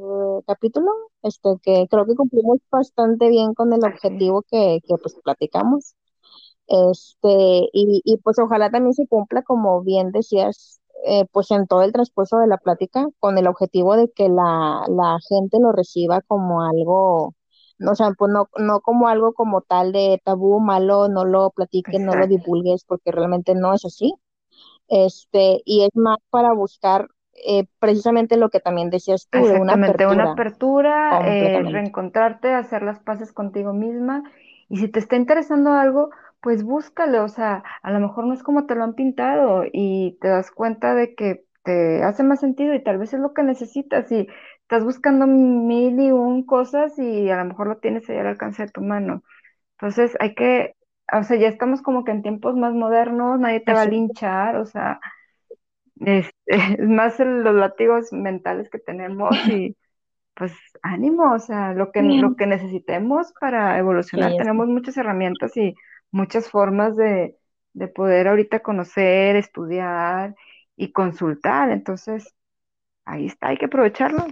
capítulo, 0.46 0.90
este 1.22 1.50
que 1.62 1.86
creo 1.90 2.06
que 2.06 2.14
cumplimos 2.14 2.58
bastante 2.70 3.28
bien 3.28 3.54
con 3.54 3.72
el 3.72 3.84
objetivo 3.84 4.42
que, 4.42 4.80
que 4.86 4.96
pues 4.98 5.16
platicamos, 5.22 5.94
este, 6.66 7.28
y, 7.72 8.02
y 8.04 8.18
pues 8.18 8.38
ojalá 8.38 8.70
también 8.70 8.94
se 8.94 9.06
cumpla 9.06 9.42
como 9.42 9.82
bien 9.82 10.12
decías, 10.12 10.80
eh, 11.06 11.26
pues 11.32 11.50
en 11.50 11.66
todo 11.66 11.82
el 11.82 11.92
transcurso 11.92 12.38
de 12.38 12.46
la 12.46 12.58
plática, 12.58 13.08
con 13.20 13.38
el 13.38 13.46
objetivo 13.48 13.96
de 13.96 14.10
que 14.10 14.28
la, 14.28 14.84
la 14.88 15.18
gente 15.28 15.58
lo 15.60 15.72
reciba 15.72 16.20
como 16.22 16.62
algo 16.62 17.34
o 17.90 17.94
sea, 17.94 18.12
pues 18.16 18.30
no, 18.32 18.48
no 18.58 18.80
como 18.80 19.08
algo 19.08 19.32
como 19.32 19.62
tal 19.62 19.92
de 19.92 20.20
tabú, 20.24 20.60
malo, 20.60 21.08
no 21.08 21.24
lo 21.24 21.50
platiques, 21.50 22.00
no 22.00 22.14
lo 22.14 22.26
divulgues, 22.26 22.84
porque 22.84 23.12
realmente 23.12 23.54
no 23.54 23.74
es 23.74 23.84
así. 23.84 24.14
Este, 24.88 25.62
y 25.64 25.84
es 25.84 25.90
más 25.94 26.18
para 26.30 26.52
buscar 26.52 27.08
eh, 27.46 27.64
precisamente 27.78 28.36
lo 28.36 28.50
que 28.50 28.60
también 28.60 28.90
decías 28.90 29.26
tú, 29.30 29.38
de 29.38 29.58
una 29.58 29.74
Exactamente, 29.74 30.06
una 30.06 30.32
apertura 30.32 30.32
apertura, 30.32 31.20
eh, 31.28 31.62
reencontrarte, 31.62 32.52
hacer 32.52 32.82
las 32.82 33.00
paces 33.00 33.32
contigo 33.32 33.72
misma. 33.72 34.22
Y 34.68 34.78
si 34.78 34.88
te 34.88 34.98
está 34.98 35.16
interesando 35.16 35.72
algo, 35.72 36.10
pues 36.40 36.64
búscalo. 36.64 37.24
O 37.24 37.28
sea, 37.28 37.62
a 37.82 37.90
lo 37.90 38.00
mejor 38.00 38.26
no 38.26 38.34
es 38.34 38.42
como 38.42 38.66
te 38.66 38.74
lo 38.74 38.84
han 38.84 38.94
pintado 38.94 39.64
y 39.70 40.18
te 40.20 40.28
das 40.28 40.50
cuenta 40.50 40.94
de 40.94 41.14
que 41.14 41.44
te 41.64 42.02
hace 42.02 42.22
más 42.22 42.40
sentido 42.40 42.74
y 42.74 42.82
tal 42.82 42.98
vez 42.98 43.12
es 43.14 43.20
lo 43.20 43.32
que 43.34 43.42
necesitas. 43.42 44.10
Y 44.12 44.28
estás 44.72 44.84
buscando 44.84 45.26
mil 45.26 46.00
y 46.00 46.12
un 46.12 46.44
cosas 46.46 46.98
y 46.98 47.30
a 47.30 47.36
lo 47.38 47.44
mejor 47.46 47.66
lo 47.68 47.78
tienes 47.78 48.08
ahí 48.08 48.18
al 48.18 48.26
alcance 48.28 48.64
de 48.66 48.72
tu 48.72 48.80
mano. 48.82 49.22
Entonces 49.78 50.16
hay 50.20 50.34
que, 50.34 50.76
o 51.12 51.22
sea, 51.24 51.38
ya 51.38 51.48
estamos 51.48 51.82
como 51.82 52.04
que 52.04 52.12
en 52.12 52.22
tiempos 52.22 52.56
más 52.56 52.74
modernos, 52.74 53.40
nadie 53.40 53.60
te 53.60 53.74
va 53.74 53.82
a 53.82 53.86
linchar, 53.86 54.56
o 54.56 54.66
sea, 54.66 55.00
este, 56.00 56.32
es 56.80 56.88
más 56.88 57.20
el- 57.20 57.42
los 57.42 57.54
látigos 57.54 58.12
mentales 58.12 58.70
que 58.70 58.78
tenemos 58.78 59.30
y 59.46 59.76
pues 60.34 60.54
ánimo, 60.82 61.32
o 61.34 61.38
sea, 61.40 61.74
lo 61.74 61.92
que, 61.92 62.02
lo 62.02 62.36
que 62.36 62.46
necesitemos 62.46 63.32
para 63.40 63.78
evolucionar, 63.78 64.36
sí, 64.36 64.36
tenemos 64.36 64.68
muchas 64.68 64.96
herramientas 64.98 65.56
y 65.58 65.74
muchas 66.12 66.50
formas 66.50 66.96
de, 66.96 67.38
de 67.74 67.88
poder 67.88 68.28
ahorita 68.28 68.60
conocer, 68.60 69.36
estudiar 69.36 70.34
y 70.76 70.92
consultar. 70.92 71.70
Entonces, 71.70 72.34
ahí 73.04 73.26
está, 73.26 73.48
hay 73.48 73.58
que 73.58 73.66
aprovecharlo 73.66 74.26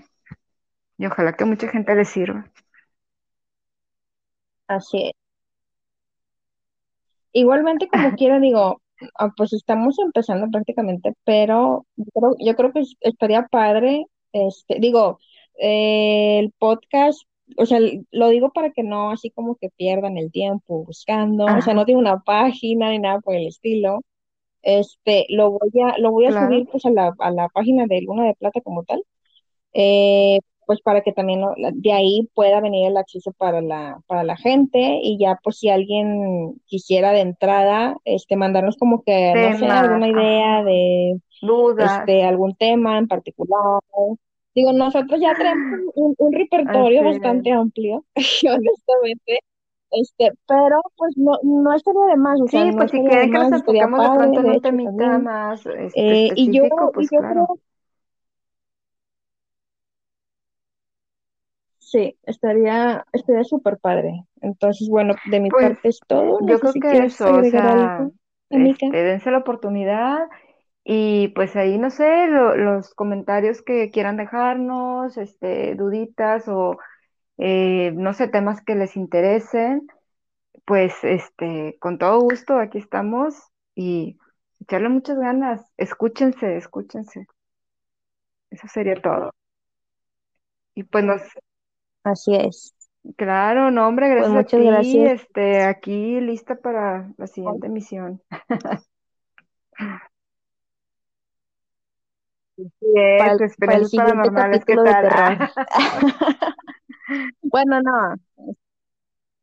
y 1.01 1.07
ojalá 1.07 1.33
que 1.35 1.45
mucha 1.47 1.69
gente 1.69 1.97
le 1.97 2.05
sirva. 2.05 2.47
así 4.69 5.03
es. 5.09 5.13
Igualmente, 7.33 7.89
como 7.89 8.13
quiera, 8.17 8.41
digo, 8.41 8.81
ah, 9.19 9.31
pues 9.37 9.53
estamos 9.53 9.99
empezando 9.99 10.49
prácticamente, 10.51 11.13
pero 11.25 11.87
yo 11.97 12.05
creo, 12.15 12.35
yo 12.41 12.57
creo 12.57 12.73
que 12.73 12.81
es- 12.81 12.97
estaría 13.01 13.47
padre, 13.49 14.07
este, 14.33 14.79
digo, 14.81 15.19
eh, 15.61 16.39
el 16.41 16.53
podcast, 16.59 17.23
o 17.57 17.67
sea, 17.67 17.79
lo 18.13 18.29
digo 18.29 18.51
para 18.53 18.71
que 18.73 18.83
no 18.83 19.11
así 19.11 19.31
como 19.31 19.57
que 19.57 19.71
pierdan 19.77 20.17
el 20.19 20.31
tiempo 20.33 20.85
buscando, 20.85 21.55
o 21.55 21.61
sea, 21.63 21.75
no 21.75 21.85
tiene 21.85 22.01
una 22.01 22.21
página 22.21 22.91
ni 22.91 22.99
nada 22.99 23.21
por 23.21 23.35
el 23.37 23.47
estilo. 23.47 24.01
Este, 24.63 25.27
lo 25.31 25.53
voy 25.53 25.71
a, 25.85 25.99
lo 25.99 26.13
voy 26.13 26.27
a 26.27 26.33
claro. 26.33 26.33
subir 26.33 26.69
pues 26.71 26.85
a 26.87 26.91
la, 26.91 27.15
a 27.21 27.31
la 27.33 27.49
página 27.51 27.87
de 27.89 28.03
Luna 28.03 28.27
de 28.27 28.35
Plata 28.37 28.61
como 28.63 28.85
tal 28.85 29.03
eh, 29.73 30.41
pues 30.71 30.81
para 30.83 31.03
que 31.03 31.13
también 31.13 31.41
lo- 31.43 31.55
de 31.75 31.93
ahí 31.93 32.31
pueda 32.35 32.61
venir 32.61 32.87
el 32.89 32.97
acceso 32.97 33.33
para 33.33 33.61
la, 33.61 34.01
para 34.07 34.23
la 34.25 34.37
gente 34.37 35.01
y 35.03 35.19
ya 35.19 35.41
pues 35.43 35.59
si 35.59 35.69
alguien 35.69 36.61
quisiera 36.67 37.11
de 37.13 37.21
entrada, 37.23 37.97
este, 38.05 38.37
mandarnos 38.37 38.77
como 38.79 39.03
que, 39.03 39.35
no 39.37 39.53
sé, 39.53 39.75
alguna 39.75 40.09
idea 40.09 40.63
de 40.65 41.21
dudas, 41.43 42.11
este, 42.13 42.25
algún 42.25 42.55
tema 42.57 42.99
en 42.99 43.09
particular. 43.09 43.81
Digo, 44.55 44.73
nosotros 44.73 45.21
ya 45.21 45.35
tenemos 45.37 45.65
un, 45.95 46.15
un 46.19 46.33
repertorio 46.33 47.03
así 47.03 47.07
es. 47.07 47.11
bastante 47.11 47.53
amplio, 47.53 48.05
honestamente, 48.47 49.41
este, 49.93 50.33
pero 50.47 50.81
pues 50.97 51.15
no, 51.17 51.33
no 51.43 51.75
estaría 51.75 52.05
de 52.07 52.17
más, 52.17 52.41
o 52.41 52.49
sea, 52.49 52.65
Sí, 52.65 52.73
no 52.73 52.73
pues 52.77 52.91
si 52.91 53.03
quieren 53.03 53.31
que 53.31 53.39
nos 53.39 53.53
enfoquemos 53.53 54.03
de 54.03 54.11
pronto 54.11 54.41
en 54.41 54.51
un 54.51 54.61
temita 54.61 55.19
más 55.19 55.65
este, 55.67 56.15
Eh, 56.15 56.33
y 56.35 56.51
yo, 56.51 56.65
específico, 56.65 56.93
y 56.97 57.09
pues 57.09 57.11
yo 57.11 57.19
claro. 57.19 57.27
creo 57.27 57.59
Sí, 61.93 62.17
estaría, 62.25 63.05
estaría 63.13 63.45
súper 63.45 63.79
padre. 63.79 64.25
Entonces, 64.43 64.89
bueno, 64.89 65.21
de 65.25 65.41
mi 65.41 65.51
Pues 65.51 65.73
parte 65.73 65.89
es 65.89 66.01
todo. 66.07 66.41
No 66.43 66.47
yo 66.47 66.61
creo 66.61 66.79
si 66.79 66.81
que 66.81 67.05
eso, 67.05 67.35
o 67.37 67.45
sea, 67.45 68.09
este, 68.51 68.97
dense 69.03 69.31
la 69.31 69.39
oportunidad 69.39 70.29
y 70.85 71.29
pues 71.31 71.57
ahí 71.57 71.79
no 71.79 71.91
sé, 71.91 72.27
lo- 72.29 72.57
los 72.57 72.95
comentarios 72.95 73.63
que 73.63 73.91
quieran 73.91 74.17
dejarnos, 74.17 75.17
este, 75.19 75.75
duditas 75.77 76.49
o 76.49 76.79
eh, 77.39 77.93
no 77.97 78.15
sé, 78.15 78.29
temas 78.29 78.63
que 78.65 78.75
les 78.77 78.97
interesen, 78.97 79.87
pues 80.67 80.95
este, 81.05 81.79
con 81.81 81.99
todo 81.99 82.21
gusto 82.21 82.59
aquí 82.59 82.79
estamos 82.79 83.37
y 83.77 84.19
echarle 84.61 84.89
muchas 84.91 85.19
ganas, 85.19 85.63
escúchense, 85.79 86.57
escúchense, 86.59 87.27
eso 88.51 88.69
sería 88.69 88.95
todo. 89.01 89.33
Y 90.75 90.83
pues 90.85 91.05
nos, 91.05 91.23
Así 92.05 92.35
es. 92.35 92.75
claro, 93.17 93.71
no, 93.71 93.89
hombre, 93.89 94.09
Pues 94.09 94.31
gracias 94.31 94.37
a 94.37 94.45
muchas 94.45 94.61
ti, 94.61 94.67
gracias 94.67 95.13
este, 95.13 95.63
aquí 95.65 96.21
lista 96.21 96.57
para 96.57 97.13
la 97.17 97.27
siguiente 97.27 97.69
misión. 97.69 98.23
Para 103.17 103.33
es, 103.33 103.41
el, 103.41 103.47
para 103.65 103.79
el 103.79 103.87
experiencias 103.87 103.91
siguiente 103.91 104.31
paranormales, 104.31 104.65
¿qué 104.65 104.75
capítulo 104.75 104.83
de 104.83 104.91
tal? 104.93 105.03
terror. 105.03 105.39
Bueno, 107.43 107.81
no. 107.83 108.15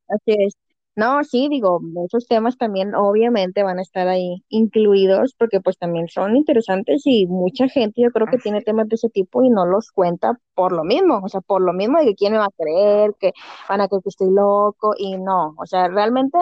Así 0.09 0.31
es. 0.37 0.53
No, 0.97 1.23
sí, 1.23 1.47
digo, 1.49 1.79
esos 2.07 2.27
temas 2.27 2.57
también 2.57 2.95
obviamente 2.95 3.61
van 3.61 3.77
a 3.77 3.83
estar 3.83 4.07
ahí 4.07 4.43
incluidos 4.49 5.35
porque 5.37 5.61
pues 5.61 5.77
también 5.77 6.07
son 6.09 6.35
interesantes 6.35 7.03
y 7.05 7.27
mucha 7.27 7.69
gente 7.69 8.01
yo 8.01 8.11
creo 8.11 8.27
que 8.27 8.39
tiene 8.39 8.63
temas 8.63 8.89
de 8.89 8.95
ese 8.95 9.09
tipo 9.09 9.43
y 9.43 9.51
no 9.51 9.67
los 9.67 9.91
cuenta 9.91 10.39
por 10.55 10.71
lo 10.71 10.83
mismo, 10.83 11.21
o 11.23 11.29
sea, 11.29 11.41
por 11.41 11.61
lo 11.61 11.71
mismo 11.73 11.99
de 11.99 12.05
que 12.07 12.15
quién 12.15 12.33
me 12.33 12.39
va 12.39 12.45
a 12.47 12.51
creer, 12.57 13.15
que 13.19 13.33
van 13.69 13.81
a 13.81 13.87
creer 13.87 14.01
que 14.03 14.09
estoy 14.09 14.31
loco 14.31 14.93
y 14.97 15.17
no, 15.19 15.53
o 15.59 15.67
sea, 15.67 15.87
realmente 15.87 16.37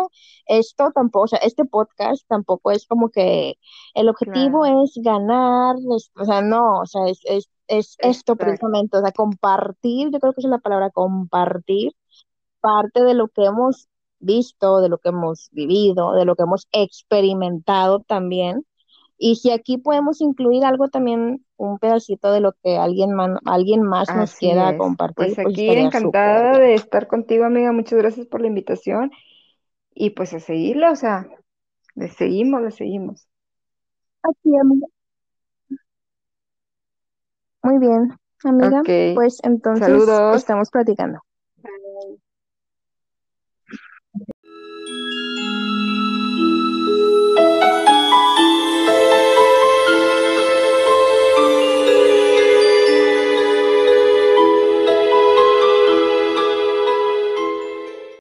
esto 0.47 0.89
tampoco, 0.95 1.25
o 1.25 1.27
sea, 1.27 1.39
este 1.39 1.65
podcast 1.65 2.25
tampoco 2.29 2.71
es 2.71 2.87
como 2.87 3.09
que 3.09 3.55
el 3.93 4.09
objetivo 4.09 4.65
claro, 4.65 4.65
es 4.65 4.93
ganar, 5.03 5.75
es- 5.97 6.11
o 6.17 6.25
sea, 6.25 6.41
no, 6.41 6.79
o 6.81 6.85
sea, 6.85 7.07
es, 7.09 7.19
es, 7.25 7.49
es 7.67 7.97
esto 8.01 8.37
precisamente, 8.37 8.97
o 8.97 9.01
sea, 9.01 9.11
compartir, 9.11 10.11
yo 10.13 10.19
creo 10.21 10.33
que 10.33 10.41
esa 10.41 10.47
es 10.47 10.51
la 10.51 10.59
palabra 10.59 10.91
compartir 10.91 11.91
parte 12.61 13.03
de 13.03 13.13
lo 13.13 13.27
que 13.29 13.45
hemos 13.45 13.87
visto, 14.25 14.81
de 14.81 14.89
lo 14.89 14.97
que 14.99 15.09
hemos 15.09 15.49
vivido, 15.51 16.13
de 16.13 16.25
lo 16.25 16.35
que 16.35 16.43
hemos 16.43 16.67
experimentado 16.71 18.01
también. 18.01 18.65
Y 19.17 19.37
si 19.37 19.51
aquí 19.51 19.77
podemos 19.77 20.21
incluir 20.21 20.65
algo 20.65 20.89
también, 20.89 21.45
un 21.57 21.79
pedacito 21.79 22.31
de 22.31 22.41
lo 22.41 22.53
que 22.63 22.77
alguien, 22.77 23.13
man- 23.15 23.39
alguien 23.45 23.83
más 23.83 24.15
nos 24.15 24.35
así 24.35 24.35
quiera 24.35 24.73
es. 24.77 24.77
compartir, 24.77 25.15
Pues 25.15 25.39
pues 25.41 25.55
aquí 25.55 25.71
encantada 25.75 26.59
de 26.59 26.75
estar 26.75 27.07
contigo, 27.07 27.45
amiga, 27.45 27.71
muchas 27.71 27.99
gracias 27.99 28.27
por 28.27 28.41
la 28.41 28.47
invitación 28.47 29.11
y 29.95 30.11
pues 30.11 30.33
a 30.33 30.39
seguirla, 30.39 30.91
o 30.91 30.95
sea, 30.95 31.27
le 31.95 32.09
seguimos, 32.09 32.61
le 32.61 32.71
seguimos. 32.71 33.27
Aquí, 34.23 34.49
amiga. 34.61 34.87
Muy 37.63 37.79
bien, 37.79 38.15
amiga. 38.45 38.83
Pues 39.11 39.39
entonces 39.43 39.81
saludos. 39.81 40.15
estamos 40.31 40.69
platicando. 40.71 41.19